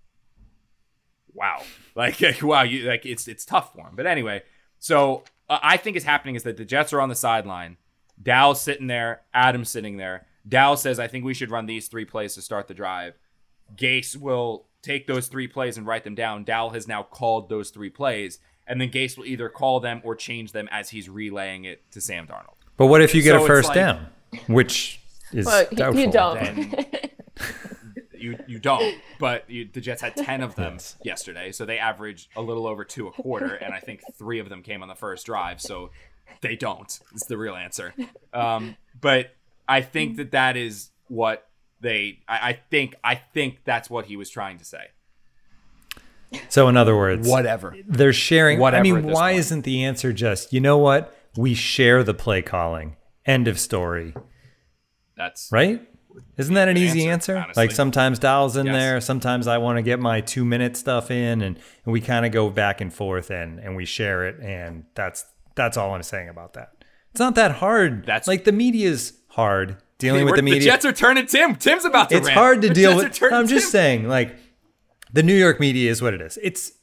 wow, 1.33 1.63
like 1.95 2.21
wow, 2.41 2.63
you 2.63 2.87
like 2.87 3.05
it's 3.05 3.27
it's 3.27 3.45
tough 3.45 3.73
for 3.73 3.87
him. 3.87 3.95
But 3.95 4.05
anyway, 4.05 4.43
so 4.79 5.23
uh, 5.49 5.59
I 5.61 5.77
think 5.77 5.97
is 5.97 6.03
happening 6.03 6.35
is 6.35 6.43
that 6.43 6.57
the 6.57 6.65
Jets 6.65 6.93
are 6.93 7.01
on 7.01 7.09
the 7.09 7.15
sideline. 7.15 7.77
Dow's 8.21 8.61
sitting 8.61 8.87
there. 8.87 9.21
Adam's 9.33 9.71
sitting 9.71 9.97
there. 9.97 10.27
Dow 10.47 10.75
says, 10.75 10.99
"I 10.99 11.07
think 11.07 11.25
we 11.25 11.33
should 11.33 11.49
run 11.49 11.65
these 11.65 11.87
three 11.87 12.05
plays 12.05 12.35
to 12.35 12.41
start 12.41 12.67
the 12.67 12.73
drive." 12.75 13.15
Gase 13.75 14.15
will 14.15 14.67
take 14.83 15.07
those 15.07 15.27
three 15.27 15.47
plays 15.47 15.77
and 15.77 15.87
write 15.87 16.03
them 16.03 16.13
down. 16.13 16.43
Dow 16.43 16.69
has 16.69 16.87
now 16.87 17.01
called 17.01 17.49
those 17.49 17.71
three 17.71 17.89
plays, 17.89 18.37
and 18.67 18.79
then 18.79 18.91
Gase 18.91 19.17
will 19.17 19.25
either 19.25 19.49
call 19.49 19.79
them 19.79 20.01
or 20.03 20.15
change 20.15 20.51
them 20.51 20.69
as 20.71 20.89
he's 20.91 21.09
relaying 21.09 21.65
it 21.65 21.89
to 21.91 22.01
Sam 22.01 22.27
Darnold. 22.27 22.57
But 22.77 22.87
what 22.87 23.01
if 23.01 23.15
you 23.15 23.23
get 23.23 23.39
so 23.39 23.43
a 23.43 23.47
first 23.47 23.69
like, 23.69 23.75
down, 23.75 24.07
which 24.47 24.99
is 25.31 25.47
well, 25.47 25.65
doubtful? 25.73 26.01
You 26.01 26.11
don't. 26.11 26.85
you 28.13 28.37
you 28.47 28.59
don't. 28.59 28.95
But 29.19 29.49
you, 29.49 29.67
the 29.71 29.81
Jets 29.81 30.01
had 30.01 30.15
ten 30.15 30.41
of 30.41 30.55
them 30.55 30.73
yes. 30.73 30.95
yesterday, 31.03 31.51
so 31.51 31.65
they 31.65 31.79
averaged 31.79 32.29
a 32.35 32.41
little 32.41 32.67
over 32.67 32.83
two 32.83 33.07
a 33.07 33.11
quarter, 33.11 33.55
and 33.55 33.73
I 33.73 33.79
think 33.79 34.01
three 34.17 34.39
of 34.39 34.49
them 34.49 34.61
came 34.63 34.81
on 34.81 34.89
the 34.89 34.95
first 34.95 35.25
drive. 35.25 35.61
So 35.61 35.91
they 36.41 36.55
don't. 36.55 36.99
It's 37.13 37.25
the 37.25 37.37
real 37.37 37.55
answer. 37.55 37.93
Um, 38.33 38.75
but 38.99 39.35
I 39.67 39.81
think 39.81 40.17
that 40.17 40.31
that 40.31 40.57
is 40.57 40.89
what 41.07 41.47
they 41.83 42.19
I, 42.27 42.49
I 42.49 42.53
think 42.71 42.95
I 43.03 43.15
think 43.15 43.59
that's 43.63 43.89
what 43.89 44.05
he 44.05 44.17
was 44.17 44.29
trying 44.29 44.57
to 44.57 44.65
say. 44.65 44.87
So 46.49 46.67
in 46.67 46.77
other 46.77 46.95
words, 46.95 47.27
whatever. 47.27 47.75
They're 47.87 48.13
sharing 48.13 48.57
whatever. 48.57 48.79
I 48.79 48.83
mean, 48.83 49.03
why 49.03 49.31
point. 49.31 49.39
isn't 49.39 49.61
the 49.65 49.83
answer 49.83 50.11
just, 50.11 50.51
you 50.51 50.59
know 50.59 50.79
what? 50.79 51.15
We 51.37 51.53
share 51.53 52.03
the 52.03 52.15
play 52.15 52.41
calling. 52.41 52.95
End 53.23 53.47
of 53.47 53.59
story. 53.59 54.15
That's 55.15 55.49
right? 55.51 55.87
Isn't 56.37 56.55
that 56.55 56.67
an 56.67 56.77
easy 56.77 57.07
answer? 57.07 57.35
answer? 57.35 57.53
Like 57.55 57.71
sometimes 57.71 58.17
Dow's 58.17 58.55
in 58.55 58.65
yes. 58.65 58.75
there, 58.75 59.01
sometimes 59.01 59.47
I 59.47 59.59
want 59.59 59.77
to 59.77 59.83
get 59.83 59.99
my 59.99 60.21
two 60.21 60.43
minute 60.45 60.75
stuff 60.75 61.11
in 61.11 61.41
and, 61.41 61.59
and 61.85 61.93
we 61.93 62.01
kind 62.01 62.25
of 62.25 62.31
go 62.31 62.49
back 62.49 62.81
and 62.81 62.91
forth 62.91 63.29
and, 63.29 63.59
and 63.59 63.75
we 63.75 63.85
share 63.85 64.27
it 64.27 64.39
and 64.41 64.85
that's 64.95 65.25
that's 65.55 65.77
all 65.77 65.93
I'm 65.93 66.01
saying 66.01 66.29
about 66.29 66.53
that. 66.53 66.83
It's 67.11 67.19
not 67.19 67.35
that 67.35 67.51
hard. 67.51 68.07
That's 68.07 68.27
like 68.27 68.43
the 68.43 68.51
media's 68.51 69.13
hard 69.27 69.77
dealing 70.03 70.25
with 70.25 70.35
the 70.35 70.41
media. 70.41 70.59
The 70.59 70.65
Jets 70.65 70.85
are 70.85 70.91
turning 70.91 71.25
Tim. 71.25 71.55
Tim's 71.55 71.85
about 71.85 72.09
to. 72.09 72.17
It's 72.17 72.27
rant. 72.27 72.37
hard 72.37 72.61
to 72.61 72.67
the 72.67 72.73
deal 72.73 72.99
Jets 72.99 73.19
with. 73.21 73.33
I'm 73.33 73.47
just 73.47 73.71
saying, 73.71 74.07
like 74.07 74.35
the 75.11 75.23
New 75.23 75.35
York 75.35 75.59
media 75.59 75.89
is 75.89 76.01
what 76.01 76.13
it 76.13 76.21
is. 76.21 76.37
It's 76.41 76.73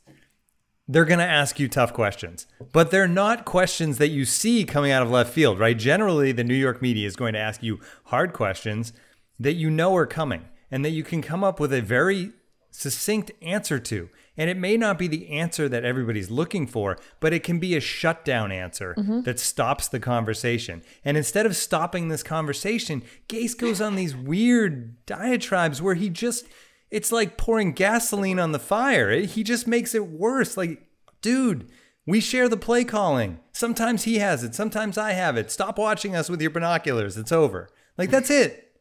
they're 0.89 1.05
going 1.05 1.21
to 1.21 1.25
ask 1.25 1.61
you 1.61 1.69
tough 1.69 1.93
questions, 1.93 2.47
but 2.73 2.91
they're 2.91 3.07
not 3.07 3.45
questions 3.45 3.99
that 3.99 4.09
you 4.09 4.25
see 4.25 4.65
coming 4.65 4.91
out 4.91 5.03
of 5.03 5.11
left 5.11 5.33
field, 5.33 5.61
right? 5.61 5.79
Generally, 5.79 6.33
the 6.33 6.43
New 6.43 6.55
York 6.55 6.83
media 6.83 7.07
is 7.07 7.15
going 7.15 7.33
to 7.35 7.39
ask 7.39 7.63
you 7.63 7.79
hard 8.07 8.33
questions 8.33 8.93
that 9.39 9.55
you 9.55 9.71
know 9.71 9.95
are 9.95 10.07
coming 10.07 10.47
and 10.71 10.85
that 10.85 10.91
you 10.91 11.05
can 11.05 11.23
come 11.23 11.45
up 11.45 11.61
with 11.61 11.73
a 11.73 11.81
very 11.81 12.33
succinct 12.73 13.31
answer 13.41 13.79
to. 13.79 14.09
And 14.41 14.49
it 14.49 14.57
may 14.57 14.79
not 14.79 14.97
be 14.97 15.07
the 15.07 15.29
answer 15.29 15.69
that 15.69 15.85
everybody's 15.85 16.31
looking 16.31 16.67
for, 16.67 16.97
but 17.21 17.35
it 17.35 17.43
can 17.43 17.59
be 17.59 17.77
a 17.77 17.81
shutdown 17.81 18.51
answer 18.51 18.95
mm-hmm. 18.97 19.21
that 19.25 19.39
stops 19.39 19.87
the 19.87 20.01
conversation. 20.01 20.83
And 21.05 21.19
instead 21.19 21.45
of 21.45 21.55
stopping 21.55 22.09
this 22.09 22.23
conversation, 22.23 23.03
Gase 23.29 23.55
goes 23.55 23.83
on 23.83 23.97
these 23.97 24.17
weird 24.17 25.05
diatribes 25.05 25.83
where 25.83 25.93
he 25.93 26.09
just, 26.09 26.47
it's 26.91 27.13
like 27.13 27.37
pouring 27.37 27.73
gasoline 27.73 28.39
on 28.39 28.53
the 28.53 28.59
fire. 28.59 29.11
He 29.21 29.45
just 29.45 29.67
makes 29.67 29.95
it 29.95 30.07
worse. 30.07 30.57
Like, 30.57 30.87
dude, 31.21 31.71
we 32.07 32.19
share 32.19 32.49
the 32.49 32.57
play 32.57 32.83
calling. 32.83 33.41
Sometimes 33.53 34.05
he 34.05 34.21
has 34.21 34.43
it, 34.43 34.55
sometimes 34.55 34.97
I 34.97 35.13
have 35.13 35.37
it. 35.37 35.51
Stop 35.51 35.79
watching 35.79 36.17
us 36.17 36.31
with 36.31 36.41
your 36.41 36.51
binoculars. 36.51 37.19
It's 37.19 37.31
over. 37.31 37.69
Like, 37.99 38.09
that's 38.09 38.31
it. 38.31 38.73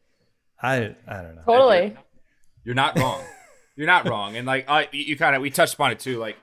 I, 0.62 0.96
I 1.06 1.20
don't 1.20 1.34
know. 1.34 1.42
Totally. 1.44 1.98
You're 2.64 2.74
not 2.74 2.98
wrong. 2.98 3.22
You're 3.80 3.86
not 3.86 4.06
wrong, 4.06 4.36
and 4.36 4.46
like 4.46 4.68
I, 4.68 4.90
you 4.92 5.16
kind 5.16 5.34
of 5.34 5.40
we 5.40 5.48
touched 5.48 5.72
upon 5.72 5.90
it 5.90 6.00
too. 6.00 6.18
Like 6.18 6.36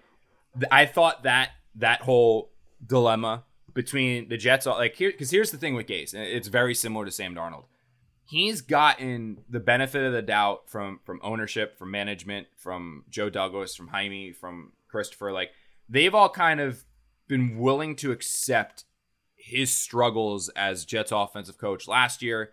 I 0.72 0.88
thought 0.88 1.22
that 1.22 1.52
that 1.76 2.02
whole 2.02 2.50
dilemma 2.84 3.44
between 3.76 4.28
the 4.28 4.38
Jets, 4.38 4.66
uh, 4.66 4.74
like 4.74 4.96
here, 4.96 5.12
because 5.12 5.30
here's 5.30 5.52
the 5.52 5.60
thing 5.60 5.76
with 5.76 5.86
Gase, 5.86 6.16
and 6.16 6.24
it's 6.24 6.48
very 6.48 6.74
similar 6.74 7.06
to 7.06 7.12
Sam 7.12 7.36
Darnold. 7.36 7.66
He's 8.26 8.62
gotten 8.62 9.42
the 9.48 9.60
benefit 9.60 10.04
of 10.04 10.14
the 10.14 10.24
doubt 10.24 10.68
from 10.68 11.00
from 11.04 11.20
ownership, 11.22 11.78
from 11.78 11.92
management, 11.92 12.48
from 12.56 13.04
Joe 13.08 13.30
Douglas, 13.30 13.76
from 13.76 13.90
Hymie, 13.90 14.36
from 14.36 14.72
Christopher. 14.88 15.32
Like 15.32 15.52
they've 15.88 16.16
all 16.16 16.30
kind 16.30 16.60
of 16.60 16.86
been 17.28 17.60
willing 17.60 17.96
to 17.98 18.12
accept 18.12 18.86
his 19.36 19.72
struggles 19.72 20.50
as 20.56 20.86
Jets 20.86 21.12
offensive 21.12 21.60
coach 21.60 21.88
last 21.88 22.24
year 22.24 22.50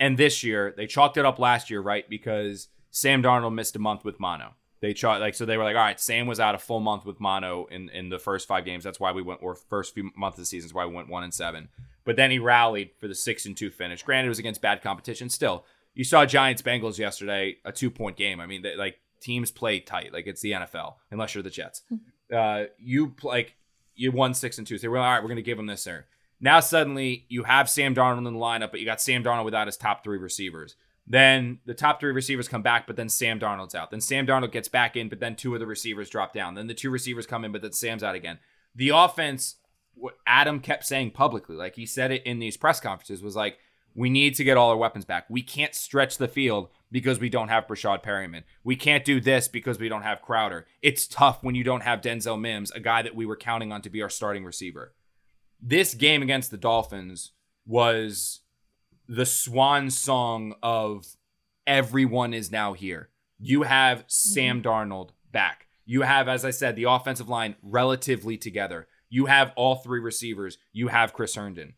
and 0.00 0.18
this 0.18 0.42
year. 0.42 0.74
They 0.76 0.88
chalked 0.88 1.18
it 1.18 1.24
up 1.24 1.38
last 1.38 1.70
year, 1.70 1.80
right? 1.80 2.10
Because 2.10 2.66
Sam 2.94 3.24
Darnold 3.24 3.54
missed 3.54 3.74
a 3.74 3.80
month 3.80 4.04
with 4.04 4.20
mono. 4.20 4.54
They 4.80 4.92
tried 4.92 5.18
like 5.18 5.34
so 5.34 5.44
they 5.44 5.56
were 5.56 5.64
like, 5.64 5.74
all 5.74 5.82
right, 5.82 5.98
Sam 5.98 6.28
was 6.28 6.38
out 6.38 6.54
a 6.54 6.58
full 6.58 6.78
month 6.78 7.04
with 7.04 7.18
mono 7.18 7.66
in 7.66 7.88
in 7.88 8.08
the 8.08 8.20
first 8.20 8.46
five 8.46 8.64
games. 8.64 8.84
That's 8.84 9.00
why 9.00 9.10
we 9.10 9.20
went 9.20 9.42
or 9.42 9.56
first 9.56 9.94
few 9.94 10.12
months 10.14 10.38
of 10.38 10.42
the 10.42 10.46
season 10.46 10.68
is 10.68 10.74
why 10.74 10.86
we 10.86 10.94
went 10.94 11.08
one 11.08 11.24
and 11.24 11.34
seven. 11.34 11.70
But 12.04 12.14
then 12.14 12.30
he 12.30 12.38
rallied 12.38 12.90
for 13.00 13.08
the 13.08 13.14
six 13.14 13.46
and 13.46 13.56
two 13.56 13.70
finish. 13.70 14.04
Granted, 14.04 14.26
it 14.26 14.28
was 14.28 14.38
against 14.38 14.62
bad 14.62 14.80
competition. 14.80 15.28
Still, 15.28 15.64
you 15.92 16.04
saw 16.04 16.24
Giants 16.24 16.62
Bengals 16.62 16.96
yesterday, 16.96 17.56
a 17.64 17.72
two 17.72 17.90
point 17.90 18.16
game. 18.16 18.38
I 18.38 18.46
mean, 18.46 18.62
they, 18.62 18.76
like 18.76 19.00
teams 19.20 19.50
play 19.50 19.80
tight, 19.80 20.12
like 20.12 20.28
it's 20.28 20.40
the 20.42 20.52
NFL, 20.52 20.94
unless 21.10 21.34
you're 21.34 21.42
the 21.42 21.50
Jets. 21.50 21.82
Uh, 22.32 22.64
you 22.78 23.16
like 23.24 23.56
you 23.96 24.12
won 24.12 24.34
six 24.34 24.58
and 24.58 24.66
two. 24.68 24.78
So 24.78 24.82
they 24.82 24.88
were 24.88 24.98
like, 24.98 25.06
all 25.06 25.12
right, 25.14 25.22
we're 25.22 25.30
gonna 25.30 25.42
give 25.42 25.58
him 25.58 25.66
this 25.66 25.82
there. 25.82 26.06
Now 26.40 26.60
suddenly 26.60 27.26
you 27.28 27.42
have 27.42 27.68
Sam 27.68 27.92
Darnold 27.92 28.18
in 28.18 28.24
the 28.24 28.30
lineup, 28.30 28.70
but 28.70 28.78
you 28.78 28.86
got 28.86 29.00
Sam 29.00 29.24
Darnold 29.24 29.46
without 29.46 29.66
his 29.66 29.76
top 29.76 30.04
three 30.04 30.18
receivers. 30.18 30.76
Then 31.06 31.58
the 31.66 31.74
top 31.74 32.00
three 32.00 32.12
receivers 32.12 32.48
come 32.48 32.62
back, 32.62 32.86
but 32.86 32.96
then 32.96 33.08
Sam 33.08 33.38
Darnold's 33.38 33.74
out. 33.74 33.90
Then 33.90 34.00
Sam 34.00 34.26
Darnold 34.26 34.52
gets 34.52 34.68
back 34.68 34.96
in, 34.96 35.08
but 35.08 35.20
then 35.20 35.36
two 35.36 35.52
of 35.54 35.60
the 35.60 35.66
receivers 35.66 36.08
drop 36.08 36.32
down. 36.32 36.54
Then 36.54 36.66
the 36.66 36.74
two 36.74 36.90
receivers 36.90 37.26
come 37.26 37.44
in, 37.44 37.52
but 37.52 37.62
then 37.62 37.72
Sam's 37.72 38.02
out 38.02 38.14
again. 38.14 38.38
The 38.74 38.88
offense, 38.88 39.56
what 39.94 40.16
Adam 40.26 40.60
kept 40.60 40.86
saying 40.86 41.10
publicly, 41.10 41.56
like 41.56 41.76
he 41.76 41.84
said 41.84 42.10
it 42.10 42.22
in 42.24 42.38
these 42.38 42.56
press 42.56 42.80
conferences, 42.80 43.22
was 43.22 43.36
like, 43.36 43.58
we 43.94 44.10
need 44.10 44.34
to 44.36 44.44
get 44.44 44.56
all 44.56 44.70
our 44.70 44.76
weapons 44.76 45.04
back. 45.04 45.26
We 45.28 45.42
can't 45.42 45.74
stretch 45.74 46.18
the 46.18 46.26
field 46.26 46.68
because 46.90 47.20
we 47.20 47.28
don't 47.28 47.48
have 47.48 47.66
Breshad 47.66 48.02
Perryman. 48.02 48.44
We 48.64 48.74
can't 48.74 49.04
do 49.04 49.20
this 49.20 49.46
because 49.46 49.78
we 49.78 49.88
don't 49.88 50.02
have 50.02 50.22
Crowder. 50.22 50.66
It's 50.82 51.06
tough 51.06 51.42
when 51.42 51.54
you 51.54 51.64
don't 51.64 51.82
have 51.82 52.00
Denzel 52.00 52.40
Mims, 52.40 52.70
a 52.72 52.80
guy 52.80 53.02
that 53.02 53.14
we 53.14 53.26
were 53.26 53.36
counting 53.36 53.72
on 53.72 53.82
to 53.82 53.90
be 53.90 54.02
our 54.02 54.08
starting 54.08 54.44
receiver. 54.44 54.94
This 55.60 55.94
game 55.94 56.22
against 56.22 56.50
the 56.50 56.56
Dolphins 56.56 57.32
was 57.66 58.40
the 59.08 59.26
swan 59.26 59.90
song 59.90 60.54
of 60.62 61.06
everyone 61.66 62.34
is 62.34 62.50
now 62.50 62.72
here. 62.72 63.10
You 63.38 63.62
have 63.62 64.04
Sam 64.06 64.62
Darnold 64.62 65.10
back. 65.32 65.66
You 65.84 66.02
have, 66.02 66.28
as 66.28 66.44
I 66.44 66.50
said, 66.50 66.76
the 66.76 66.84
offensive 66.84 67.28
line 67.28 67.56
relatively 67.62 68.36
together. 68.36 68.88
You 69.10 69.26
have 69.26 69.52
all 69.56 69.76
three 69.76 70.00
receivers. 70.00 70.58
You 70.72 70.88
have 70.88 71.12
Chris 71.12 71.34
Herndon. 71.34 71.74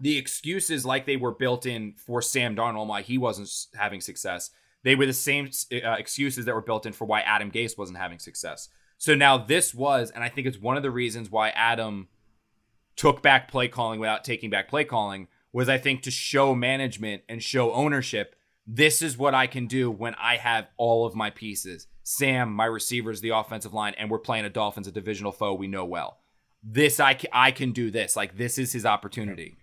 The 0.00 0.18
excuses, 0.18 0.84
like 0.84 1.06
they 1.06 1.16
were 1.16 1.32
built 1.32 1.66
in 1.66 1.94
for 1.96 2.20
Sam 2.22 2.56
Darnold, 2.56 2.86
why 2.86 3.02
he 3.02 3.18
wasn't 3.18 3.50
having 3.78 4.00
success, 4.00 4.50
they 4.82 4.94
were 4.94 5.06
the 5.06 5.12
same 5.12 5.50
uh, 5.72 5.92
excuses 5.92 6.44
that 6.44 6.54
were 6.54 6.62
built 6.62 6.86
in 6.86 6.92
for 6.92 7.06
why 7.06 7.20
Adam 7.22 7.50
Gase 7.50 7.76
wasn't 7.76 7.98
having 7.98 8.18
success. 8.18 8.68
So 8.98 9.14
now 9.14 9.36
this 9.36 9.74
was, 9.74 10.10
and 10.10 10.22
I 10.22 10.28
think 10.28 10.46
it's 10.46 10.58
one 10.58 10.76
of 10.76 10.82
the 10.82 10.90
reasons 10.90 11.30
why 11.30 11.50
Adam 11.50 12.08
took 12.94 13.22
back 13.22 13.48
play 13.50 13.68
calling 13.68 14.00
without 14.00 14.24
taking 14.24 14.48
back 14.48 14.68
play 14.68 14.84
calling, 14.84 15.28
was 15.56 15.70
I 15.70 15.78
think 15.78 16.02
to 16.02 16.10
show 16.10 16.54
management 16.54 17.22
and 17.30 17.42
show 17.42 17.72
ownership 17.72 18.36
this 18.66 19.00
is 19.00 19.16
what 19.16 19.34
I 19.34 19.46
can 19.46 19.66
do 19.66 19.90
when 19.90 20.14
I 20.16 20.36
have 20.36 20.68
all 20.76 21.06
of 21.06 21.14
my 21.14 21.30
pieces. 21.30 21.86
Sam, 22.02 22.52
my 22.52 22.66
receivers, 22.66 23.22
the 23.22 23.30
offensive 23.30 23.72
line, 23.72 23.94
and 23.96 24.10
we're 24.10 24.18
playing 24.18 24.44
a 24.44 24.50
Dolphins, 24.50 24.86
a 24.86 24.92
divisional 24.92 25.32
foe 25.32 25.54
we 25.54 25.66
know 25.66 25.86
well. 25.86 26.18
This 26.62 27.00
I 27.00 27.14
can, 27.14 27.30
I 27.32 27.52
can 27.52 27.72
do 27.72 27.90
this. 27.90 28.16
Like 28.16 28.36
this 28.36 28.58
is 28.58 28.74
his 28.74 28.84
opportunity. 28.84 29.56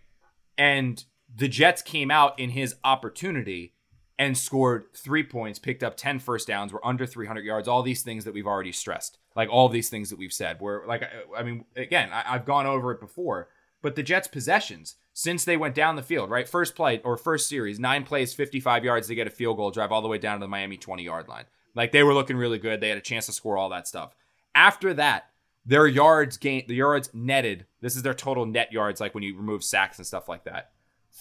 And 0.58 1.06
the 1.32 1.48
Jets 1.48 1.84
came 1.84 2.10
out 2.10 2.40
in 2.40 2.50
his 2.50 2.74
opportunity 2.84 3.76
and 4.18 4.36
scored 4.36 4.86
3 4.98 5.22
points, 5.26 5.60
picked 5.60 5.84
up 5.84 5.96
10 5.96 6.18
first 6.18 6.48
downs, 6.48 6.74
were 6.74 6.84
under 6.84 7.06
300 7.06 7.46
yards, 7.46 7.68
all 7.68 7.84
these 7.84 8.02
things 8.02 8.26
that 8.26 8.34
we've 8.34 8.48
already 8.48 8.72
stressed. 8.72 9.20
Like 9.36 9.50
all 9.52 9.70
these 9.70 9.90
things 9.90 10.10
that 10.10 10.18
we've 10.18 10.34
said. 10.34 10.60
Where 10.60 10.88
like 10.88 11.04
I 11.38 11.44
mean 11.44 11.66
again, 11.76 12.10
I, 12.12 12.34
I've 12.34 12.46
gone 12.46 12.66
over 12.66 12.92
it 12.92 13.00
before, 13.00 13.50
but 13.84 13.96
the 13.96 14.02
Jets 14.02 14.28
possessions 14.28 14.96
since 15.14 15.46
they 15.46 15.58
went 15.58 15.76
down 15.76 15.96
the 15.96 16.02
field, 16.02 16.32
right? 16.32 16.50
First 16.50 16.74
play 16.76 17.02
or 17.04 17.18
first 17.18 17.48
series, 17.48 17.80
nine 17.80 18.04
plays, 18.04 18.34
55 18.34 18.84
yards 18.84 19.08
to 19.10 19.16
get 19.16 19.28
a 19.28 19.30
field 19.30 19.58
goal 19.58 19.70
drive 19.70 19.92
all 19.92 20.02
the 20.02 20.08
way 20.08 20.18
down 20.18 20.40
to 20.40 20.44
the 20.44 20.48
Miami 20.48 20.78
20 20.78 21.04
yard 21.04 21.28
line. 21.28 21.46
Like 21.76 21.92
they 21.92 22.02
were 22.02 22.14
looking 22.14 22.38
really 22.38 22.58
good. 22.58 22.82
They 22.82 22.90
had 22.90 22.98
a 22.98 23.02
chance 23.02 23.28
to 23.28 23.34
score 23.34 23.58
all 23.58 23.70
that 23.70 23.88
stuff. 23.88 24.16
After 24.56 24.94
that, 24.96 25.30
their 25.66 25.86
yards 25.86 26.38
gained, 26.38 26.68
the 26.68 26.76
yards 26.76 27.10
netted. 27.14 27.66
This 27.82 27.96
is 27.96 28.04
their 28.04 28.14
total 28.14 28.46
net 28.46 28.72
yards, 28.72 29.00
like 29.00 29.14
when 29.14 29.24
you 29.24 29.38
remove 29.38 29.64
sacks 29.64 29.98
and 29.98 30.08
stuff 30.08 30.28
like 30.28 30.46
that. 30.46 30.72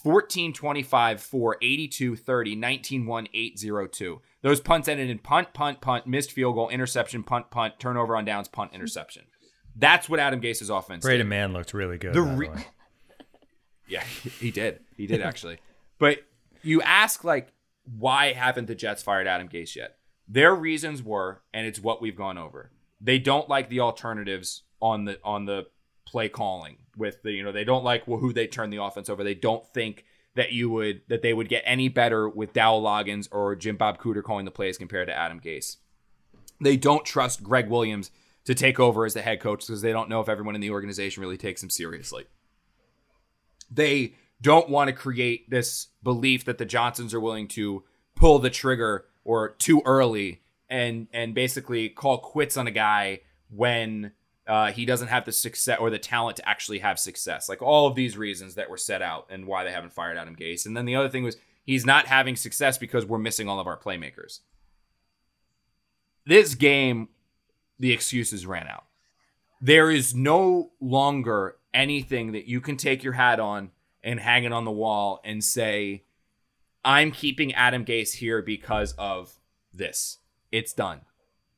14 0.03 0.53
25 0.55 1.21
4 1.21 1.57
82 1.61 2.17
30 2.17 2.57
19 2.57 3.07
1 3.07 3.29
8 3.35 3.59
0 3.59 3.87
2. 3.89 4.23
Those 4.41 4.61
punts 4.61 4.89
ended 4.89 5.11
in 5.11 5.19
punt, 5.19 5.53
punt, 5.53 5.81
punt, 5.81 6.07
missed 6.07 6.33
field 6.33 6.55
goal, 6.55 6.71
interception, 6.71 7.23
punt, 7.23 7.51
punt, 7.51 7.75
turnover 7.79 8.17
on 8.17 8.25
downs, 8.25 8.49
punt, 8.49 8.73
interception. 8.73 9.25
That's 9.77 10.09
what 10.09 10.21
Adam 10.21 10.41
Gase's 10.41 10.71
offense. 10.71 11.05
Is. 11.05 11.09
Braden 11.09 11.29
Mann 11.29 11.53
looked 11.53 11.73
really 11.75 11.99
good. 11.99 12.15
The, 12.15 12.23
re- 12.23 12.49
yeah, 13.89 14.03
he 14.03 14.51
did. 14.51 14.81
He 14.97 15.07
did 15.07 15.23
actually. 15.23 15.59
but 15.99 16.19
you 16.63 16.83
ask 16.83 17.25
like, 17.25 17.53
why 17.99 18.33
haven't 18.33 18.67
the 18.67 18.75
Jets 18.75 19.03
fired 19.03 19.27
Adam 19.27 19.49
Gase 19.49 19.75
yet? 19.75 19.97
Their 20.29 20.55
reasons 20.55 21.03
were, 21.03 21.43
and 21.53 21.67
it's 21.67 21.81
what 21.81 22.01
we've 22.01 22.17
gone 22.17 22.39
over. 22.39 22.71
They 23.01 23.19
don't 23.19 23.49
like 23.49 23.69
the 23.69 23.81
alternatives 23.81 24.63
on 24.81 25.05
the 25.05 25.19
on 25.25 25.47
the 25.47 25.67
play 26.07 26.29
calling 26.29 26.77
with 26.97 27.23
the 27.23 27.33
you 27.33 27.43
know 27.43 27.53
they 27.53 27.65
don't 27.65 27.85
like 27.85 28.07
well, 28.07 28.19
who 28.19 28.33
they 28.33 28.47
turn 28.47 28.71
the 28.71 28.83
offense 28.83 29.09
over. 29.09 29.25
They 29.25 29.35
don't 29.35 29.67
think 29.67 30.05
that 30.35 30.53
you 30.53 30.71
would 30.71 31.03
that 31.09 31.23
they 31.23 31.33
would 31.33 31.49
get 31.49 31.63
any 31.67 31.89
better 31.89 32.29
with 32.29 32.53
Dowell 32.53 32.83
Loggins 32.83 33.29
or 33.31 33.57
Jim 33.57 33.77
Bob 33.77 34.01
Cooter 34.01 34.23
calling 34.23 34.45
the 34.45 34.51
plays 34.51 34.79
compared 34.79 35.09
to 35.09 35.15
Adam 35.17 35.41
Gase. 35.41 35.77
They 36.61 36.77
don't 36.77 37.05
trust 37.05 37.43
Gregg 37.43 37.69
Williams 37.69 38.11
to 38.45 38.55
take 38.55 38.81
over 38.81 39.05
as 39.05 39.15
the 39.15 39.23
head 39.23 39.41
coach 39.41 39.67
because 39.67 39.83
they 39.83 39.93
don't 39.93 40.09
know 40.09 40.21
if 40.21 40.29
everyone 40.29 40.55
in 40.55 40.61
the 40.61 40.71
organization 40.71 41.21
really 41.21 41.37
takes 41.37 41.63
him 41.63 41.71
seriously 41.71 42.27
they 43.75 44.15
don't 44.41 44.69
want 44.69 44.89
to 44.89 44.93
create 44.93 45.49
this 45.49 45.89
belief 46.03 46.45
that 46.45 46.59
the 46.59 46.65
Johnsons 46.65 47.15
are 47.15 47.21
willing 47.21 47.49
to 47.49 47.85
pull 48.15 48.39
the 48.39 48.51
trigger 48.51 49.07
or 49.25 49.51
too 49.51 49.83
early 49.85 50.43
and 50.69 51.07
and 51.13 51.35
basically 51.35 51.89
call 51.89 52.19
quits 52.19 52.57
on 52.57 52.67
a 52.67 52.71
guy 52.71 53.21
when 53.51 54.13
uh, 54.47 54.73
he 54.73 54.85
doesn't 54.85 55.09
have 55.09 55.25
the 55.25 55.33
success 55.33 55.79
or 55.79 55.91
the 55.91 55.99
talent 55.99 56.37
to 56.37 56.49
actually 56.49 56.81
have 56.81 56.99
success. 56.99 57.49
Like 57.49 57.63
all 57.63 57.87
of 57.87 57.95
these 57.95 58.17
reasons 58.17 58.57
that 58.57 58.69
were 58.69 58.77
set 58.77 59.01
out 59.01 59.27
and 59.31 59.47
why 59.47 59.65
they 59.65 59.71
haven't 59.71 59.93
fired 59.93 60.19
Adam 60.19 60.35
Gase. 60.35 60.67
And 60.67 60.77
then 60.77 60.85
the 60.85 60.97
other 60.97 61.09
thing 61.09 61.23
was 61.23 61.37
he's 61.65 61.87
not 61.87 62.07
having 62.07 62.35
success 62.35 62.77
because 62.77 63.07
we're 63.07 63.19
missing 63.19 63.49
all 63.49 63.61
of 63.61 63.69
our 63.69 63.79
playmakers. 63.79 64.41
This 66.27 66.55
game, 66.55 67.09
the 67.79 67.93
excuses 67.93 68.47
ran 68.47 68.69
out. 68.69 68.85
There 69.61 69.91
is 69.91 70.15
no 70.15 70.73
longer 70.81 71.57
anything 71.73 72.33
that 72.33 72.47
you 72.47 72.61
can 72.61 72.77
take 72.77 73.03
your 73.03 73.13
hat 73.15 73.41
on 73.41 73.71
and 74.03 74.21
hang 74.21 74.45
it 74.45 74.53
on 74.53 74.65
the 74.65 74.71
wall 74.71 75.21
and 75.25 75.43
say, 75.43 76.05
I'm 76.85 77.13
keeping 77.13 77.55
Adam 77.55 77.85
Gase 77.85 78.15
here 78.15 78.43
because 78.43 78.93
of 78.99 79.39
this. 79.73 80.19
It's 80.51 80.73
done. 80.73 81.03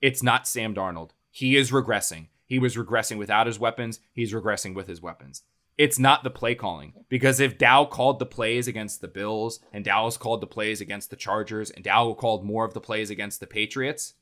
It's 0.02 0.22
not 0.22 0.46
Sam 0.46 0.74
Darnold. 0.74 1.10
He 1.30 1.56
is 1.56 1.70
regressing. 1.70 2.28
He 2.46 2.58
was 2.58 2.76
regressing 2.76 3.16
without 3.16 3.46
his 3.46 3.58
weapons. 3.58 4.00
He's 4.12 4.32
regressing 4.32 4.74
with 4.74 4.86
his 4.86 5.00
weapons. 5.00 5.42
It's 5.76 5.98
not 5.98 6.22
the 6.22 6.30
play 6.30 6.54
calling 6.54 6.92
because 7.08 7.40
if 7.40 7.58
Dow 7.58 7.84
called 7.84 8.20
the 8.20 8.26
plays 8.26 8.68
against 8.68 9.00
the 9.00 9.08
Bills 9.08 9.58
and 9.72 9.84
Dallas 9.84 10.16
called 10.16 10.40
the 10.40 10.46
plays 10.46 10.80
against 10.80 11.10
the 11.10 11.16
Chargers 11.16 11.70
and 11.70 11.82
Dow 11.82 12.12
called 12.12 12.44
more 12.44 12.64
of 12.64 12.74
the 12.74 12.80
plays 12.80 13.10
against 13.10 13.40
the 13.40 13.46
Patriots, 13.46 14.14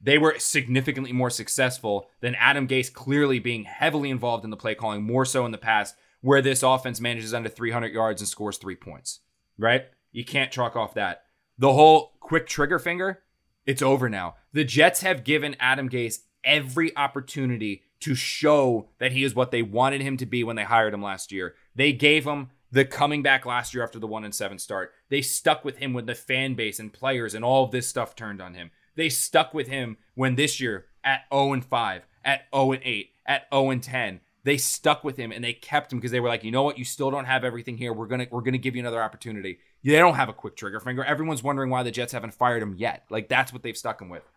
they 0.00 0.18
were 0.18 0.38
significantly 0.38 1.12
more 1.12 1.30
successful 1.30 2.08
than 2.20 2.34
Adam 2.36 2.66
Gase 2.66 2.92
clearly 2.92 3.38
being 3.38 3.64
heavily 3.64 4.10
involved 4.10 4.44
in 4.44 4.50
the 4.50 4.56
play 4.56 4.74
calling, 4.74 5.02
more 5.02 5.24
so 5.24 5.44
in 5.44 5.52
the 5.52 5.58
past, 5.58 5.94
where 6.22 6.42
this 6.42 6.62
offense 6.62 7.00
manages 7.00 7.34
under 7.34 7.48
300 7.48 7.92
yards 7.92 8.20
and 8.20 8.28
scores 8.28 8.56
three 8.56 8.76
points, 8.76 9.20
right? 9.58 9.86
You 10.12 10.24
can't 10.24 10.50
chalk 10.50 10.76
off 10.76 10.94
that. 10.94 11.24
The 11.58 11.72
whole 11.72 12.12
quick 12.20 12.46
trigger 12.46 12.78
finger, 12.78 13.22
it's 13.66 13.82
over 13.82 14.08
now. 14.08 14.36
The 14.52 14.64
Jets 14.64 15.02
have 15.02 15.24
given 15.24 15.56
Adam 15.60 15.88
Gase 15.88 16.20
every 16.44 16.96
opportunity 16.96 17.82
to 18.00 18.14
show 18.14 18.88
that 18.98 19.12
he 19.12 19.24
is 19.24 19.34
what 19.34 19.50
they 19.50 19.62
wanted 19.62 20.00
him 20.00 20.16
to 20.16 20.26
be 20.26 20.42
when 20.42 20.56
they 20.56 20.64
hired 20.64 20.94
him 20.94 21.02
last 21.02 21.30
year. 21.30 21.54
They 21.74 21.92
gave 21.92 22.26
him 22.26 22.48
the 22.72 22.84
coming 22.84 23.22
back 23.22 23.44
last 23.44 23.74
year 23.74 23.82
after 23.82 23.98
the 23.98 24.06
1 24.06 24.24
and 24.24 24.34
7 24.34 24.58
start. 24.58 24.92
They 25.08 25.22
stuck 25.22 25.64
with 25.64 25.78
him 25.78 25.92
when 25.92 26.06
the 26.06 26.14
fan 26.14 26.54
base 26.54 26.78
and 26.78 26.92
players 26.92 27.34
and 27.34 27.44
all 27.44 27.64
of 27.64 27.70
this 27.70 27.88
stuff 27.88 28.16
turned 28.16 28.40
on 28.40 28.54
him. 28.54 28.70
They 29.00 29.08
stuck 29.08 29.54
with 29.54 29.68
him 29.68 29.96
when 30.14 30.34
this 30.34 30.60
year 30.60 30.84
at 31.02 31.22
0 31.32 31.54
and 31.54 31.64
5, 31.64 32.06
at 32.22 32.42
0 32.54 32.72
and 32.72 32.82
8, 32.84 33.10
at 33.24 33.46
0 33.50 33.70
and 33.70 33.82
10, 33.82 34.20
they 34.44 34.58
stuck 34.58 35.04
with 35.04 35.16
him 35.16 35.32
and 35.32 35.42
they 35.42 35.54
kept 35.54 35.90
him 35.90 35.98
because 35.98 36.10
they 36.10 36.20
were 36.20 36.28
like, 36.28 36.44
you 36.44 36.50
know 36.50 36.64
what, 36.64 36.76
you 36.76 36.84
still 36.84 37.10
don't 37.10 37.24
have 37.24 37.42
everything 37.42 37.78
here. 37.78 37.94
We're 37.94 38.08
gonna 38.08 38.26
we're 38.30 38.42
gonna 38.42 38.58
give 38.58 38.76
you 38.76 38.80
another 38.80 39.02
opportunity. 39.02 39.58
They 39.82 39.96
don't 39.96 40.16
have 40.16 40.28
a 40.28 40.34
quick 40.34 40.54
trigger 40.54 40.80
finger. 40.80 41.02
Everyone's 41.02 41.42
wondering 41.42 41.70
why 41.70 41.82
the 41.82 41.90
Jets 41.90 42.12
haven't 42.12 42.34
fired 42.34 42.62
him 42.62 42.74
yet. 42.76 43.06
Like 43.08 43.30
that's 43.30 43.54
what 43.54 43.62
they've 43.62 43.74
stuck 43.74 44.02
him 44.02 44.10
with. 44.10 44.28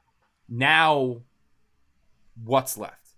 Now, 0.48 1.24
what's 2.42 2.78
left? 2.78 3.10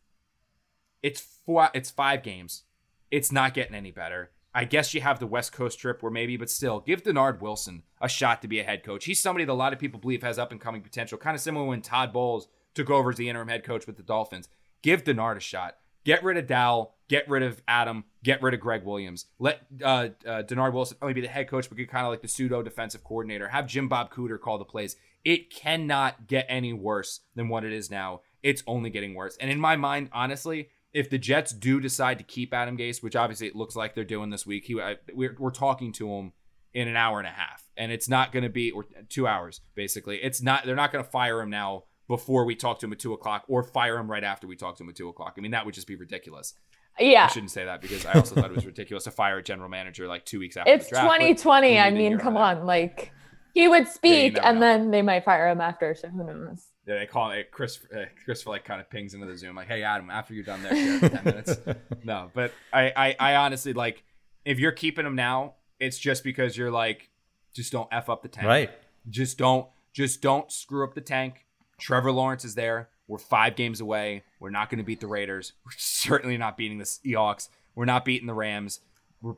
It's 1.04 1.22
four. 1.22 1.70
It's 1.76 1.92
five 1.92 2.24
games. 2.24 2.64
It's 3.12 3.32
not 3.32 3.54
getting 3.54 3.76
any 3.76 3.92
better. 3.92 4.32
I 4.56 4.64
guess 4.64 4.94
you 4.94 5.02
have 5.02 5.20
the 5.20 5.28
West 5.28 5.52
Coast 5.52 5.80
trip 5.80 6.02
where 6.02 6.12
maybe, 6.12 6.38
but 6.38 6.50
still, 6.50 6.80
give 6.80 7.04
Dennard 7.04 7.42
Wilson 7.42 7.84
a 8.00 8.08
shot 8.08 8.42
to 8.42 8.48
be 8.48 8.60
a 8.60 8.64
head 8.64 8.84
coach. 8.86 9.04
He's 9.04 9.20
somebody 9.20 9.44
that 9.44 9.52
a 9.52 9.54
lot 9.54 9.74
of 9.74 9.80
people 9.80 10.00
believe 10.00 10.24
has 10.24 10.40
up 10.40 10.54
and 10.54 10.62
coming 10.62 10.82
potential, 10.82 11.18
kind 11.18 11.36
of 11.36 11.42
similar 11.42 11.66
when 11.66 11.82
Todd 11.82 12.14
Bowles 12.14 12.48
took 12.74 12.90
over 12.90 13.10
as 13.12 13.18
the 13.18 13.28
interim 13.28 13.50
head 13.50 13.66
coach 13.66 13.86
with 13.86 13.98
the 13.98 14.04
Dolphins. 14.04 14.48
Give 14.82 15.04
Dennard 15.04 15.36
a 15.36 15.42
shot. 15.42 15.76
Get 16.06 16.24
rid 16.24 16.38
of 16.38 16.48
Dowell, 16.48 16.94
get 17.10 17.28
rid 17.28 17.44
of 17.44 17.62
Adam, 17.68 18.06
get 18.24 18.42
rid 18.42 18.54
of 18.54 18.62
Gregg 18.62 18.86
Williams. 18.86 19.26
Let 19.40 19.66
uh, 19.84 20.10
uh, 20.26 20.44
Dennard 20.44 20.72
Wilson 20.72 20.98
only 21.02 21.16
be 21.16 21.22
the 21.22 21.28
head 21.28 21.50
coach, 21.50 21.68
but 21.68 21.78
get 21.78 21.90
kind 21.90 22.06
of 22.06 22.12
like 22.12 22.22
the 22.22 22.28
pseudo 22.28 22.62
defensive 22.62 23.04
coordinator. 23.04 23.50
Have 23.50 23.68
Jim 23.68 23.90
Bob 23.90 24.14
Cooter 24.14 24.40
call 24.40 24.58
the 24.58 24.66
plays. 24.66 24.96
It 25.26 25.50
cannot 25.50 26.28
get 26.28 26.46
any 26.48 26.72
worse 26.72 27.22
than 27.36 27.50
what 27.50 27.66
it 27.66 27.74
is 27.74 27.92
now. 27.92 28.22
It's 28.44 28.64
only 28.68 28.92
getting 28.92 29.16
worse. 29.16 29.36
And 29.38 29.50
in 29.50 29.60
my 29.60 29.76
mind, 29.76 30.10
honestly, 30.14 30.70
if 30.96 31.10
the 31.10 31.18
Jets 31.18 31.52
do 31.52 31.82
decide 31.82 32.18
to 32.20 32.24
keep 32.24 32.54
Adam 32.54 32.78
Gase, 32.78 33.04
which 33.04 33.18
obviously 33.18 33.48
it 33.48 33.56
looks 33.56 33.76
like 33.76 33.96
they're 33.96 34.06
doing 34.06 34.30
this 34.30 34.46
week, 34.46 34.64
he, 34.66 34.80
I, 34.80 34.96
we're, 35.14 35.36
we're 35.38 35.52
talking 35.52 35.92
to 35.94 36.10
him 36.10 36.32
in 36.74 36.88
an 36.88 36.96
hour 36.96 37.20
and 37.20 37.28
a 37.28 37.32
half, 37.32 37.70
and 37.76 37.92
it's 37.92 38.08
not 38.08 38.32
going 38.32 38.44
to 38.44 38.50
be 38.50 38.72
or 38.72 38.86
two 39.10 39.28
hours 39.28 39.60
basically. 39.76 40.18
It's 40.24 40.42
not 40.42 40.66
they're 40.66 40.76
not 40.76 40.94
going 40.94 41.04
to 41.04 41.10
fire 41.10 41.42
him 41.42 41.50
now 41.50 41.84
before 42.08 42.46
we 42.46 42.56
talk 42.56 42.80
to 42.80 42.86
him 42.86 42.94
at 42.94 43.00
two 43.00 43.12
o'clock, 43.12 43.44
or 43.50 43.62
fire 43.62 43.98
him 43.98 44.10
right 44.10 44.24
after 44.24 44.48
we 44.48 44.56
talk 44.56 44.78
to 44.78 44.84
him 44.84 44.90
at 44.90 44.96
two 44.96 45.10
o'clock. 45.10 45.36
I 45.38 45.42
mean 45.42 45.52
that 45.52 45.66
would 45.66 45.76
just 45.76 45.88
be 45.88 45.98
ridiculous. 45.98 46.54
Yeah, 46.98 47.26
I 47.26 47.28
shouldn't 47.28 47.52
say 47.52 47.66
that 47.66 47.82
because 47.82 48.06
I 48.06 48.14
also 48.14 48.36
thought 48.36 48.50
it 48.52 48.56
was 48.56 48.66
ridiculous 48.66 49.04
to 49.04 49.12
fire 49.12 49.38
a 49.38 49.44
general 49.44 49.68
manager 49.68 50.08
like 50.08 50.26
two 50.26 50.40
weeks 50.40 50.56
after. 50.56 50.72
It's 50.72 50.90
2020. 50.90 51.78
I 51.78 51.92
mean, 51.92 52.18
come 52.18 52.38
on, 52.38 52.66
like 52.66 53.12
he 53.54 53.68
would 53.68 53.90
speak, 53.90 54.38
yeah, 54.38 54.50
and 54.50 54.62
know. 54.62 54.66
then 54.66 54.92
they 54.92 55.02
might 55.02 55.26
fire 55.26 55.50
him 55.50 55.60
after. 55.60 55.94
So 55.94 56.08
who 56.08 56.24
knows? 56.26 56.68
Yeah, 56.86 57.00
they 57.00 57.06
call 57.08 57.32
it 57.32 57.52
Chris. 57.52 57.80
Uh, 57.94 58.06
Chris 58.24 58.44
for 58.44 58.52
like 58.52 58.64
kind 58.64 58.80
of 58.80 58.90
pings 58.90 59.14
into 59.14 59.26
the 59.26 59.38
Zoom 59.38 59.56
like, 59.56 59.68
"Hey 59.68 59.84
Adam, 59.84 60.10
after 60.10 60.34
you're 60.34 60.44
done 60.44 60.62
there, 60.62 61.00
ten 61.10 61.22
minutes." 61.24 61.58
No, 62.04 62.30
but 62.36 62.54
I, 62.72 62.94
I, 62.96 63.16
I 63.20 63.36
honestly 63.38 63.74
like 63.74 64.04
if 64.46 64.60
you're 64.60 64.72
keeping 64.72 65.08
him 65.08 65.16
now, 65.16 65.56
it's 65.80 65.98
just 65.98 66.24
because 66.24 66.56
you're 66.56 66.70
like, 66.70 67.10
just 67.54 67.72
don't 67.72 67.88
f 67.92 68.10
up 68.10 68.22
the 68.22 68.28
tank. 68.28 68.48
Right. 68.48 68.70
Just 69.10 69.38
don't 69.40 69.68
just 69.94 70.22
don't 70.22 70.52
screw 70.52 70.84
up 70.84 70.94
the 70.94 71.02
tank. 71.02 71.46
Trevor 71.80 72.12
Lawrence 72.12 72.46
is 72.46 72.54
there. 72.56 72.90
We're 73.08 73.18
five 73.18 73.56
games 73.56 73.82
away. 73.82 74.24
We're 74.40 74.50
not 74.50 74.70
going 74.70 74.78
to 74.80 74.84
beat 74.84 75.00
the 75.00 75.08
Raiders. 75.08 75.54
We're 75.66 75.72
certainly 75.78 76.38
not 76.38 76.58
beating 76.58 76.78
the 76.78 76.86
Seahawks. 76.86 77.50
We're 77.76 77.86
not 77.86 78.06
beating 78.06 78.28
the 78.28 78.34
Rams. 78.34 78.80
We're 79.22 79.36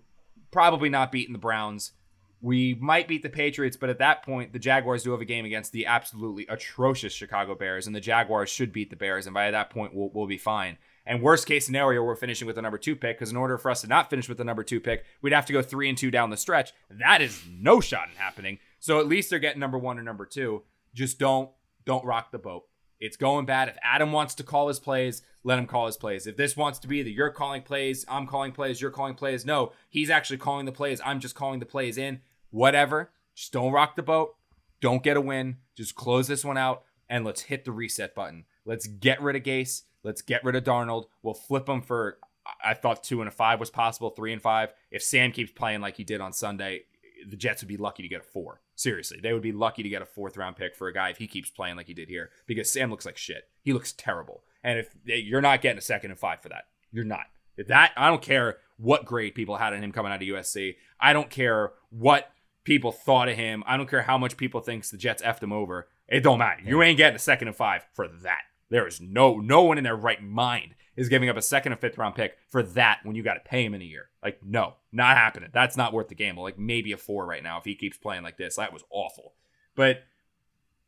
probably 0.52 0.90
not 0.90 1.12
beating 1.12 1.34
the 1.34 1.40
Browns. 1.40 1.92
We 2.40 2.76
might 2.76 3.08
beat 3.08 3.24
the 3.24 3.30
Patriots, 3.30 3.78
but 3.78 3.90
at 3.90 3.98
that 4.00 4.24
point, 4.24 4.54
the 4.54 4.60
Jaguars 4.60 5.04
do 5.04 5.12
have 5.12 5.22
a 5.22 5.26
game 5.26 5.46
against 5.46 5.72
the 5.72 5.88
absolutely 5.88 6.46
atrocious 6.48 7.14
Chicago 7.14 7.56
Bears, 7.56 7.88
and 7.88 7.96
the 7.96 8.00
Jaguars 8.00 8.50
should 8.50 8.72
beat 8.72 8.92
the 8.92 8.96
Bears, 8.96 9.26
and 9.26 9.34
by 9.34 9.50
that 9.50 9.72
point, 9.72 9.96
we'll, 9.96 10.12
we'll 10.14 10.28
be 10.28 10.38
fine. 10.38 10.78
And 11.06 11.24
worst 11.24 11.48
case 11.48 11.66
scenario, 11.66 12.04
we're 12.04 12.16
finishing 12.16 12.46
with 12.46 12.58
the 12.58 12.62
number 12.62 12.78
two 12.78 12.96
pick, 12.96 13.18
because 13.18 13.32
in 13.32 13.38
order 13.38 13.58
for 13.58 13.72
us 13.72 13.82
to 13.82 13.88
not 13.88 14.10
finish 14.10 14.30
with 14.30 14.38
the 14.38 14.44
number 14.44 14.64
two 14.64 14.80
pick, 14.80 15.04
we'd 15.22 15.34
have 15.34 15.46
to 15.48 15.54
go 15.54 15.62
three 15.62 15.90
and 15.90 15.98
two 15.98 16.12
down 16.12 16.30
the 16.30 16.38
stretch. 16.38 16.74
That 16.90 17.22
is 17.22 17.42
no 17.50 17.80
shot 17.80 18.10
in 18.10 18.16
happening. 18.18 18.60
So 18.80 19.00
at 19.00 19.08
least 19.08 19.30
they're 19.30 19.40
getting 19.40 19.60
number 19.60 19.78
one 19.78 19.98
or 19.98 20.04
number 20.04 20.26
two. 20.26 20.64
Just 20.94 21.18
don't 21.18 21.50
don't 21.86 22.06
rock 22.06 22.32
the 22.32 22.38
boat. 22.38 22.66
It's 23.00 23.18
going 23.18 23.46
bad. 23.46 23.70
If 23.70 23.78
Adam 23.84 24.12
wants 24.12 24.36
to 24.36 24.44
call 24.44 24.68
his 24.68 24.80
plays, 24.80 25.22
let 25.44 25.60
him 25.60 25.68
call 25.68 25.86
his 25.86 25.98
plays. 25.98 26.28
If 26.28 26.38
this 26.38 26.58
wants 26.58 26.80
to 26.80 26.88
be 26.88 27.04
that 27.04 27.12
you're 27.12 27.30
calling 27.30 27.62
plays, 27.62 28.06
I'm 28.08 28.28
calling 28.28 28.52
plays, 28.52 28.82
you're 28.82 28.92
calling 28.92 29.16
plays, 29.16 29.46
no, 29.46 29.72
he's 29.90 30.10
actually 30.10 30.38
calling 30.38 30.66
the 30.66 30.72
plays. 30.72 31.02
I'm 31.06 31.20
just 31.20 31.36
calling 31.36 31.60
the 31.60 31.66
plays 31.66 31.98
in. 31.98 32.22
Whatever. 32.50 33.12
Just 33.36 33.54
don't 33.54 33.72
rock 33.72 33.96
the 33.96 34.04
boat. 34.04 34.36
Don't 34.82 35.04
get 35.04 35.18
a 35.18 35.22
win. 35.22 35.58
Just 35.76 35.96
close 35.96 36.28
this 36.28 36.44
one 36.44 36.58
out 36.58 36.84
and 37.10 37.24
let's 37.24 37.42
hit 37.42 37.66
the 37.66 37.72
reset 37.72 38.16
button. 38.16 38.46
Let's 38.66 38.88
get 38.88 39.22
rid 39.22 39.36
of 39.36 39.44
Gase. 39.44 39.84
Let's 40.04 40.22
get 40.22 40.44
rid 40.44 40.56
of 40.56 40.64
Darnold. 40.64 41.06
We'll 41.22 41.34
flip 41.34 41.70
him 41.70 41.82
for 41.82 42.18
I 42.64 42.74
thought 42.74 43.04
two 43.04 43.22
and 43.22 43.28
a 43.28 43.32
five 43.32 43.60
was 43.60 43.70
possible, 43.70 44.10
three 44.10 44.34
and 44.34 44.42
five. 44.42 44.74
If 44.90 45.04
Sam 45.04 45.32
keeps 45.32 45.52
playing 45.52 45.82
like 45.82 45.98
he 45.98 46.04
did 46.04 46.22
on 46.22 46.34
Sunday, 46.34 46.84
the 47.28 47.38
Jets 47.38 47.62
would 47.62 47.68
be 47.68 47.78
lucky 47.78 48.04
to 48.04 48.10
get 48.10 48.22
a 48.22 48.24
four. 48.24 48.62
Seriously, 48.76 49.20
they 49.22 49.34
would 49.34 49.42
be 49.42 49.52
lucky 49.52 49.84
to 49.84 49.90
get 49.90 50.02
a 50.02 50.06
fourth 50.06 50.38
round 50.38 50.56
pick 50.56 50.76
for 50.76 50.88
a 50.88 50.94
guy 50.94 51.10
if 51.10 51.18
he 51.18 51.28
keeps 51.28 51.50
playing 51.50 51.76
like 51.76 51.88
he 51.88 51.94
did 51.94 52.10
here 52.10 52.30
because 52.46 52.70
Sam 52.70 52.90
looks 52.90 53.06
like 53.06 53.18
shit. 53.18 53.48
He 53.64 53.74
looks 53.74 53.94
terrible. 53.94 54.44
And 54.64 54.80
if 54.80 54.96
you're 55.06 55.42
not 55.42 55.62
getting 55.62 55.78
a 55.78 55.82
second 55.82 56.12
and 56.12 56.20
five 56.20 56.42
for 56.42 56.50
that, 56.50 56.66
you're 56.92 57.06
not. 57.06 57.26
If 57.58 57.68
that, 57.68 57.92
I 57.98 58.10
don't 58.10 58.22
care 58.22 58.58
what 58.78 59.06
grade 59.06 59.34
people 59.34 59.58
had 59.58 59.74
on 59.74 59.84
him 59.84 59.92
coming 59.92 60.12
out 60.12 60.22
of 60.22 60.28
USC. 60.28 60.76
I 61.00 61.14
don't 61.14 61.30
care 61.30 61.72
what 61.90 62.32
people 62.64 62.92
thought 62.92 63.30
of 63.30 63.36
him. 63.36 63.64
I 63.66 63.78
don't 63.78 63.90
care 63.90 64.04
how 64.04 64.18
much 64.18 64.38
people 64.38 64.62
thinks 64.62 64.92
the 64.92 64.98
Jets 64.98 65.24
effed 65.24 65.42
him 65.42 65.54
over. 65.54 65.88
It 66.08 66.22
don't 66.22 66.40
matter. 66.40 66.62
You 66.64 66.84
ain't 66.84 66.98
getting 66.98 67.16
a 67.16 67.20
second 67.20 67.48
and 67.48 67.58
five 67.58 67.86
for 67.94 68.08
that. 68.08 68.42
There 68.70 68.88
is 68.88 69.02
no 69.02 69.38
no 69.38 69.64
one 69.64 69.78
in 69.78 69.86
their 69.86 69.96
right 69.96 70.22
mind 70.22 70.76
is 70.98 71.08
giving 71.08 71.30
up 71.30 71.38
a 71.38 71.42
second 71.42 71.72
and 71.72 71.80
fifth 71.80 71.98
round 71.98 72.16
pick 72.16 72.38
for 72.50 72.64
that 72.64 73.00
when 73.04 73.16
you 73.16 73.24
got 73.24 73.36
to 73.36 73.50
pay 73.50 73.64
him 73.64 73.74
in 73.74 73.82
a 73.82 73.86
year. 73.86 74.10
Like, 74.22 74.40
no, 74.44 74.74
not 74.92 75.16
happening. 75.16 75.50
That's 75.54 75.78
not 75.78 75.94
worth 75.94 76.10
the 76.10 76.16
gamble. 76.16 76.44
Like, 76.44 76.60
maybe 76.60 76.92
a 76.92 76.98
four 76.98 77.26
right 77.26 77.44
now 77.44 77.60
if 77.60 77.64
he 77.64 77.76
keeps 77.76 77.98
playing 77.98 78.24
like 78.24 78.38
this. 78.38 78.56
That 78.56 78.74
was 78.74 78.84
awful. 78.90 79.34
But 79.76 80.04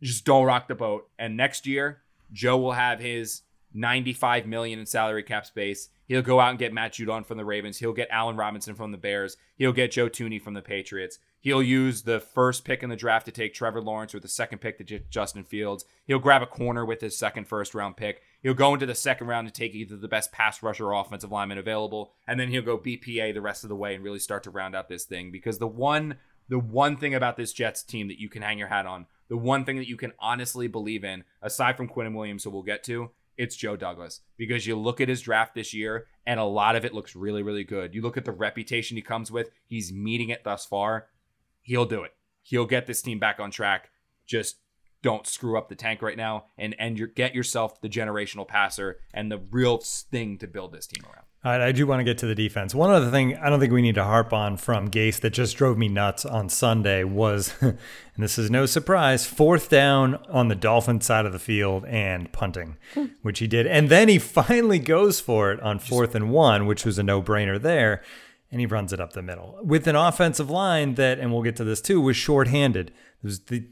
just 0.02 0.26
don't 0.26 0.46
rock 0.46 0.68
the 0.68 0.76
boat. 0.76 1.08
And 1.18 1.38
next 1.38 1.68
year, 1.68 2.02
Joe 2.34 2.58
will 2.58 2.74
have 2.74 3.00
his 3.00 3.44
95 3.74 4.48
million 4.48 4.80
in 4.80 4.86
salary 4.86 5.24
cap 5.24 5.46
space. 5.46 5.90
He'll 6.08 6.22
go 6.24 6.40
out 6.40 6.50
and 6.50 6.60
get 6.60 6.74
Matt 6.74 6.94
Judon 6.94 7.26
from 7.26 7.38
the 7.38 7.46
Ravens. 7.46 7.78
He'll 7.78 7.94
get 7.94 8.08
Allen 8.10 8.36
Robinson 8.36 8.74
from 8.74 8.92
the 8.92 8.98
Bears. 8.98 9.38
He'll 9.58 9.74
get 9.74 9.92
Joe 9.92 10.10
Thuney 10.10 10.42
from 10.42 10.56
the 10.56 10.62
Patriots. 10.62 11.20
He'll 11.42 11.64
use 11.64 12.02
the 12.02 12.20
first 12.20 12.66
pick 12.66 12.84
in 12.84 12.90
the 12.90 12.96
draft 12.98 13.26
to 13.26 13.32
take 13.32 13.54
Trevor 13.54 13.82
Lawrence 13.82 14.14
or 14.14 14.20
the 14.20 14.28
second 14.28 14.60
pick 14.60 14.78
to 14.78 14.84
get 14.84 15.10
Justin 15.10 15.46
Fields. 15.46 15.86
He'll 16.06 16.20
grab 16.20 16.42
a 16.42 16.48
corner 16.48 16.86
with 16.86 17.00
his 17.00 17.18
second 17.18 17.48
first 17.48 17.74
round 17.74 17.96
pick. 17.96 18.22
He'll 18.44 18.54
go 18.54 18.74
into 18.74 18.86
the 18.86 18.96
second 18.96 19.28
round 19.28 19.48
to 19.48 19.54
take 19.54 19.74
either 19.74 19.96
the 19.96 20.08
best 20.08 20.32
pass 20.32 20.62
rusher 20.62 20.88
or 20.88 21.00
offensive 21.00 21.32
lineman 21.32 21.58
available, 21.58 22.12
and 22.28 22.40
then 22.40 22.50
he'll 22.50 22.62
go 22.62 22.78
BPA 22.78 23.34
the 23.34 23.42
rest 23.42 23.64
of 23.64 23.70
the 23.70 23.76
way 23.76 23.96
and 23.96 24.04
really 24.04 24.20
start 24.20 24.44
to 24.44 24.50
round 24.50 24.76
out 24.76 24.90
this 24.90 25.06
thing. 25.06 25.32
Because 25.32 25.60
the 25.60 25.68
one 25.68 26.18
the 26.50 26.60
one 26.60 26.98
thing 26.98 27.14
about 27.14 27.38
this 27.38 27.54
Jets 27.54 27.84
team 27.84 28.08
that 28.08 28.20
you 28.20 28.28
can 28.28 28.42
hang 28.42 28.58
your 28.58 28.68
hat 28.68 28.88
on, 28.88 29.06
the 29.30 29.38
one 29.38 29.64
thing 29.64 29.78
that 29.78 29.88
you 29.88 29.96
can 29.96 30.14
honestly 30.20 30.68
believe 30.68 31.04
in, 31.04 31.24
aside 31.42 31.78
from 31.78 31.88
Quinnen 31.88 32.16
Williams, 32.16 32.44
who 32.44 32.50
we'll 32.50 32.64
get 32.64 32.84
to, 32.86 33.12
it's 33.38 33.56
Joe 33.56 33.78
Douglas. 33.78 34.22
Because 34.36 34.66
you 34.66 34.76
look 34.76 35.00
at 35.00 35.08
his 35.08 35.22
draft 35.22 35.54
this 35.54 35.74
year, 35.74 36.08
and 36.26 36.40
a 36.40 36.44
lot 36.46 36.76
of 36.76 36.84
it 36.84 36.94
looks 36.94 37.16
really, 37.16 37.44
really 37.44 37.64
good. 37.64 37.94
You 37.94 38.02
look 38.02 38.18
at 38.18 38.26
the 38.26 38.32
reputation 38.32 38.98
he 38.98 39.04
comes 39.04 39.32
with, 39.32 39.52
he's 39.68 39.94
meeting 39.94 40.30
it 40.30 40.44
thus 40.44 40.66
far. 40.66 41.08
He'll 41.70 41.86
do 41.86 42.02
it. 42.02 42.14
He'll 42.42 42.66
get 42.66 42.88
this 42.88 43.04
team 43.04 43.20
back 43.20 43.40
on 43.40 43.52
track. 43.52 43.90
Just 44.26 44.56
don't 45.04 45.28
screw 45.28 45.56
up 45.56 45.70
the 45.70 45.76
tank 45.76 46.02
right 46.02 46.18
now 46.18 46.46
and 46.58 46.76
and 46.80 46.98
your, 46.98 47.08
get 47.08 47.36
yourself 47.36 47.80
the 47.80 47.88
generational 47.88 48.48
passer 48.48 48.98
and 49.14 49.32
the 49.32 49.38
real 49.38 49.78
thing 49.78 50.40
to 50.40 50.48
build 50.48 50.74
this 50.74 50.88
team 50.88 51.04
around. 51.06 51.26
All 51.46 51.52
right, 51.52 51.62
I 51.62 51.72
do 51.72 51.86
want 51.86 52.00
to 52.00 52.04
get 52.04 52.18
to 52.18 52.26
the 52.26 52.34
defense. 52.34 52.74
One 52.74 52.90
other 52.90 53.12
thing 53.12 53.38
I 53.38 53.52
don't 53.52 53.60
think 53.60 53.72
we 53.72 53.84
need 53.84 53.96
to 53.96 54.04
harp 54.04 54.34
on 54.34 54.58
from 54.58 54.90
Gase 54.90 55.20
that 55.20 55.30
just 55.30 55.58
drove 55.58 55.78
me 55.78 55.90
nuts 55.90 56.26
on 56.26 56.50
Sunday 56.50 57.04
was, 57.04 57.54
and 57.62 57.78
this 58.18 58.40
is 58.40 58.50
no 58.50 58.66
surprise, 58.66 59.28
fourth 59.28 59.70
down 59.70 60.16
on 60.28 60.48
the 60.48 60.56
Dolphin 60.56 61.02
side 61.02 61.28
of 61.28 61.34
the 61.34 61.40
field 61.40 61.86
and 61.86 62.34
punting, 62.34 62.78
which 63.22 63.38
he 63.38 63.48
did. 63.48 63.68
And 63.68 63.90
then 63.90 64.10
he 64.10 64.18
finally 64.18 64.80
goes 64.80 65.22
for 65.22 65.52
it 65.52 65.62
on 65.62 65.78
fourth 65.78 66.16
and 66.16 66.32
one, 66.32 66.66
which 66.66 66.84
was 66.84 66.98
a 66.98 67.04
no 67.04 67.22
brainer 67.22 67.62
there. 67.62 68.02
And 68.52 68.60
he 68.60 68.66
runs 68.66 68.92
it 68.92 69.00
up 69.00 69.14
the 69.14 69.22
middle 69.22 69.60
with 69.62 69.86
an 69.88 69.96
offensive 69.96 70.50
line 70.50 70.96
that, 70.96 71.20
and 71.20 71.32
we'll 71.32 71.44
get 71.44 71.56
to 71.58 71.64
this 71.64 71.82
too, 71.82 72.02
was 72.02 72.18
shorthanded. 72.18 72.88
It 72.90 73.24
was 73.24 73.42
the 73.42 73.66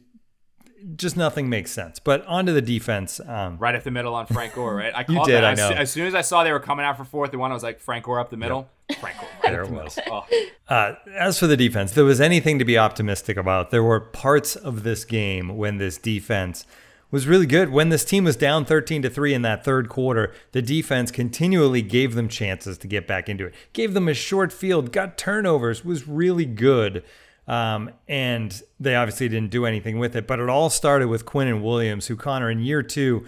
just 0.95 1.17
nothing 1.17 1.49
makes 1.49 1.71
sense. 1.71 1.99
But 1.99 2.25
onto 2.25 2.53
the 2.53 2.61
defense. 2.61 3.19
Um, 3.19 3.57
right 3.57 3.75
up 3.75 3.83
the 3.83 3.91
middle 3.91 4.13
on 4.13 4.25
Frank 4.25 4.53
Gore, 4.53 4.75
right? 4.75 4.93
I 4.95 5.05
you 5.09 5.23
did, 5.25 5.35
that. 5.35 5.45
I 5.45 5.53
know. 5.53 5.69
As, 5.69 5.77
as, 5.77 5.91
soon 5.91 6.07
as 6.07 6.15
I 6.15 6.21
saw 6.21 6.43
they 6.43 6.51
were 6.51 6.59
coming 6.59 6.85
out 6.85 6.97
for 6.97 7.03
fourth 7.03 7.31
and 7.31 7.39
one, 7.39 7.51
I 7.51 7.53
was 7.53 7.63
like, 7.63 7.79
Frank 7.79 8.05
Gore 8.05 8.19
up 8.19 8.29
the 8.29 8.37
middle. 8.37 8.69
Yep. 8.89 8.99
Frank 8.99 9.17
Gore, 9.19 9.29
right 9.43 9.51
there 9.51 9.63
it 9.63 9.71
was. 9.71 9.99
Oh. 10.09 10.25
Uh, 10.69 10.95
as 11.15 11.39
for 11.39 11.47
the 11.47 11.57
defense, 11.57 11.93
there 11.93 12.05
was 12.05 12.21
anything 12.21 12.59
to 12.59 12.65
be 12.65 12.77
optimistic 12.77 13.37
about. 13.37 13.71
There 13.71 13.83
were 13.83 13.99
parts 13.99 14.55
of 14.55 14.83
this 14.83 15.05
game 15.05 15.57
when 15.57 15.77
this 15.77 15.97
defense 15.97 16.65
was 17.09 17.27
really 17.27 17.45
good. 17.45 17.69
When 17.69 17.89
this 17.89 18.03
team 18.03 18.25
was 18.25 18.35
down 18.35 18.65
13 18.65 19.01
to 19.03 19.09
3 19.09 19.33
in 19.33 19.41
that 19.43 19.63
third 19.63 19.89
quarter, 19.89 20.33
the 20.51 20.61
defense 20.61 21.11
continually 21.11 21.81
gave 21.81 22.15
them 22.15 22.27
chances 22.27 22.77
to 22.79 22.87
get 22.87 23.07
back 23.07 23.29
into 23.29 23.45
it. 23.45 23.55
Gave 23.73 23.93
them 23.93 24.07
a 24.07 24.13
short 24.13 24.51
field, 24.51 24.91
got 24.91 25.17
turnovers, 25.17 25.85
was 25.85 26.07
really 26.07 26.45
good. 26.45 27.03
Um, 27.47 27.91
and 28.09 28.61
they 28.79 28.95
obviously 28.95 29.29
didn't 29.29 29.51
do 29.51 29.65
anything 29.65 29.99
with 29.99 30.15
it. 30.15 30.27
But 30.27 30.39
it 30.39 30.49
all 30.49 30.69
started 30.69 31.07
with 31.07 31.25
Quinnen 31.25 31.61
Williams, 31.61 32.07
who 32.07 32.17
Connor 32.17 32.49
in 32.49 32.59
year 32.59 32.83
two, 32.83 33.25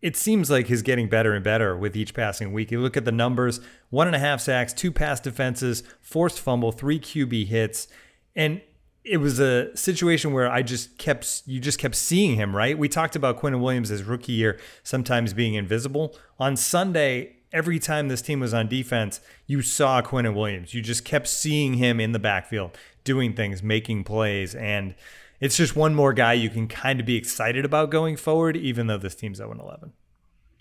it 0.00 0.16
seems 0.16 0.50
like 0.50 0.68
he's 0.68 0.80
getting 0.80 1.08
better 1.08 1.34
and 1.34 1.44
better 1.44 1.76
with 1.76 1.94
each 1.94 2.14
passing 2.14 2.52
week. 2.52 2.70
You 2.70 2.80
look 2.80 2.96
at 2.96 3.04
the 3.04 3.12
numbers: 3.12 3.60
one 3.90 4.06
and 4.06 4.16
a 4.16 4.18
half 4.18 4.40
sacks, 4.40 4.72
two 4.72 4.90
pass 4.90 5.20
defenses, 5.20 5.82
forced 6.00 6.40
fumble, 6.40 6.72
three 6.72 6.98
QB 6.98 7.48
hits, 7.48 7.86
and 8.34 8.62
it 9.04 9.16
was 9.16 9.40
a 9.40 9.74
situation 9.76 10.32
where 10.32 10.50
I 10.50 10.62
just 10.62 10.98
kept 10.98 11.42
you 11.46 11.60
just 11.60 11.78
kept 11.78 11.94
seeing 11.94 12.36
him. 12.36 12.54
Right? 12.54 12.76
We 12.78 12.88
talked 12.88 13.16
about 13.16 13.40
Quinnen 13.40 13.60
Williams' 13.60 13.88
his 13.88 14.02
rookie 14.02 14.32
year 14.32 14.58
sometimes 14.82 15.32
being 15.32 15.54
invisible. 15.54 16.16
On 16.38 16.56
Sunday, 16.56 17.36
every 17.52 17.78
time 17.78 18.08
this 18.08 18.22
team 18.22 18.40
was 18.40 18.54
on 18.54 18.68
defense, 18.68 19.20
you 19.46 19.62
saw 19.62 20.02
Quinnen 20.02 20.34
Williams. 20.34 20.74
You 20.74 20.82
just 20.82 21.04
kept 21.04 21.28
seeing 21.28 21.74
him 21.74 22.00
in 22.00 22.12
the 22.12 22.18
backfield 22.18 22.76
doing 23.04 23.34
things, 23.34 23.62
making 23.62 24.04
plays. 24.04 24.54
And 24.54 24.94
it's 25.40 25.56
just 25.56 25.74
one 25.74 25.94
more 25.94 26.12
guy 26.12 26.34
you 26.34 26.50
can 26.50 26.68
kind 26.68 27.00
of 27.00 27.06
be 27.06 27.16
excited 27.16 27.64
about 27.64 27.90
going 27.90 28.16
forward, 28.16 28.56
even 28.56 28.86
though 28.86 28.98
this 28.98 29.14
team's 29.14 29.38
0 29.38 29.52
11. 29.58 29.92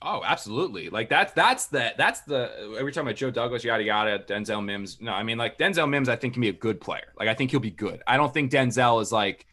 Oh, 0.01 0.21
absolutely. 0.25 0.89
Like 0.89 1.09
that's 1.09 1.33
that's 1.33 1.67
the 1.67 1.93
that's 1.97 2.21
the 2.21 2.75
every 2.79 2.91
time 2.91 3.05
about 3.05 3.17
Joe 3.17 3.31
Douglas, 3.31 3.63
yada 3.63 3.83
yada, 3.83 4.19
Denzel 4.19 4.63
Mims. 4.63 5.01
No, 5.01 5.11
I 5.11 5.23
mean 5.23 5.37
like 5.37 5.57
Denzel 5.57 5.89
Mims, 5.89 6.07
I 6.07 6.15
think 6.15 6.33
can 6.33 6.41
be 6.41 6.49
a 6.49 6.53
good 6.53 6.79
player. 6.79 7.13
Like 7.17 7.27
I 7.27 7.33
think 7.33 7.51
he'll 7.51 7.59
be 7.59 7.71
good. 7.71 8.01
I 8.07 8.15
don't 8.15 8.33
think 8.33 8.51
Denzel 8.51 9.01
is 9.01 9.11
like 9.11 9.45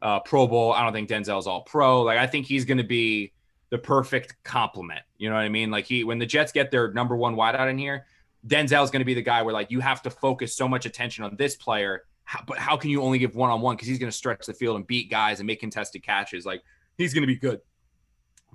uh, 0.00 0.20
Pro 0.20 0.46
Bowl. 0.46 0.72
I 0.72 0.84
don't 0.84 0.92
think 0.92 1.08
Denzel 1.08 1.38
is 1.38 1.46
all 1.46 1.62
pro. 1.62 2.02
Like 2.02 2.18
I 2.18 2.28
think 2.28 2.46
he's 2.46 2.64
going 2.64 2.78
to 2.78 2.84
be 2.84 3.32
the 3.70 3.78
perfect 3.78 4.36
complement. 4.44 5.02
You 5.16 5.30
know 5.30 5.34
what 5.34 5.42
I 5.42 5.48
mean? 5.48 5.70
Like 5.70 5.86
he 5.86 6.04
when 6.04 6.20
the 6.20 6.26
Jets 6.26 6.52
get 6.52 6.70
their 6.70 6.92
number 6.92 7.16
one 7.16 7.34
wideout 7.34 7.68
in 7.68 7.76
here, 7.76 8.06
Denzel 8.46 8.84
is 8.84 8.90
going 8.90 9.00
to 9.00 9.06
be 9.06 9.14
the 9.14 9.22
guy 9.22 9.42
where 9.42 9.52
like 9.52 9.72
you 9.72 9.80
have 9.80 10.02
to 10.02 10.10
focus 10.10 10.54
so 10.54 10.68
much 10.68 10.86
attention 10.86 11.24
on 11.24 11.34
this 11.36 11.56
player 11.56 12.04
how, 12.28 12.42
but 12.46 12.58
how 12.58 12.76
can 12.76 12.90
you 12.90 13.00
only 13.00 13.18
give 13.18 13.34
one 13.34 13.48
on 13.48 13.62
one? 13.62 13.74
Because 13.74 13.88
he's 13.88 13.98
going 13.98 14.10
to 14.10 14.16
stretch 14.16 14.44
the 14.44 14.52
field 14.52 14.76
and 14.76 14.86
beat 14.86 15.10
guys 15.10 15.40
and 15.40 15.46
make 15.46 15.60
contested 15.60 16.02
catches. 16.02 16.44
Like 16.44 16.62
he's 16.98 17.14
going 17.14 17.22
to 17.22 17.26
be 17.26 17.36
good. 17.36 17.62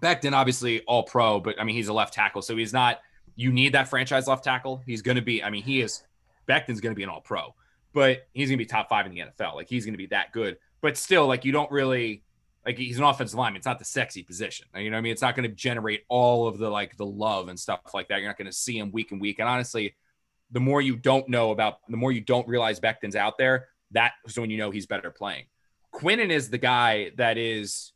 Becton, 0.04 0.34
obviously, 0.34 0.82
all 0.82 1.04
pro, 1.04 1.39
but 1.39 1.60
I 1.60 1.63
mean, 1.63 1.76
he's 1.76 1.88
a 1.88 1.94
left 1.94 2.13
tackle. 2.13 2.42
So 2.42 2.56
he's 2.56 2.74
not, 2.74 3.00
you 3.36 3.52
need 3.52 3.74
that 3.74 3.88
franchise 3.88 4.28
left 4.28 4.44
tackle. 4.44 4.84
He's 4.86 5.02
going 5.02 5.16
to 5.16 5.22
be, 5.22 5.44
I 5.44 5.50
mean, 5.50 5.63
he 5.63 5.82
is, 5.82 6.04
Becton's 6.46 6.82
going 6.82 6.94
to 6.94 6.96
be 6.98 7.04
an 7.04 7.10
all 7.10 7.22
pro, 7.22 7.56
but 7.93 8.28
he's 8.34 8.49
going 8.49 8.58
to 8.58 8.64
be 8.64 8.66
top 8.66 8.89
five 8.89 9.06
in 9.06 9.14
the 9.14 9.22
NFL. 9.22 9.56
Like 9.56 9.70
he's 9.70 9.86
going 9.86 9.93
to 9.93 9.97
be 9.97 10.08
that 10.08 10.32
good. 10.32 10.58
But 10.82 10.97
still, 10.97 11.26
like 11.26 11.45
you 11.45 11.54
don't 11.54 11.72
really, 11.72 12.24
like 12.66 12.78
he's 12.78 12.97
an 12.97 13.04
offensive 13.04 13.38
lineman. 13.38 13.58
It's 13.58 13.66
not 13.66 13.80
the 13.80 13.86
sexy 13.86 14.24
position. 14.24 14.68
You 14.76 14.89
know 14.89 14.95
what 14.95 14.99
I 14.99 15.01
mean? 15.01 15.14
It's 15.14 15.22
not 15.22 15.36
going 15.36 15.49
to 15.49 15.56
generate 15.56 16.04
all 16.10 16.47
of 16.47 16.58
the 16.58 16.70
like 16.70 16.97
the 16.97 17.06
love 17.06 17.47
and 17.47 17.60
stuff 17.60 17.80
like 17.93 18.10
that. 18.10 18.20
You're 18.20 18.30
not 18.30 18.38
going 18.38 18.51
to 18.51 18.56
see 18.56 18.78
him 18.78 18.91
week 18.91 19.12
and 19.12 19.22
week. 19.22 19.39
And 19.39 19.47
honestly, 19.47 19.95
the 20.51 20.60
more 20.60 20.82
you 20.82 20.95
don't 20.95 21.28
know 21.28 21.51
about, 21.51 21.80
the 21.89 21.97
more 21.97 22.12
you 22.12 22.22
don't 22.22 22.47
realize 22.47 22.80
Becton's 22.80 23.16
out 23.16 23.38
there, 23.38 23.68
that's 23.91 24.38
when 24.38 24.49
you 24.49 24.58
know 24.58 24.72
he's 24.72 24.86
better 24.86 25.12
playing. 25.12 25.45
Quinnen 25.93 26.30
is 26.30 26.49
the 26.49 26.58
guy 26.58 27.12
that 27.18 27.38
is 27.38 27.91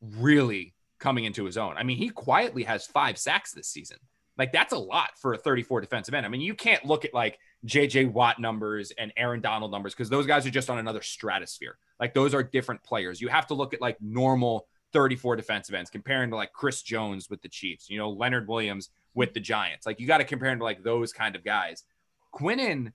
really 0.00 0.74
coming 1.02 1.24
into 1.24 1.44
his 1.44 1.58
own. 1.58 1.76
I 1.76 1.82
mean, 1.82 1.98
he 1.98 2.08
quietly 2.08 2.62
has 2.62 2.86
five 2.86 3.18
sacks 3.18 3.52
this 3.52 3.68
season. 3.68 3.98
Like 4.38 4.52
that's 4.52 4.72
a 4.72 4.78
lot 4.78 5.10
for 5.18 5.34
a 5.34 5.38
34 5.38 5.80
defensive 5.80 6.14
end. 6.14 6.24
I 6.24 6.28
mean, 6.28 6.40
you 6.40 6.54
can't 6.54 6.84
look 6.84 7.04
at 7.04 7.12
like 7.12 7.38
JJ 7.66 8.12
Watt 8.12 8.38
numbers 8.38 8.92
and 8.96 9.12
Aaron 9.16 9.40
Donald 9.40 9.72
numbers 9.72 9.94
because 9.94 10.08
those 10.08 10.26
guys 10.26 10.46
are 10.46 10.50
just 10.50 10.70
on 10.70 10.78
another 10.78 11.02
stratosphere. 11.02 11.76
Like 12.00 12.14
those 12.14 12.34
are 12.34 12.42
different 12.42 12.82
players. 12.82 13.20
You 13.20 13.28
have 13.28 13.46
to 13.48 13.54
look 13.54 13.74
at 13.74 13.80
like 13.80 14.00
normal 14.00 14.66
34 14.92 15.36
defensive 15.36 15.74
ends 15.74 15.90
comparing 15.90 16.30
to 16.30 16.36
like 16.36 16.52
Chris 16.52 16.82
Jones 16.82 17.28
with 17.28 17.42
the 17.42 17.48
Chiefs, 17.48 17.90
you 17.90 17.98
know, 17.98 18.08
Leonard 18.08 18.48
Williams 18.48 18.90
with 19.14 19.34
the 19.34 19.40
Giants. 19.40 19.84
Like 19.84 20.00
you 20.00 20.06
got 20.06 20.18
to 20.18 20.24
compare 20.24 20.50
him 20.50 20.58
to 20.58 20.64
like 20.64 20.82
those 20.82 21.12
kind 21.12 21.34
of 21.34 21.44
guys. 21.44 21.84
Quinnen, 22.32 22.92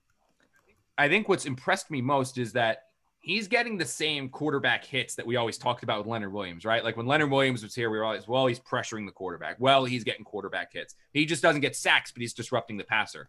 I 0.96 1.08
think 1.08 1.28
what's 1.28 1.46
impressed 1.46 1.90
me 1.90 2.00
most 2.00 2.38
is 2.38 2.52
that 2.54 2.84
he's 3.20 3.48
getting 3.48 3.76
the 3.76 3.84
same 3.84 4.28
quarterback 4.28 4.84
hits 4.84 5.14
that 5.16 5.26
we 5.26 5.36
always 5.36 5.58
talked 5.58 5.82
about 5.82 5.98
with 5.98 6.06
Leonard 6.06 6.32
Williams, 6.32 6.64
right? 6.64 6.84
Like 6.84 6.96
when 6.96 7.06
Leonard 7.06 7.30
Williams 7.30 7.62
was 7.62 7.74
here, 7.74 7.90
we 7.90 7.98
were 7.98 8.04
always, 8.04 8.28
well, 8.28 8.46
he's 8.46 8.60
pressuring 8.60 9.06
the 9.06 9.12
quarterback. 9.12 9.56
Well, 9.58 9.84
he's 9.84 10.04
getting 10.04 10.24
quarterback 10.24 10.72
hits. 10.72 10.94
He 11.12 11.26
just 11.26 11.42
doesn't 11.42 11.60
get 11.60 11.76
sacks, 11.76 12.12
but 12.12 12.20
he's 12.20 12.32
disrupting 12.32 12.76
the 12.76 12.84
passer. 12.84 13.28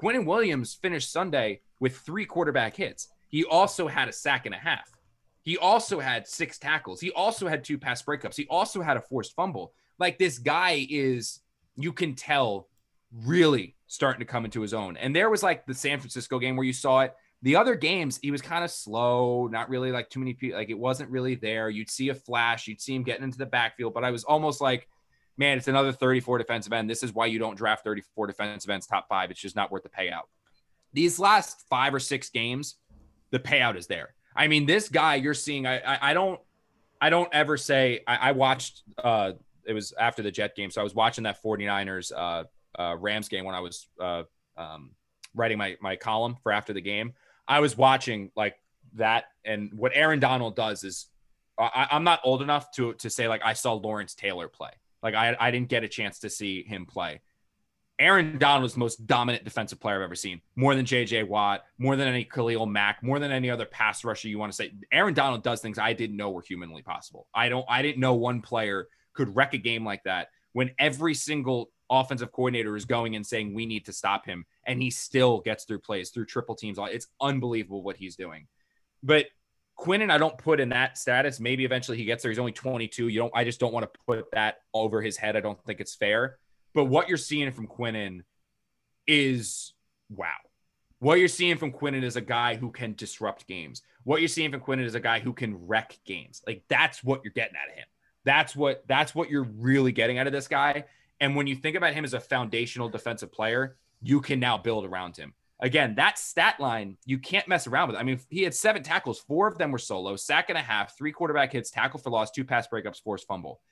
Quinnen 0.00 0.26
Williams 0.26 0.74
finished 0.74 1.12
Sunday 1.12 1.60
with 1.80 1.98
three 1.98 2.26
quarterback 2.26 2.76
hits. 2.76 3.08
He 3.28 3.44
also 3.44 3.88
had 3.88 4.08
a 4.08 4.12
sack 4.12 4.46
and 4.46 4.54
a 4.54 4.58
half. 4.58 4.90
He 5.42 5.58
also 5.58 6.00
had 6.00 6.26
six 6.26 6.58
tackles. 6.58 7.00
He 7.00 7.10
also 7.10 7.46
had 7.46 7.64
two 7.64 7.78
pass 7.78 8.02
breakups. 8.02 8.36
He 8.36 8.46
also 8.48 8.80
had 8.80 8.96
a 8.96 9.02
forced 9.02 9.34
fumble. 9.34 9.74
Like 9.98 10.18
this 10.18 10.38
guy 10.38 10.86
is, 10.88 11.40
you 11.76 11.92
can 11.92 12.14
tell, 12.14 12.68
really 13.22 13.76
starting 13.86 14.20
to 14.20 14.26
come 14.26 14.44
into 14.44 14.60
his 14.60 14.74
own. 14.74 14.96
And 14.96 15.14
there 15.14 15.30
was 15.30 15.42
like 15.42 15.66
the 15.66 15.74
San 15.74 16.00
Francisco 16.00 16.38
game 16.38 16.56
where 16.56 16.66
you 16.66 16.72
saw 16.72 17.02
it. 17.02 17.14
The 17.44 17.56
other 17.56 17.74
games, 17.74 18.18
he 18.22 18.30
was 18.30 18.40
kind 18.40 18.64
of 18.64 18.70
slow, 18.70 19.48
not 19.48 19.68
really 19.68 19.92
like 19.92 20.08
too 20.08 20.18
many 20.18 20.32
people, 20.32 20.56
like 20.56 20.70
it 20.70 20.78
wasn't 20.78 21.10
really 21.10 21.34
there. 21.34 21.68
You'd 21.68 21.90
see 21.90 22.08
a 22.08 22.14
flash, 22.14 22.66
you'd 22.66 22.80
see 22.80 22.94
him 22.94 23.02
getting 23.02 23.22
into 23.22 23.36
the 23.36 23.44
backfield, 23.44 23.92
but 23.92 24.02
I 24.02 24.10
was 24.10 24.24
almost 24.24 24.62
like, 24.62 24.88
man, 25.36 25.58
it's 25.58 25.68
another 25.68 25.92
34 25.92 26.38
defensive 26.38 26.72
end. 26.72 26.88
This 26.88 27.02
is 27.02 27.12
why 27.12 27.26
you 27.26 27.38
don't 27.38 27.54
draft 27.54 27.84
34 27.84 28.28
defensive 28.28 28.70
ends 28.70 28.86
top 28.86 29.10
five. 29.10 29.30
It's 29.30 29.40
just 29.40 29.56
not 29.56 29.70
worth 29.70 29.82
the 29.82 29.90
payout. 29.90 30.22
These 30.94 31.18
last 31.18 31.66
five 31.68 31.92
or 31.92 32.00
six 32.00 32.30
games, 32.30 32.76
the 33.30 33.38
payout 33.38 33.76
is 33.76 33.88
there. 33.88 34.14
I 34.34 34.48
mean, 34.48 34.64
this 34.64 34.88
guy 34.88 35.16
you're 35.16 35.34
seeing, 35.34 35.66
I, 35.66 35.80
I, 35.80 35.98
I 36.10 36.14
don't, 36.14 36.40
I 36.98 37.10
don't 37.10 37.28
ever 37.30 37.58
say, 37.58 38.00
I, 38.06 38.30
I, 38.30 38.32
watched, 38.32 38.84
uh, 38.96 39.32
it 39.66 39.74
was 39.74 39.92
after 40.00 40.22
the 40.22 40.30
Jet 40.30 40.56
game. 40.56 40.70
So 40.70 40.80
I 40.80 40.84
was 40.84 40.94
watching 40.94 41.24
that 41.24 41.42
49ers, 41.42 42.10
uh, 42.16 42.44
uh, 42.80 42.96
Rams 42.96 43.28
game 43.28 43.44
when 43.44 43.54
I 43.54 43.60
was, 43.60 43.86
uh, 44.00 44.22
um, 44.56 44.92
writing 45.34 45.58
my, 45.58 45.76
my 45.82 45.96
column 45.96 46.36
for 46.42 46.50
after 46.50 46.72
the 46.72 46.80
game. 46.80 47.12
I 47.46 47.60
was 47.60 47.76
watching 47.76 48.30
like 48.36 48.56
that. 48.94 49.24
And 49.44 49.72
what 49.74 49.92
Aaron 49.94 50.20
Donald 50.20 50.56
does 50.56 50.84
is 50.84 51.06
I, 51.58 51.88
I'm 51.90 52.04
not 52.04 52.20
old 52.24 52.42
enough 52.42 52.70
to, 52.72 52.94
to 52.94 53.10
say 53.10 53.28
like 53.28 53.42
I 53.44 53.52
saw 53.52 53.74
Lawrence 53.74 54.14
Taylor 54.14 54.48
play. 54.48 54.70
Like 55.02 55.14
I, 55.14 55.36
I 55.38 55.50
didn't 55.50 55.68
get 55.68 55.84
a 55.84 55.88
chance 55.88 56.20
to 56.20 56.30
see 56.30 56.62
him 56.62 56.86
play. 56.86 57.20
Aaron 57.98 58.38
Donald 58.38 58.64
is 58.64 58.72
the 58.72 58.80
most 58.80 59.06
dominant 59.06 59.44
defensive 59.44 59.78
player 59.78 59.96
I've 59.96 60.02
ever 60.02 60.16
seen. 60.16 60.40
More 60.56 60.74
than 60.74 60.84
JJ 60.84 61.28
Watt, 61.28 61.62
more 61.78 61.94
than 61.94 62.08
any 62.08 62.24
Khalil 62.24 62.66
Mack, 62.66 63.02
more 63.02 63.20
than 63.20 63.30
any 63.30 63.50
other 63.50 63.66
pass 63.66 64.02
rusher 64.02 64.26
you 64.26 64.38
want 64.38 64.50
to 64.50 64.56
say. 64.56 64.72
Aaron 64.90 65.14
Donald 65.14 65.44
does 65.44 65.60
things 65.60 65.78
I 65.78 65.92
didn't 65.92 66.16
know 66.16 66.30
were 66.30 66.42
humanly 66.42 66.82
possible. 66.82 67.28
I 67.32 67.48
don't 67.48 67.64
I 67.68 67.82
didn't 67.82 68.00
know 68.00 68.14
one 68.14 68.40
player 68.40 68.88
could 69.12 69.36
wreck 69.36 69.54
a 69.54 69.58
game 69.58 69.84
like 69.84 70.02
that 70.04 70.28
when 70.54 70.72
every 70.78 71.14
single 71.14 71.70
offensive 71.90 72.32
coordinator 72.32 72.76
is 72.76 72.84
going 72.84 73.16
and 73.16 73.26
saying 73.26 73.54
we 73.54 73.66
need 73.66 73.84
to 73.86 73.92
stop 73.92 74.26
him 74.26 74.44
and 74.66 74.80
he 74.80 74.90
still 74.90 75.40
gets 75.40 75.64
through 75.64 75.80
plays 75.80 76.10
through 76.10 76.26
triple 76.26 76.54
teams. 76.54 76.78
It's 76.80 77.06
unbelievable 77.20 77.82
what 77.82 77.96
he's 77.96 78.16
doing. 78.16 78.46
But 79.02 79.26
Quinnen, 79.78 80.10
I 80.10 80.18
don't 80.18 80.38
put 80.38 80.60
in 80.60 80.68
that 80.70 80.96
status. 80.98 81.40
Maybe 81.40 81.64
eventually 81.64 81.98
he 81.98 82.04
gets 82.04 82.22
there. 82.22 82.30
He's 82.30 82.38
only 82.38 82.52
22. 82.52 83.08
You 83.08 83.20
don't 83.20 83.32
I 83.34 83.44
just 83.44 83.60
don't 83.60 83.72
want 83.72 83.92
to 83.92 84.00
put 84.06 84.30
that 84.32 84.58
over 84.72 85.02
his 85.02 85.16
head. 85.16 85.36
I 85.36 85.40
don't 85.40 85.62
think 85.64 85.80
it's 85.80 85.94
fair. 85.94 86.38
But 86.74 86.86
what 86.86 87.08
you're 87.08 87.18
seeing 87.18 87.50
from 87.52 87.66
Quinnen 87.66 88.20
is 89.06 89.72
wow. 90.10 90.26
What 91.00 91.18
you're 91.18 91.28
seeing 91.28 91.58
from 91.58 91.72
Quinnen 91.72 92.02
is 92.02 92.16
a 92.16 92.20
guy 92.20 92.56
who 92.56 92.70
can 92.70 92.94
disrupt 92.94 93.46
games. 93.46 93.82
What 94.04 94.20
you're 94.20 94.28
seeing 94.28 94.50
from 94.50 94.60
Quinnen 94.60 94.84
is 94.84 94.94
a 94.94 95.00
guy 95.00 95.20
who 95.20 95.32
can 95.32 95.66
wreck 95.66 95.98
games. 96.06 96.40
Like 96.46 96.64
that's 96.68 97.04
what 97.04 97.22
you're 97.24 97.32
getting 97.32 97.56
out 97.56 97.68
of 97.68 97.74
him. 97.74 97.86
That's 98.24 98.56
what 98.56 98.84
that's 98.88 99.14
what 99.14 99.28
you're 99.28 99.44
really 99.44 99.92
getting 99.92 100.18
out 100.18 100.26
of 100.26 100.32
this 100.32 100.48
guy. 100.48 100.84
And 101.24 101.34
when 101.34 101.46
you 101.46 101.56
think 101.56 101.74
about 101.74 101.94
him 101.94 102.04
as 102.04 102.12
a 102.12 102.20
foundational 102.20 102.90
defensive 102.90 103.32
player, 103.32 103.78
you 104.02 104.20
can 104.20 104.38
now 104.38 104.58
build 104.58 104.84
around 104.84 105.16
him. 105.16 105.32
Again, 105.58 105.94
that 105.94 106.18
stat 106.18 106.60
line, 106.60 106.98
you 107.06 107.18
can't 107.18 107.48
mess 107.48 107.66
around 107.66 107.88
with. 107.88 107.96
I 107.96 108.02
mean, 108.02 108.20
he 108.28 108.42
had 108.42 108.52
seven 108.52 108.82
tackles, 108.82 109.20
four 109.20 109.48
of 109.48 109.56
them 109.56 109.70
were 109.70 109.78
solo, 109.78 110.16
sack 110.16 110.50
and 110.50 110.58
a 110.58 110.60
half, 110.60 110.98
three 110.98 111.12
quarterback 111.12 111.52
hits, 111.52 111.70
tackle 111.70 111.98
for 111.98 112.10
loss, 112.10 112.30
two 112.30 112.44
pass 112.44 112.68
breakups, 112.68 113.02
forced 113.02 113.26
fumble. 113.26 113.62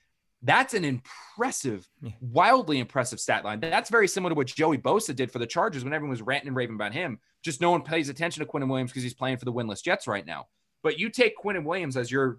That's 0.40 0.72
an 0.72 0.86
impressive, 0.86 1.86
wildly 2.22 2.78
impressive 2.78 3.20
stat 3.20 3.44
line. 3.44 3.60
That's 3.60 3.90
very 3.90 4.08
similar 4.08 4.30
to 4.30 4.34
what 4.34 4.46
Joey 4.46 4.78
Bosa 4.78 5.14
did 5.14 5.30
for 5.30 5.38
the 5.38 5.46
Chargers 5.46 5.84
when 5.84 5.92
everyone 5.92 6.12
was 6.12 6.22
ranting 6.22 6.48
and 6.48 6.56
raving 6.56 6.76
about 6.76 6.94
him. 6.94 7.18
Just 7.42 7.60
no 7.60 7.70
one 7.70 7.82
pays 7.82 8.08
attention 8.08 8.42
to 8.42 8.50
Quinnen 8.50 8.70
Williams 8.70 8.92
because 8.92 9.02
he's 9.02 9.12
playing 9.12 9.36
for 9.36 9.44
the 9.44 9.52
winless 9.52 9.82
Jets 9.82 10.06
right 10.06 10.24
now. 10.24 10.46
But 10.82 10.98
you 10.98 11.10
take 11.10 11.36
Quinnen 11.36 11.64
Williams 11.64 11.98
as 11.98 12.10
your 12.10 12.38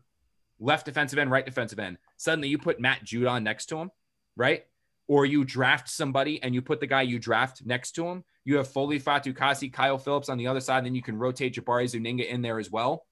left 0.60 0.88
defensive 0.88 1.20
end, 1.20 1.30
right 1.30 1.46
defensive 1.46 1.78
end. 1.78 2.00
Suddenly 2.18 2.48
you 2.48 2.58
put 2.58 2.80
Matt 2.80 3.06
Judon 3.06 3.44
next 3.44 3.68
to 3.68 3.78
him, 3.78 3.92
right? 4.36 4.64
Or 5.08 5.26
you 5.26 5.44
draft 5.44 5.90
somebody 5.90 6.42
and 6.42 6.56
you 6.56 6.62
put 6.62 6.80
the 6.80 6.88
guy 6.88 7.02
you 7.02 7.20
draft 7.20 7.66
next 7.66 7.92
to 7.94 8.08
him. 8.08 8.24
You 8.46 8.58
have 8.58 8.68
Foley 8.68 9.00
Fatukasi, 9.00 9.72
Kyle 9.72 9.98
Phillips 9.98 10.30
on 10.30 10.38
the 10.38 10.48
other 10.48 10.62
side. 10.62 10.86
Then 10.86 10.96
you 10.96 11.02
can 11.02 11.18
rotate 11.18 11.56
Jabari 11.56 11.90
Zuniga 11.90 12.30
in 12.30 12.42
there 12.42 12.60
as 12.60 12.72
well. 12.72 13.06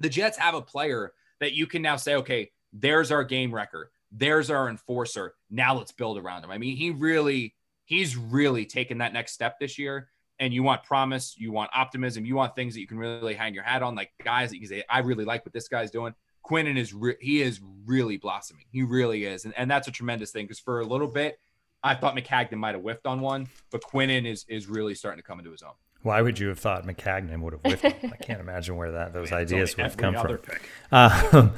The 0.00 0.08
Jets 0.08 0.38
have 0.38 0.54
a 0.54 0.62
player 0.62 1.12
that 1.40 1.52
you 1.52 1.66
can 1.66 1.82
now 1.82 1.96
say, 1.96 2.16
okay, 2.16 2.50
there's 2.72 3.10
our 3.10 3.24
game 3.24 3.54
record 3.54 3.88
there's 4.12 4.50
our 4.50 4.68
enforcer. 4.68 5.34
Now 5.50 5.76
let's 5.76 5.92
build 5.92 6.18
around 6.18 6.44
him. 6.44 6.50
I 6.50 6.58
mean, 6.58 6.76
he 6.76 6.90
really, 6.90 7.54
he's 7.84 8.16
really 8.16 8.66
taken 8.66 8.98
that 8.98 9.12
next 9.12 9.32
step 9.32 9.58
this 9.60 9.78
year. 9.78 10.08
And 10.38 10.54
you 10.54 10.62
want 10.62 10.84
promise, 10.84 11.34
you 11.36 11.52
want 11.52 11.70
optimism, 11.74 12.24
you 12.24 12.34
want 12.34 12.56
things 12.56 12.74
that 12.74 12.80
you 12.80 12.86
can 12.86 12.98
really 12.98 13.34
hang 13.34 13.52
your 13.52 13.62
hat 13.62 13.82
on, 13.82 13.94
like 13.94 14.10
guys 14.24 14.50
that 14.50 14.56
you 14.56 14.62
can 14.62 14.70
say, 14.70 14.84
I 14.88 15.00
really 15.00 15.26
like 15.26 15.44
what 15.44 15.52
this 15.52 15.68
guy's 15.68 15.90
doing. 15.90 16.14
Quinnen 16.50 16.76
is 16.76 16.92
re- 16.92 17.16
he 17.20 17.42
is 17.42 17.60
really 17.86 18.16
blossoming. 18.16 18.64
He 18.70 18.82
really 18.82 19.24
is, 19.24 19.44
and, 19.44 19.54
and 19.56 19.70
that's 19.70 19.86
a 19.86 19.92
tremendous 19.92 20.32
thing 20.32 20.44
because 20.44 20.58
for 20.58 20.80
a 20.80 20.84
little 20.84 21.06
bit, 21.06 21.38
I 21.82 21.94
thought 21.94 22.16
Maccagnan 22.16 22.58
might 22.58 22.74
have 22.74 22.82
whiffed 22.82 23.06
on 23.06 23.20
one, 23.20 23.48
but 23.70 23.82
Quinnen 23.82 24.26
is 24.26 24.44
is 24.48 24.66
really 24.66 24.94
starting 24.94 25.18
to 25.18 25.26
come 25.26 25.38
into 25.38 25.52
his 25.52 25.62
own. 25.62 25.74
Why 26.02 26.22
would 26.22 26.38
you 26.38 26.48
have 26.48 26.58
thought 26.58 26.86
Maccagnan 26.86 27.42
would 27.42 27.52
have 27.52 27.62
whiffed 27.62 27.82
him? 27.82 28.10
I 28.12 28.16
can't 28.16 28.40
imagine 28.40 28.76
where 28.76 28.92
that 28.92 29.12
those 29.12 29.32
ideas 29.44 29.76
would 29.76 29.84
have 29.84 29.96
come 29.98 30.14
from. 30.14 30.38
Uh, 30.90 31.50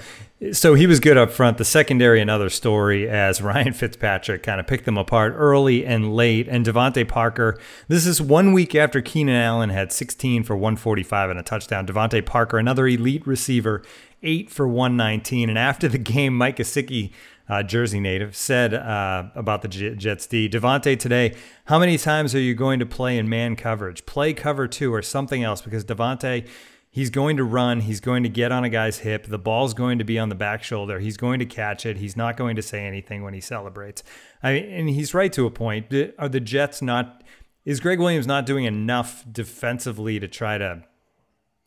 so 0.50 0.74
he 0.74 0.88
was 0.88 0.98
good 0.98 1.16
up 1.16 1.30
front. 1.30 1.58
The 1.58 1.64
secondary, 1.64 2.20
another 2.20 2.50
story, 2.50 3.08
as 3.08 3.40
Ryan 3.42 3.72
Fitzpatrick 3.72 4.42
kind 4.42 4.58
of 4.58 4.66
picked 4.66 4.84
them 4.84 4.98
apart 4.98 5.34
early 5.36 5.86
and 5.86 6.16
late. 6.16 6.48
And 6.48 6.66
DeVante 6.66 7.06
Parker, 7.06 7.56
this 7.86 8.04
is 8.04 8.20
one 8.20 8.52
week 8.52 8.74
after 8.74 9.00
Keenan 9.00 9.36
Allen 9.36 9.70
had 9.70 9.92
16 9.92 10.42
for 10.42 10.56
145 10.56 11.30
and 11.30 11.38
a 11.38 11.44
touchdown. 11.44 11.86
DeVante 11.86 12.26
Parker, 12.26 12.58
another 12.58 12.88
elite 12.88 13.24
receiver, 13.24 13.82
8 14.24 14.50
for 14.50 14.66
119. 14.66 15.48
And 15.48 15.58
after 15.58 15.86
the 15.86 15.98
game, 15.98 16.36
Mike 16.36 16.56
Gesicki 16.56 17.12
uh, 17.52 17.62
Jersey 17.62 18.00
native, 18.00 18.34
said 18.34 18.72
uh, 18.72 19.24
about 19.34 19.60
the 19.60 19.68
Jets 19.68 20.26
D. 20.26 20.48
DeVante 20.48 20.98
today, 20.98 21.34
how 21.66 21.78
many 21.78 21.98
times 21.98 22.34
are 22.34 22.40
you 22.40 22.54
going 22.54 22.78
to 22.78 22.86
play 22.86 23.18
in 23.18 23.28
man 23.28 23.56
coverage? 23.56 24.06
Play 24.06 24.32
cover 24.32 24.66
two 24.66 24.92
or 24.94 25.02
something 25.02 25.42
else 25.42 25.60
because 25.60 25.84
DeVante, 25.84 26.48
he's 26.88 27.10
going 27.10 27.36
to 27.36 27.44
run. 27.44 27.82
He's 27.82 28.00
going 28.00 28.22
to 28.22 28.30
get 28.30 28.52
on 28.52 28.64
a 28.64 28.70
guy's 28.70 29.00
hip. 29.00 29.26
The 29.26 29.38
ball's 29.38 29.74
going 29.74 29.98
to 29.98 30.04
be 30.04 30.18
on 30.18 30.30
the 30.30 30.34
back 30.34 30.62
shoulder. 30.62 30.98
He's 30.98 31.18
going 31.18 31.40
to 31.40 31.44
catch 31.44 31.84
it. 31.84 31.98
He's 31.98 32.16
not 32.16 32.38
going 32.38 32.56
to 32.56 32.62
say 32.62 32.86
anything 32.86 33.22
when 33.22 33.34
he 33.34 33.40
celebrates. 33.42 34.02
I 34.42 34.54
mean, 34.54 34.72
and 34.72 34.88
he's 34.88 35.12
right 35.12 35.32
to 35.34 35.44
a 35.44 35.50
point. 35.50 35.92
Are 36.18 36.30
the 36.30 36.40
Jets 36.40 36.80
not? 36.80 37.22
Is 37.66 37.80
Gregg 37.80 37.98
Williams 37.98 38.26
not 38.26 38.46
doing 38.46 38.64
enough 38.64 39.26
defensively 39.30 40.18
to 40.18 40.26
try 40.26 40.56
to 40.56 40.84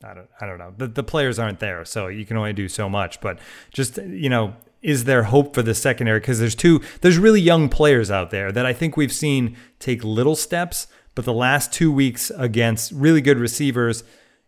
I 0.03 0.13
don't, 0.13 0.29
I 0.41 0.45
don't 0.45 0.57
know. 0.57 0.73
The, 0.77 0.87
the 0.87 1.03
players 1.03 1.39
aren't 1.39 1.59
there, 1.59 1.85
so 1.85 2.07
you 2.07 2.25
can 2.25 2.37
only 2.37 2.53
do 2.53 2.67
so 2.67 2.89
much. 2.89 3.21
But 3.21 3.39
just 3.71 3.97
you 3.97 4.29
know, 4.29 4.53
is 4.85 5.05
there 5.05 5.23
hope 5.23 5.55
for 5.55 5.63
the 5.63 5.73
secondary? 5.73 6.19
Because 6.19 6.39
there's 6.39 6.53
two, 6.53 6.79
there's 7.01 7.17
really 7.17 7.41
young 7.41 7.69
players 7.69 8.11
out 8.11 8.29
there 8.29 8.51
that 8.51 8.67
I 8.67 8.71
think 8.71 8.95
we've 8.95 9.11
seen 9.11 9.57
take 9.79 10.03
little 10.03 10.35
steps, 10.35 10.85
but 11.15 11.25
the 11.25 11.33
last 11.33 11.73
two 11.73 11.91
weeks 11.91 12.31
against 12.37 12.91
really 12.91 13.19
good 13.19 13.39
receivers 13.39 14.03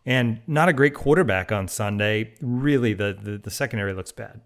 and 0.06 0.40
not 0.46 0.70
a 0.70 0.74
great 0.74 0.94
quarterback 0.94 1.52
on 1.52 1.68
Sunday, 1.68 2.36
really 2.40 2.94
the 2.94 3.18
the, 3.20 3.40
the 3.40 3.50
secondary 3.50 3.94
looks 3.94 4.12
bad. 4.12 4.42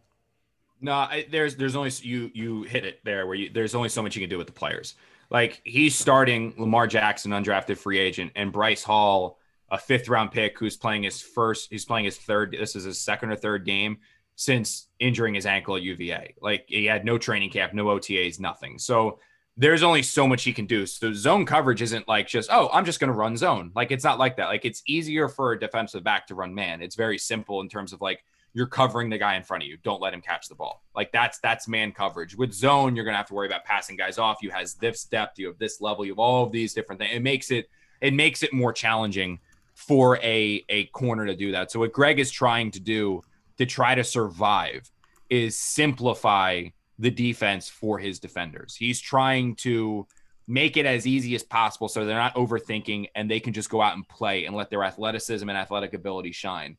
No, 0.79 0.93
I, 0.93 1.25
there's 1.29 1.57
there's 1.57 1.75
only 1.75 1.91
you 2.01 2.31
you 2.33 2.63
hit 2.63 2.85
it 2.85 3.01
there 3.03 3.27
where 3.27 3.35
you 3.35 3.49
there's 3.49 3.75
only 3.75 3.89
so 3.89 4.01
much 4.01 4.15
you 4.15 4.21
can 4.21 4.29
do 4.29 4.37
with 4.37 4.47
the 4.47 4.53
players. 4.53 4.95
Like 5.29 5.61
he's 5.65 5.95
starting 5.95 6.53
Lamar 6.57 6.87
Jackson, 6.87 7.31
undrafted 7.33 7.77
free 7.77 7.99
agent, 7.99 8.31
and 8.37 8.53
Bryce 8.53 8.83
Hall, 8.83 9.39
a 9.69 9.77
fifth 9.77 10.07
round 10.07 10.31
pick 10.31 10.57
who's 10.57 10.77
playing 10.77 11.03
his 11.03 11.21
first, 11.21 11.69
he's 11.69 11.85
playing 11.85 12.05
his 12.05 12.17
third. 12.17 12.55
This 12.57 12.77
is 12.77 12.85
his 12.85 12.99
second 12.99 13.31
or 13.31 13.35
third 13.35 13.65
game 13.65 13.97
since 14.41 14.87
injuring 14.97 15.35
his 15.35 15.45
ankle 15.45 15.75
at 15.75 15.83
UVA. 15.83 16.33
Like 16.41 16.65
he 16.67 16.85
had 16.85 17.05
no 17.05 17.19
training 17.19 17.51
camp, 17.51 17.75
no 17.75 17.85
OTAs, 17.85 18.39
nothing. 18.39 18.79
So 18.79 19.19
there's 19.55 19.83
only 19.83 20.01
so 20.01 20.27
much 20.27 20.43
he 20.43 20.51
can 20.51 20.65
do. 20.65 20.87
So 20.87 21.13
zone 21.13 21.45
coverage 21.45 21.83
isn't 21.83 22.07
like 22.07 22.27
just, 22.27 22.49
oh, 22.51 22.67
I'm 22.73 22.83
just 22.83 22.99
going 22.99 23.09
to 23.09 23.13
run 23.13 23.37
zone. 23.37 23.71
Like 23.75 23.91
it's 23.91 24.03
not 24.03 24.17
like 24.17 24.37
that. 24.37 24.47
Like 24.47 24.65
it's 24.65 24.81
easier 24.87 25.29
for 25.29 25.51
a 25.51 25.59
defensive 25.59 26.03
back 26.03 26.25
to 26.25 26.33
run 26.33 26.55
man. 26.55 26.81
It's 26.81 26.95
very 26.95 27.19
simple 27.19 27.61
in 27.61 27.69
terms 27.69 27.93
of 27.93 28.01
like 28.01 28.25
you're 28.53 28.65
covering 28.65 29.11
the 29.11 29.19
guy 29.19 29.35
in 29.35 29.43
front 29.43 29.61
of 29.61 29.69
you. 29.69 29.77
Don't 29.83 30.01
let 30.01 30.11
him 30.11 30.21
catch 30.21 30.49
the 30.49 30.55
ball. 30.55 30.81
Like 30.95 31.11
that's 31.11 31.37
that's 31.37 31.67
man 31.67 31.91
coverage. 31.91 32.35
With 32.35 32.51
zone, 32.51 32.95
you're 32.95 33.05
gonna 33.05 33.17
have 33.17 33.27
to 33.27 33.35
worry 33.35 33.47
about 33.47 33.63
passing 33.63 33.95
guys 33.95 34.17
off. 34.17 34.39
You 34.41 34.49
has 34.49 34.73
this 34.73 35.03
depth, 35.03 35.37
you 35.37 35.45
have 35.47 35.59
this 35.59 35.81
level, 35.81 36.03
you 36.03 36.13
have 36.13 36.19
all 36.19 36.45
of 36.45 36.51
these 36.51 36.73
different 36.73 36.99
things. 36.99 37.15
It 37.15 37.21
makes 37.21 37.51
it 37.51 37.69
it 38.01 38.15
makes 38.15 38.41
it 38.41 38.53
more 38.53 38.73
challenging 38.73 39.39
for 39.75 40.17
a 40.17 40.65
a 40.67 40.85
corner 40.85 41.27
to 41.27 41.35
do 41.35 41.51
that. 41.51 41.69
So 41.69 41.79
what 41.79 41.93
Gregg 41.93 42.19
is 42.19 42.31
trying 42.31 42.71
to 42.71 42.79
do 42.79 43.21
to 43.61 43.65
try 43.67 43.93
to 43.93 44.03
survive 44.03 44.89
is 45.29 45.55
simplify 45.55 46.65
the 46.97 47.11
defense 47.11 47.69
for 47.69 47.99
his 47.99 48.19
defenders. 48.19 48.75
He's 48.75 48.99
trying 48.99 49.55
to 49.57 50.07
make 50.47 50.77
it 50.77 50.87
as 50.87 51.05
easy 51.05 51.35
as 51.35 51.43
possible 51.43 51.87
so 51.87 52.03
they're 52.03 52.17
not 52.17 52.33
overthinking 52.33 53.09
and 53.13 53.29
they 53.29 53.39
can 53.39 53.53
just 53.53 53.69
go 53.69 53.79
out 53.79 53.93
and 53.93 54.07
play 54.07 54.45
and 54.45 54.55
let 54.55 54.71
their 54.71 54.83
athleticism 54.83 55.47
and 55.47 55.55
athletic 55.55 55.93
ability 55.93 56.31
shine. 56.31 56.75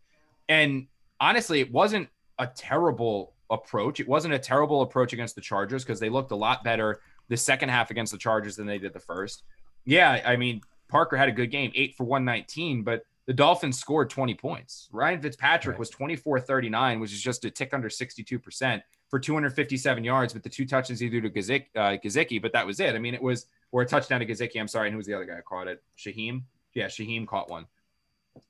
And 0.49 0.89
honestly, 1.21 1.61
it 1.61 1.71
wasn't 1.71 2.09
a 2.41 2.49
terrible 2.49 3.35
approach. 3.49 4.01
It 4.01 4.09
wasn't 4.09 4.35
a 4.35 4.41
terrible 4.41 4.83
approach 4.83 5.13
against 5.13 5.37
the 5.37 5.41
Chargers 5.41 5.85
because 5.85 6.01
they 6.01 6.11
looked 6.11 6.33
a 6.33 6.37
lot 6.37 6.65
better 6.65 7.01
the 7.29 7.37
second 7.37 7.69
half 7.69 7.93
against 7.93 8.11
the 8.11 8.19
Chargers 8.19 8.57
than 8.57 8.67
they 8.67 8.79
did 8.79 8.93
the 8.93 8.99
first. 8.99 9.45
Yeah, 9.85 10.21
I 10.27 10.35
mean, 10.35 10.63
Parker 10.89 11.17
had 11.17 11.29
a 11.29 11.33
good 11.33 11.53
game, 11.53 11.71
eight 11.77 11.95
for 11.95 12.03
119, 12.03 12.83
but 12.83 13.05
the 13.27 13.33
Dolphins 13.33 13.79
scored 13.79 14.11
20 14.11 14.35
points. 14.35 14.89
Ryan 14.93 15.21
Fitzpatrick 15.21 15.75
right. 15.75 15.79
was 15.79 15.91
24 15.91 16.41
39, 16.41 17.01
which 17.01 17.13
is 17.13 17.21
just 17.21 17.45
a 17.45 17.51
tick 17.51 17.73
under 17.73 17.89
62% 17.89 18.83
for 19.09 19.21
257 19.21 20.05
yards, 20.05 20.33
but 20.33 20.43
the 20.43 20.49
two 20.49 20.65
touchdowns 20.65 20.99
he 20.99 21.09
threw 21.09 21.21
to 21.21 21.31
Gazik, 21.31 21.67
uh, 21.77 21.99
Gesicki, 22.03 22.41
but 22.41 22.53
that 22.55 22.67
was 22.67 22.81
it. 22.81 22.95
I 22.95 22.99
mean, 22.99 23.15
it 23.15 23.23
was, 23.23 23.47
or 23.71 23.83
a 23.83 23.87
touchdown 23.87 24.21
to 24.21 24.27
Gesicki. 24.27 24.59
I'm 24.59 24.67
sorry. 24.67 24.89
And 24.89 24.95
who 24.95 24.97
was 24.97 25.07
the 25.07 25.15
other 25.15 25.27
guy 25.27 25.37
who 25.37 25.43
caught 25.43 25.69
it? 25.69 25.83
Shaheem? 25.99 26.45
Yeah, 26.75 26.87
Shaheem 26.87 27.27
caught 27.27 27.51
one. 27.51 27.67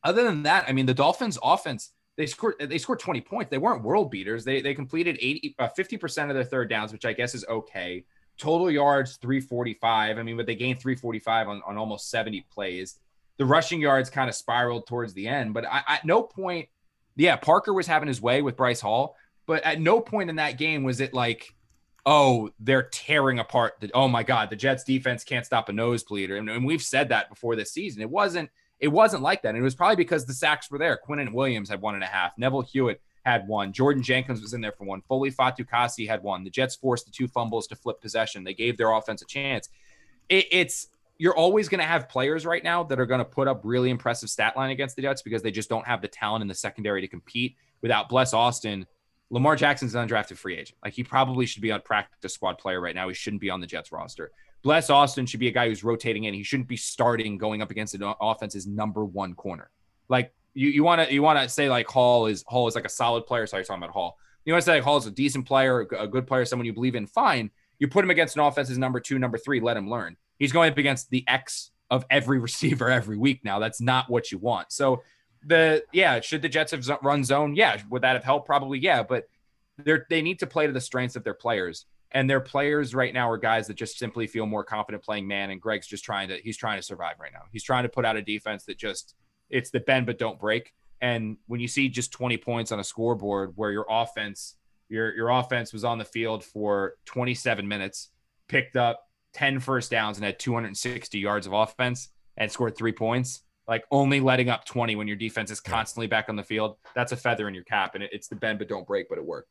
Other 0.05 0.23
than 0.23 0.45
that, 0.45 0.65
I 0.69 0.73
mean, 0.73 0.87
the 0.87 0.95
Dolphins 0.95 1.37
offense, 1.43 1.91
they 2.17 2.27
scored 2.27 2.55
they 2.61 2.79
scored 2.79 3.01
20 3.01 3.21
points. 3.23 3.51
They 3.51 3.59
weren't 3.59 3.83
world 3.83 4.11
beaters. 4.11 4.45
They 4.45 4.61
they 4.61 4.75
completed 4.75 5.19
80 5.21 5.57
uh, 5.59 5.69
50% 5.77 6.29
of 6.29 6.35
their 6.35 6.45
third 6.45 6.71
downs, 6.71 6.93
which 6.93 7.05
I 7.05 7.13
guess 7.13 7.35
is 7.35 7.45
okay. 7.49 8.05
Total 8.39 8.71
yards 8.71 9.17
345. 9.17 10.19
I 10.19 10.23
mean, 10.23 10.37
but 10.37 10.47
they 10.47 10.55
gained 10.55 10.79
345 10.79 11.49
on, 11.49 11.63
on 11.67 11.77
almost 11.77 12.11
70 12.11 12.47
plays. 12.53 12.99
The 13.43 13.47
rushing 13.47 13.81
yards 13.81 14.09
kind 14.09 14.29
of 14.29 14.37
spiraled 14.37 14.87
towards 14.87 15.15
the 15.15 15.27
end, 15.27 15.53
but 15.53 15.65
I, 15.67 15.83
at 15.89 16.05
no 16.05 16.23
point, 16.23 16.69
yeah, 17.17 17.35
Parker 17.35 17.73
was 17.73 17.89
having 17.89 18.07
his 18.07 18.23
way 18.23 18.41
with 18.41 18.57
Bryce 18.57 18.81
Hall, 18.81 19.17
but 19.47 19.65
at 19.65 19.81
no 19.81 20.01
point 20.01 20.31
in 20.31 20.37
that 20.37 20.59
game 20.59 20.85
was 20.85 21.01
it 21.01 21.13
like, 21.13 21.53
oh, 22.07 22.51
they're 22.61 22.85
tearing 22.85 23.41
apart. 23.41 23.75
The, 23.81 23.91
oh 23.95 24.07
my 24.07 24.23
God, 24.23 24.49
the 24.49 24.55
Jets 24.55 24.85
defense 24.85 25.25
can't 25.25 25.45
stop 25.45 25.69
a 25.69 25.73
nosebleeder. 25.73 26.39
And, 26.39 26.49
and 26.49 26.65
we've 26.65 26.81
said 26.81 27.09
that 27.09 27.31
before 27.31 27.57
this 27.57 27.73
season. 27.73 28.01
It 28.01 28.11
wasn't 28.11 28.49
it 28.79 28.87
wasn't 28.87 29.25
like 29.25 29.43
that. 29.43 29.49
And 29.49 29.59
it 29.59 29.63
was 29.63 29.75
probably 29.75 29.97
because 29.97 30.25
the 30.25 30.35
sacks 30.35 30.71
were 30.71 30.79
there. 30.79 31.01
Quinnen 31.05 31.33
Williams 31.33 31.69
had 31.69 31.81
one 31.81 31.97
and 31.97 32.05
a 32.05 32.07
half. 32.07 32.39
Neville 32.39 32.63
Hewitt 32.63 33.01
had 33.25 33.49
one. 33.49 33.73
Jordan 33.73 34.05
Jenkins 34.05 34.41
was 34.41 34.55
in 34.55 34.61
there 34.61 34.71
for 34.71 34.85
one. 34.85 35.03
Foley 35.03 35.33
Fatukasi 35.33 36.07
had 36.07 36.23
one. 36.23 36.45
The 36.45 36.51
Jets 36.51 36.77
forced 36.77 37.07
the 37.07 37.11
two 37.11 37.27
fumbles 37.27 37.67
to 37.67 37.75
flip 37.75 38.01
possession. 38.01 38.45
They 38.45 38.55
gave 38.55 38.77
their 38.77 38.93
offense 38.93 39.21
a 39.21 39.27
chance. 39.27 39.69
It, 40.29 40.47
it's 40.53 40.87
you're 41.23 41.37
always 41.37 41.69
going 41.69 41.79
to 41.79 41.87
have 41.87 42.09
players 42.09 42.45
right 42.45 42.65
now 42.65 42.83
that 42.83 42.99
are 42.99 43.07
going 43.07 43.21
to 43.21 43.25
put 43.25 43.47
up 43.47 43.61
really 43.63 43.91
impressive 43.91 44.29
stat 44.29 44.57
line 44.57 44.73
against 44.73 44.97
the 44.97 45.03
Jets 45.03 45.23
because 45.23 45.41
they 45.41 45.53
just 45.53 45.69
don't 45.69 45.87
have 45.87 46.03
the 46.03 46.09
talent 46.09 46.43
in 46.43 46.49
the 46.49 46.55
secondary 46.55 47.01
to 47.01 47.07
compete. 47.07 47.55
Without 47.81 48.09
Bless 48.09 48.35
Austin, 48.35 48.85
Lamar 49.31 49.55
Jackson's 49.55 49.95
an 49.95 50.09
undrafted 50.09 50.37
free 50.37 50.57
agent. 50.57 50.77
Like 50.83 50.95
he 50.95 51.05
probably 51.05 51.47
should 51.47 51.63
be 51.63 51.71
a 51.71 51.79
practice 51.79 52.35
squad 52.35 52.59
player 52.59 52.81
right 52.81 52.97
now. 52.97 53.07
He 53.07 53.15
shouldn't 53.15 53.41
be 53.41 53.51
on 53.51 53.61
the 53.61 53.69
Jets 53.69 53.93
roster. 53.93 54.33
Bless 54.65 54.91
Austin 54.91 55.25
should 55.25 55.39
be 55.39 55.47
a 55.47 55.53
guy 55.53 55.69
who's 55.69 55.85
rotating 55.85 56.25
in. 56.25 56.35
He 56.35 56.43
shouldn't 56.43 56.69
be 56.69 56.77
starting 56.77 57.39
going 57.39 57.63
up 57.63 57.71
against 57.71 57.95
an 57.95 58.03
offense's 58.21 58.67
number 58.67 59.05
one 59.05 59.35
corner. 59.35 59.71
Like 60.09 60.35
you, 60.55 60.71
you 60.71 60.83
want 60.83 61.07
to 61.07 61.15
you 61.15 61.23
want 61.23 61.39
to 61.39 61.49
say 61.49 61.69
like 61.69 61.87
Hall 61.87 62.27
is 62.27 62.43
Hall 62.49 62.67
is 62.67 62.75
like 62.75 62.85
a 62.85 62.89
solid 62.89 63.27
player. 63.27 63.47
Sorry, 63.47 63.61
you're 63.61 63.67
talking 63.67 63.85
about 63.85 63.95
Hall. 63.95 64.19
You 64.45 64.55
want 64.55 64.65
to 64.65 64.67
say 64.67 64.75
like 64.75 64.83
Hall 64.83 64.97
is 64.97 65.07
a 65.07 65.13
decent 65.13 65.47
player, 65.47 65.83
a 65.97 66.09
good 66.09 66.27
player, 66.27 66.45
someone 66.45 66.67
you 66.67 66.73
believe 66.73 66.97
in. 66.97 67.07
Fine. 67.07 67.53
You 67.83 67.89
put 67.89 68.05
him 68.05 68.11
against 68.11 68.37
an 68.37 68.43
offense's 68.43 68.79
number 68.79 69.01
two, 69.01 69.19
number 69.19 69.37
three. 69.37 69.59
Let 69.59 69.77
him 69.77 69.91
learn. 69.91 70.17
He's 70.39 70.53
going 70.53 70.71
up 70.71 70.79
against 70.79 71.11
the 71.11 71.25
X 71.27 71.73
of 71.91 72.07
every 72.11 72.39
receiver 72.49 72.89
every 72.89 73.17
week 73.17 73.45
now. 73.45 73.59
That's 73.59 73.81
not 73.81 74.09
what 74.09 74.31
you 74.31 74.39
want. 74.39 74.71
So 74.71 75.03
the 75.45 75.83
yeah, 75.93 76.21
should 76.21 76.43
the 76.43 76.49
Jets 76.49 76.71
have 76.71 76.89
run 77.03 77.25
zone? 77.25 77.57
Yeah, 77.57 77.81
would 77.91 78.03
that 78.03 78.13
have 78.13 78.23
helped? 78.23 78.47
Probably 78.47 78.79
yeah, 78.79 79.03
but 79.03 79.25
they 79.79 79.99
they 80.09 80.23
need 80.23 80.39
to 80.39 80.47
play 80.47 80.69
to 80.69 80.73
the 80.73 80.81
strengths 80.81 81.17
of 81.17 81.25
their 81.25 81.35
players. 81.35 81.87
And 82.13 82.31
their 82.31 82.39
players 82.39 82.95
right 82.95 83.13
now 83.13 83.29
are 83.29 83.37
guys 83.37 83.67
that 83.67 83.75
just 83.75 83.99
simply 83.99 84.29
feel 84.29 84.47
more 84.47 84.63
confident 84.63 85.03
playing 85.03 85.27
man. 85.27 85.51
And 85.51 85.61
Gregg's 85.61 85.89
just 85.89 86.05
trying 86.05 86.29
to 86.29 86.37
he's 86.37 86.57
trying 86.57 86.79
to 86.79 86.85
survive 86.85 87.17
right 87.19 87.33
now. 87.33 87.47
He's 87.51 87.65
trying 87.65 87.83
to 87.83 87.89
put 87.89 88.05
out 88.05 88.15
a 88.15 88.23
defense 88.23 88.65
that 88.67 88.79
just 88.79 89.17
it's 89.51 89.71
the 89.71 89.81
bend 89.81 90.07
but 90.07 90.19
don't 90.19 90.39
break. 90.39 90.73
And 91.01 91.37
when 91.49 91.59
you 91.59 91.67
see 91.67 91.89
just 91.89 92.13
20 92.13 92.37
points 92.37 92.71
on 92.71 92.79
a 92.79 92.85
scoreboard 92.85 93.55
where 93.57 93.73
your 93.73 93.87
offense, 93.91 94.55
your 94.93 95.15
your 95.15 95.31
offense 95.31 95.73
was 95.73 95.85
on 95.85 95.99
the 95.99 96.05
field 96.05 96.45
for 96.45 96.95
27 97.07 97.67
minutes, 97.67 98.11
picked 98.49 98.77
up 98.77 99.09
10 99.33 99.61
first 99.61 99.91
downs 99.91 100.19
and 100.19 100.25
had 100.25 100.39
260 100.39 101.19
yards 101.19 101.47
of 101.47 101.53
offense 101.53 102.11
and 102.37 102.51
scored 102.51 102.77
three 102.77 102.93
points, 102.93 103.43
like 103.67 103.85
only 103.91 104.21
letting 104.21 104.51
up 104.51 104.65
20 104.65 104.95
when 104.97 105.07
your 105.07 105.17
defense 105.17 105.51
is 105.51 105.61
constantly 105.61 106.07
back 106.07 106.29
on 106.29 106.37
the 106.37 106.43
field, 106.43 106.77
that's 106.95 107.13
a 107.13 107.17
feather 107.17 107.49
in 107.49 107.55
your 107.55 107.65
cap. 107.65 107.95
And 107.95 108.05
it's 108.05 108.29
the 108.29 108.37
bend 108.37 108.59
but 108.59 108.69
don't 108.69 108.87
break, 108.87 109.09
but 109.09 109.19
it 109.19 109.25
worked. 109.25 109.49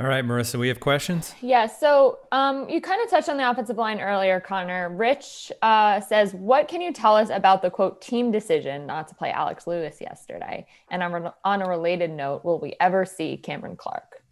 All 0.00 0.06
right, 0.06 0.24
Marissa, 0.24 0.58
we 0.58 0.68
have 0.68 0.80
questions. 0.80 1.34
Yeah, 1.42 1.66
so 1.66 2.20
um, 2.32 2.66
you 2.70 2.80
kind 2.80 3.04
of 3.04 3.10
touched 3.10 3.28
on 3.28 3.36
the 3.36 3.50
offensive 3.50 3.76
line 3.76 4.00
earlier, 4.00 4.40
Connor. 4.40 4.88
Rich 4.88 5.52
uh, 5.60 6.00
says, 6.00 6.32
"What 6.32 6.68
can 6.68 6.80
you 6.80 6.90
tell 6.90 7.16
us 7.16 7.28
about 7.28 7.60
the 7.60 7.68
quote 7.68 8.00
team 8.00 8.30
decision 8.30 8.86
not 8.86 9.08
to 9.08 9.14
play 9.14 9.30
Alex 9.30 9.66
Lewis 9.66 10.00
yesterday?" 10.00 10.66
And 10.90 11.02
on, 11.02 11.30
on 11.44 11.60
a 11.60 11.68
related 11.68 12.10
note, 12.10 12.46
will 12.46 12.58
we 12.58 12.76
ever 12.80 13.04
see 13.04 13.36
Cameron 13.36 13.76
Clark? 13.76 14.22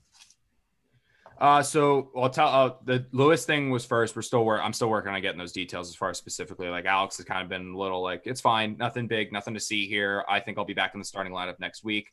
Uh, 1.39 1.63
so 1.63 2.13
I'll 2.17 2.31
tell 2.31 2.49
uh, 2.49 2.71
the 2.87 3.05
Lewis 3.13 3.45
thing 3.45 3.69
was 3.69 3.85
first. 3.85 4.17
We're 4.17 4.23
still 4.23 4.47
work. 4.47 4.63
I'm 4.65 4.73
still 4.73 4.89
working 4.89 5.13
on 5.13 5.21
getting 5.21 5.39
those 5.39 5.53
details 5.53 5.91
as 5.91 5.95
far 5.95 6.09
as 6.09 6.17
specifically. 6.17 6.69
Like 6.69 6.87
Alex 6.87 7.19
has 7.19 7.27
kind 7.27 7.43
of 7.43 7.51
been 7.51 7.75
a 7.75 7.79
little 7.79 8.03
like 8.03 8.23
it's 8.25 8.41
fine, 8.41 8.79
nothing 8.79 9.07
big, 9.07 9.35
nothing 9.35 9.53
to 9.53 9.61
see 9.61 9.87
here. 9.87 10.25
I 10.31 10.41
think 10.41 10.57
I'll 10.57 10.65
be 10.65 10.73
back 10.73 10.95
in 10.95 10.99
the 10.99 11.05
starting 11.05 11.35
lineup 11.35 11.61
next 11.61 11.85
week 11.85 12.09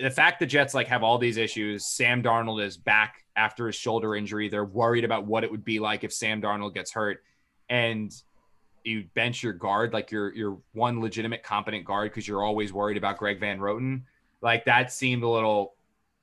the 0.00 0.10
fact 0.10 0.40
the 0.40 0.46
Jets 0.46 0.74
like 0.74 0.88
have 0.88 1.02
all 1.02 1.18
these 1.18 1.36
issues, 1.36 1.86
Sam 1.86 2.22
Darnold 2.22 2.62
is 2.62 2.76
back 2.76 3.24
after 3.36 3.66
his 3.66 3.76
shoulder 3.76 4.16
injury. 4.16 4.48
They're 4.48 4.64
worried 4.64 5.04
about 5.04 5.26
what 5.26 5.44
it 5.44 5.50
would 5.50 5.64
be 5.64 5.78
like 5.78 6.04
if 6.04 6.12
Sam 6.12 6.42
Darnold 6.42 6.74
gets 6.74 6.92
hurt, 6.92 7.22
and 7.68 8.12
you 8.84 9.04
bench 9.14 9.42
your 9.42 9.52
guard 9.52 9.92
like 9.92 10.10
you're 10.10 10.32
you're 10.34 10.58
one 10.72 11.00
legitimate 11.00 11.42
competent 11.42 11.84
guard 11.84 12.10
because 12.10 12.26
you're 12.26 12.44
always 12.44 12.72
worried 12.72 12.96
about 12.96 13.18
Greg 13.18 13.40
Van 13.40 13.58
Roten. 13.58 14.02
Like 14.40 14.64
that 14.66 14.92
seemed 14.92 15.22
a 15.22 15.28
little 15.28 15.74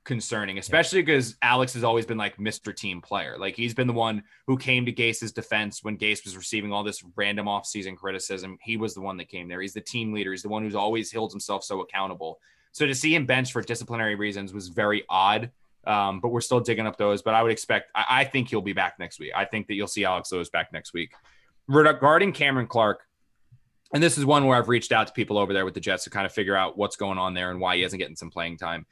concerning, 0.04 0.56
especially 0.58 1.02
because 1.02 1.36
Alex 1.42 1.74
has 1.74 1.84
always 1.84 2.06
been 2.06 2.16
like 2.16 2.38
Mr. 2.38 2.74
Team 2.74 3.02
player. 3.02 3.36
Like 3.38 3.56
he's 3.56 3.74
been 3.74 3.86
the 3.86 3.92
one 3.92 4.22
who 4.46 4.56
came 4.56 4.86
to 4.86 4.92
Gase's 4.92 5.32
defense 5.32 5.82
when 5.82 5.98
Gase 5.98 6.24
was 6.24 6.36
receiving 6.36 6.72
all 6.72 6.84
this 6.84 7.04
random 7.16 7.46
offseason 7.46 7.96
criticism. 7.96 8.56
He 8.62 8.76
was 8.76 8.94
the 8.94 9.00
one 9.00 9.16
that 9.18 9.28
came 9.28 9.48
there. 9.48 9.60
He's 9.60 9.74
the 9.74 9.80
team 9.80 10.12
leader. 10.12 10.30
He's 10.30 10.42
the 10.42 10.48
one 10.48 10.62
who's 10.62 10.74
always 10.74 11.12
held 11.12 11.32
himself 11.32 11.64
so 11.64 11.80
accountable. 11.80 12.38
So 12.76 12.86
to 12.86 12.94
see 12.94 13.14
him 13.14 13.24
bench 13.24 13.52
for 13.52 13.62
disciplinary 13.62 14.16
reasons 14.16 14.52
was 14.52 14.68
very 14.68 15.02
odd. 15.08 15.50
Um, 15.86 16.20
but 16.20 16.28
we're 16.28 16.42
still 16.42 16.60
digging 16.60 16.86
up 16.86 16.98
those. 16.98 17.22
But 17.22 17.32
I 17.32 17.42
would 17.42 17.50
expect, 17.50 17.90
I, 17.94 18.04
I, 18.10 18.24
think 18.24 18.50
he'll 18.50 18.60
be 18.60 18.74
back 18.74 18.98
next 18.98 19.18
week. 19.18 19.32
I 19.34 19.46
think 19.46 19.66
that 19.68 19.74
you'll 19.76 19.86
see 19.86 20.04
Alex 20.04 20.30
Lewis 20.30 20.50
back 20.50 20.74
next 20.74 20.92
week. 20.92 21.12
Regarding 21.68 22.32
Cameron 22.32 22.66
Clark, 22.66 23.00
and 23.94 24.02
this 24.02 24.18
is 24.18 24.26
one 24.26 24.44
where 24.44 24.58
I've 24.58 24.68
reached 24.68 24.92
out 24.92 25.06
to 25.06 25.12
people 25.14 25.38
over 25.38 25.54
there 25.54 25.64
with 25.64 25.72
the 25.72 25.80
Jets 25.80 26.04
to 26.04 26.10
kind 26.10 26.26
of 26.26 26.32
figure 26.32 26.54
out 26.54 26.76
what's 26.76 26.96
going 26.96 27.16
on 27.16 27.32
there 27.32 27.50
and 27.50 27.60
why 27.60 27.76
he 27.76 27.82
isn't 27.82 27.98
getting 27.98 28.14
some 28.14 28.30
playing 28.30 28.58
time. 28.58 28.84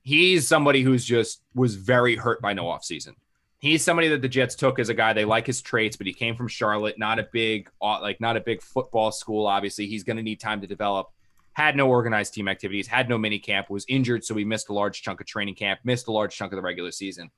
He's 0.00 0.48
somebody 0.48 0.80
who's 0.80 1.04
just 1.04 1.42
was 1.54 1.74
very 1.74 2.16
hurt 2.16 2.40
by 2.40 2.54
no 2.54 2.64
offseason. 2.64 3.16
He's 3.58 3.84
somebody 3.84 4.08
that 4.08 4.22
the 4.22 4.28
Jets 4.28 4.54
took 4.54 4.78
as 4.78 4.88
a 4.88 4.94
guy 4.94 5.12
they 5.12 5.26
like 5.26 5.46
his 5.46 5.60
traits, 5.60 5.98
but 5.98 6.06
he 6.06 6.14
came 6.14 6.36
from 6.36 6.48
Charlotte, 6.48 6.98
not 6.98 7.18
a 7.18 7.28
big 7.30 7.68
like 7.82 8.18
not 8.18 8.38
a 8.38 8.40
big 8.40 8.62
football 8.62 9.12
school. 9.12 9.46
Obviously, 9.46 9.86
he's 9.88 10.04
going 10.04 10.16
to 10.16 10.22
need 10.22 10.40
time 10.40 10.62
to 10.62 10.66
develop 10.66 11.10
had 11.56 11.74
no 11.74 11.88
organized 11.88 12.34
team 12.34 12.48
activities, 12.48 12.86
had 12.86 13.08
no 13.08 13.16
mini 13.16 13.38
camp, 13.38 13.70
was 13.70 13.86
injured, 13.88 14.22
so 14.22 14.34
he 14.34 14.44
missed 14.44 14.68
a 14.68 14.74
large 14.74 15.00
chunk 15.00 15.22
of 15.22 15.26
training 15.26 15.54
camp, 15.54 15.80
missed 15.84 16.06
a 16.06 16.12
large 16.12 16.36
chunk 16.36 16.52
of 16.52 16.56
the 16.56 16.62
regular 16.62 16.90
season. 16.90 17.30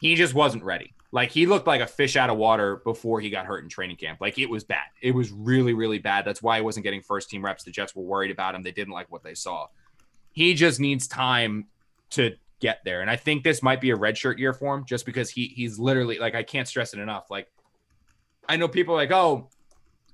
He 0.00 0.14
just 0.14 0.32
wasn't 0.32 0.64
ready. 0.64 0.94
Like 1.12 1.30
he 1.30 1.44
looked 1.44 1.66
like 1.66 1.82
a 1.82 1.86
fish 1.86 2.16
out 2.16 2.30
of 2.30 2.38
water 2.38 2.76
before 2.76 3.20
he 3.20 3.28
got 3.28 3.44
hurt 3.44 3.62
in 3.62 3.68
training 3.68 3.98
camp. 3.98 4.22
Like 4.22 4.38
it 4.38 4.48
was 4.48 4.64
bad. 4.64 4.86
It 5.02 5.14
was 5.14 5.30
really, 5.30 5.74
really 5.74 5.98
bad. 5.98 6.24
That's 6.24 6.42
why 6.42 6.56
he 6.56 6.62
wasn't 6.62 6.84
getting 6.84 7.02
first 7.02 7.28
team 7.28 7.44
reps. 7.44 7.62
The 7.62 7.70
Jets 7.70 7.94
were 7.94 8.04
worried 8.04 8.30
about 8.30 8.54
him. 8.54 8.62
They 8.62 8.72
didn't 8.72 8.94
like 8.94 9.12
what 9.12 9.22
they 9.22 9.34
saw. 9.34 9.66
He 10.32 10.54
just 10.54 10.80
needs 10.80 11.06
time 11.06 11.66
to 12.12 12.36
get 12.60 12.80
there. 12.86 13.02
And 13.02 13.10
I 13.10 13.16
think 13.16 13.44
this 13.44 13.62
might 13.62 13.82
be 13.82 13.90
a 13.90 13.98
redshirt 13.98 14.38
year 14.38 14.54
for 14.54 14.74
him 14.76 14.86
just 14.86 15.04
because 15.04 15.28
he 15.28 15.48
he's 15.48 15.78
literally 15.78 16.18
like 16.18 16.34
I 16.34 16.42
can't 16.42 16.66
stress 16.66 16.94
it 16.94 17.00
enough. 17.00 17.30
Like 17.30 17.48
I 18.48 18.56
know 18.56 18.66
people 18.66 18.94
like, 18.94 19.12
oh, 19.12 19.50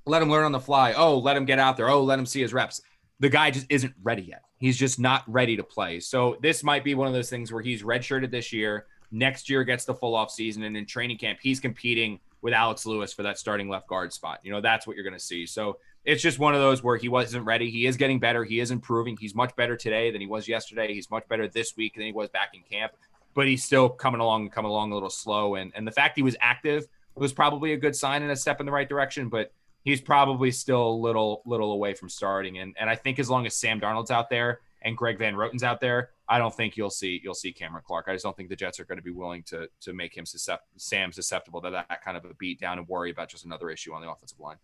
let 0.06 0.22
him 0.22 0.28
learn 0.28 0.42
on 0.42 0.50
the 0.50 0.58
fly. 0.58 0.94
Oh, 0.94 1.18
let 1.18 1.36
him 1.36 1.44
get 1.44 1.60
out 1.60 1.76
there. 1.76 1.88
Oh, 1.88 2.02
let 2.02 2.18
him 2.18 2.26
see 2.26 2.42
his 2.42 2.52
reps 2.52 2.80
the 3.20 3.28
guy 3.28 3.50
just 3.50 3.66
isn't 3.68 3.94
ready 4.02 4.22
yet. 4.22 4.42
He's 4.58 4.76
just 4.76 4.98
not 4.98 5.22
ready 5.26 5.56
to 5.56 5.62
play. 5.62 6.00
So 6.00 6.36
this 6.40 6.64
might 6.64 6.84
be 6.84 6.94
one 6.94 7.06
of 7.06 7.14
those 7.14 7.30
things 7.30 7.52
where 7.52 7.62
he's 7.62 7.82
redshirted 7.82 8.30
this 8.30 8.52
year. 8.52 8.86
Next 9.10 9.48
year 9.48 9.62
gets 9.64 9.84
the 9.84 9.94
full 9.94 10.14
off 10.14 10.30
season, 10.30 10.64
and 10.64 10.76
in 10.76 10.86
training 10.86 11.18
camp 11.18 11.38
he's 11.40 11.60
competing 11.60 12.18
with 12.42 12.52
Alex 12.52 12.84
Lewis 12.84 13.12
for 13.12 13.22
that 13.22 13.38
starting 13.38 13.68
left 13.68 13.88
guard 13.88 14.12
spot. 14.12 14.40
You 14.42 14.52
know 14.52 14.60
that's 14.60 14.86
what 14.86 14.96
you're 14.96 15.04
going 15.04 15.14
to 15.14 15.24
see. 15.24 15.46
So 15.46 15.78
it's 16.04 16.22
just 16.22 16.38
one 16.38 16.54
of 16.54 16.60
those 16.60 16.82
where 16.82 16.96
he 16.96 17.08
wasn't 17.08 17.46
ready. 17.46 17.70
He 17.70 17.86
is 17.86 17.96
getting 17.96 18.18
better. 18.18 18.44
He 18.44 18.60
is 18.60 18.70
improving. 18.70 19.16
He's 19.16 19.34
much 19.34 19.56
better 19.56 19.76
today 19.76 20.10
than 20.10 20.20
he 20.20 20.26
was 20.26 20.46
yesterday. 20.46 20.92
He's 20.92 21.10
much 21.10 21.26
better 21.28 21.48
this 21.48 21.74
week 21.76 21.94
than 21.94 22.04
he 22.04 22.12
was 22.12 22.28
back 22.28 22.50
in 22.52 22.60
camp. 22.62 22.92
But 23.32 23.46
he's 23.46 23.64
still 23.64 23.88
coming 23.88 24.20
along, 24.20 24.50
coming 24.50 24.70
along 24.70 24.92
a 24.92 24.94
little 24.94 25.10
slow. 25.10 25.54
And 25.54 25.72
and 25.74 25.86
the 25.86 25.92
fact 25.92 26.16
he 26.16 26.22
was 26.22 26.36
active 26.40 26.86
was 27.14 27.32
probably 27.32 27.72
a 27.72 27.76
good 27.78 27.96
sign 27.96 28.22
and 28.22 28.30
a 28.30 28.36
step 28.36 28.60
in 28.60 28.66
the 28.66 28.72
right 28.72 28.88
direction. 28.88 29.28
But 29.30 29.52
he's 29.84 30.00
probably 30.00 30.50
still 30.50 30.88
a 30.88 30.96
little 30.96 31.42
little 31.46 31.72
away 31.72 31.94
from 31.94 32.08
starting. 32.08 32.58
And 32.58 32.74
and 32.78 32.90
I 32.90 32.96
think 32.96 33.18
as 33.18 33.30
long 33.30 33.46
as 33.46 33.54
Sam 33.54 33.80
Darnold's 33.80 34.10
out 34.10 34.28
there 34.28 34.60
and 34.82 34.96
Greg 34.96 35.18
Van 35.18 35.36
Roten's 35.36 35.62
out 35.62 35.80
there, 35.80 36.10
I 36.28 36.38
don't 36.38 36.54
think 36.54 36.76
you'll 36.76 36.90
see 36.90 37.20
you'll 37.22 37.34
see 37.34 37.52
Cameron 37.52 37.84
Clark. 37.86 38.06
I 38.08 38.12
just 38.12 38.24
don't 38.24 38.36
think 38.36 38.48
the 38.48 38.56
Jets 38.56 38.80
are 38.80 38.84
going 38.84 38.98
to 38.98 39.04
be 39.04 39.10
willing 39.12 39.42
to 39.44 39.68
to 39.82 39.92
make 39.92 40.16
him 40.16 40.24
suscept- 40.24 40.58
Sam 40.76 41.12
susceptible 41.12 41.60
to 41.62 41.70
that, 41.70 41.88
that 41.88 42.02
kind 42.02 42.16
of 42.16 42.24
a 42.24 42.34
beat 42.34 42.58
down 42.60 42.78
and 42.78 42.88
worry 42.88 43.10
about 43.10 43.28
just 43.28 43.44
another 43.44 43.70
issue 43.70 43.92
on 43.94 44.02
the 44.02 44.10
offensive 44.10 44.40
line. 44.40 44.56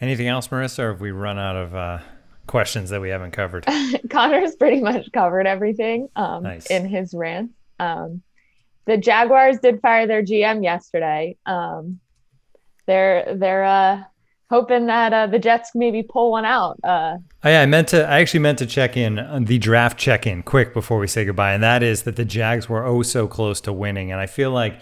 Anything 0.00 0.26
else, 0.28 0.48
Marissa, 0.48 0.80
or 0.80 0.92
have 0.92 1.00
we 1.00 1.10
run 1.10 1.38
out 1.38 1.56
of 1.56 1.74
uh, 1.74 1.98
questions 2.46 2.90
that 2.90 3.00
we 3.00 3.08
haven't 3.08 3.30
covered? 3.30 3.66
Connor's 4.10 4.54
pretty 4.54 4.80
much 4.82 5.10
covered 5.12 5.46
everything 5.46 6.08
um, 6.16 6.42
Nice. 6.42 6.66
in 6.66 6.86
his 6.86 7.14
rant. 7.14 7.52
Um, 7.78 8.22
the 8.84 8.98
Jaguars 8.98 9.58
did 9.58 9.80
fire 9.80 10.06
their 10.06 10.22
GM 10.22 10.62
yesterday. 10.62 11.36
Um, 11.46 11.98
they're 12.86 13.34
they're 13.36 13.64
uh, 13.64 14.02
hoping 14.50 14.86
that 14.86 15.12
uh, 15.12 15.26
the 15.26 15.38
Jets 15.38 15.72
maybe 15.74 16.02
pull 16.02 16.30
one 16.30 16.44
out. 16.44 16.78
Uh, 16.82 17.18
Oh, 17.44 17.48
yeah, 17.48 17.62
I 17.62 17.66
meant 17.66 17.88
to. 17.88 18.04
I 18.08 18.20
actually 18.20 18.40
meant 18.40 18.58
to 18.58 18.66
check 18.66 18.96
in 18.96 19.20
on 19.20 19.44
the 19.44 19.58
draft 19.58 19.98
check 19.98 20.26
in 20.26 20.42
quick 20.42 20.74
before 20.74 20.98
we 20.98 21.06
say 21.06 21.24
goodbye, 21.24 21.52
and 21.52 21.62
that 21.62 21.82
is 21.82 22.02
that 22.02 22.16
the 22.16 22.24
Jags 22.24 22.68
were 22.68 22.84
oh 22.84 23.02
so 23.02 23.28
close 23.28 23.60
to 23.62 23.72
winning, 23.72 24.10
and 24.10 24.20
I 24.20 24.26
feel 24.26 24.50
like 24.50 24.80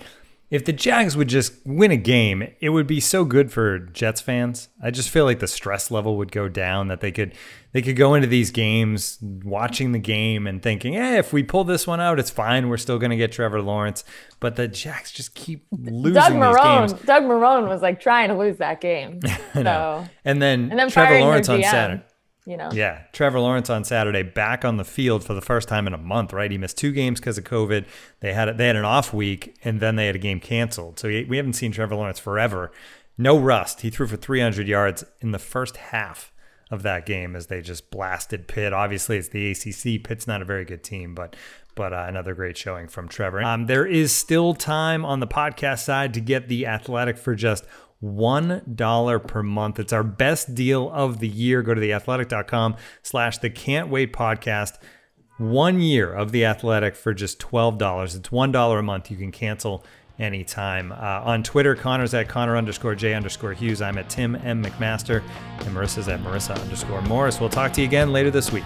if 0.55 0.65
the 0.65 0.73
Jags 0.73 1.17
would 1.17 1.27
just 1.27 1.53
win 1.65 1.91
a 1.91 1.97
game, 1.97 2.49
it 2.61 2.71
would 2.71 2.87
be 2.87 3.01
so 3.01 3.25
good 3.25 3.51
for 3.51 3.81
Jets 3.81 4.21
fans. 4.21 4.69
I 4.81 4.93
just 4.93 5.11
feel 5.11 5.25
like 5.25 5.41
the 5.41 5.49
stress 5.49 5.91
level 5.91 6.17
would 6.17 6.31
go 6.31 6.49
down 6.49 6.87
that 6.87 7.01
they 7.01 7.11
could 7.11 7.35
they 7.73 7.83
could 7.83 7.97
go 7.97 8.15
into 8.15 8.29
these 8.29 8.53
games 8.53 9.19
watching 9.21 9.91
the 9.91 9.99
game 9.99 10.47
and 10.47 10.63
thinking, 10.63 10.93
"Hey, 10.93 11.19
if 11.19 11.33
we 11.33 11.43
pull 11.43 11.65
this 11.65 11.89
one 11.89 12.01
out, 12.01 12.21
it's 12.21 12.31
fine. 12.31 12.69
We're 12.69 12.77
still 12.77 13.01
going 13.01 13.11
to 13.11 13.17
get 13.17 13.33
Trevor 13.33 13.61
Lawrence." 13.63 14.05
But 14.39 14.55
the 14.55 14.69
Jags 14.69 15.11
just 15.11 15.35
keep 15.35 15.67
losing 15.73 16.15
Doug 16.15 16.33
Marrone. 16.35 17.05
Doug 17.05 17.25
Marrone 17.25 17.69
was 17.69 17.83
like 17.83 17.99
trying 17.99 18.29
to 18.29 18.39
lose 18.39 18.59
that 18.59 18.81
game. 18.81 19.21
So 19.55 20.05
And 20.25 20.43
then, 20.43 20.71
and 20.71 20.79
then 20.79 20.91
Trevor 20.91 21.21
Lawrence 21.21 21.49
on 21.49 21.63
Saturday. 21.63 22.03
You 22.47 22.59
know. 22.59 22.71
Yeah, 22.73 23.05
Trevor 23.13 23.41
Lawrence 23.41 23.71
on 23.71 23.85
Saturday 23.85 24.23
back 24.23 24.65
on 24.65 24.77
the 24.77 24.85
field 24.85 25.25
for 25.25 25.33
the 25.33 25.41
first 25.41 25.67
time 25.67 25.87
in 25.87 25.95
a 25.95 25.99
month. 25.99 26.33
Right, 26.33 26.51
he 26.51 26.59
missed 26.59 26.77
two 26.77 26.93
games 26.93 27.21
because 27.21 27.39
of 27.39 27.45
COVID. 27.45 27.87
They 28.21 28.35
had 28.35 28.59
they 28.59 28.67
had 28.67 28.77
an 28.77 28.85
off 28.85 29.15
week, 29.15 29.57
and 29.65 29.81
then 29.81 29.97
they 29.97 30.07
had 30.07 30.17
a 30.17 30.19
game 30.19 30.41
canceled. 30.41 30.99
So 30.99 31.09
we 31.09 31.37
haven't 31.37 31.55
seen 31.55 31.73
Trevor 31.73 31.95
Lawrence 31.95 32.19
forever. 32.19 32.71
No 33.17 33.39
rust. 33.39 33.83
He 33.83 33.91
threw 33.91 34.07
for 34.07 34.17
300 34.17 34.67
yards 34.67 35.05
in 35.21 35.31
the 35.31 35.39
first 35.39 35.77
half 35.77 36.33
of 36.71 36.83
that 36.83 37.07
game 37.07 37.37
as 37.37 37.47
they 37.47 37.61
just 37.61 37.91
blasted 37.91 38.49
Pitt. 38.49 38.73
Obviously, 38.73 39.17
it's 39.17 39.29
the 39.29 39.51
ACC. 39.51 40.03
Pitt's 40.03 40.27
not 40.27 40.43
a 40.43 40.45
very 40.45 40.65
good 40.65 40.83
team, 40.83 41.15
but 41.15 41.37
but 41.75 41.93
uh, 41.93 42.05
another 42.07 42.35
great 42.35 42.57
showing 42.57 42.89
from 42.89 43.09
Trevor. 43.09 43.43
Um, 43.43 43.67
there 43.67 43.87
is 43.87 44.13
still 44.13 44.55
time 44.55 45.05
on 45.05 45.21
the 45.21 45.27
podcast 45.27 45.81
side 45.81 46.15
to 46.15 46.21
get 46.21 46.49
the 46.49 46.67
Athletic 46.67 47.19
for 47.19 47.35
just 47.35 47.65
$1 48.05 49.27
per 49.27 49.43
month. 49.43 49.79
It's 49.81 49.93
our 49.93 50.03
best 50.03 50.55
deal 50.55 50.91
of 50.91 51.19
the 51.21 51.29
year. 51.29 51.63
Go 51.63 51.75
to 51.75 51.81
theathletic.com 51.81 52.77
slash 53.03 53.39
the 53.39 53.51
can't 53.51 53.89
wait 53.89 54.13
podcast. 54.13 54.79
One 55.39 55.81
year 55.81 56.13
of 56.13 56.31
the 56.31 56.45
athletic 56.45 56.95
for 56.95 57.15
just 57.15 57.41
$12. 57.41 58.17
It's 58.17 58.29
$1 58.29 58.79
a 58.79 58.83
month. 58.83 59.11
You 59.11 59.17
can 59.17 59.33
cancel 59.33 59.85
anytime. 60.19 60.93
Uh, 60.93 61.23
on 61.25 61.43
Twitter, 61.43 61.75
Connor's 61.75 62.15
at 62.15 62.29
Connor 62.29 62.57
underscore 62.57 62.95
J 62.95 63.15
underscore 63.15 63.53
Hughes. 63.53 63.83
I'm 63.83 63.99
at 63.99 64.09
Tim 64.09 64.37
M. 64.37 64.63
McMaster. 64.63 65.23
And 65.61 65.75
Marissa's 65.75 66.09
at 66.09 66.21
Marissa 66.21 66.61
underscore 66.61 67.03
Morris. 67.03 67.41
We'll 67.41 67.49
talk 67.49 67.73
to 67.73 67.81
you 67.81 67.87
again 67.87 68.13
later 68.13 68.31
this 68.31 68.53
week. 68.53 68.65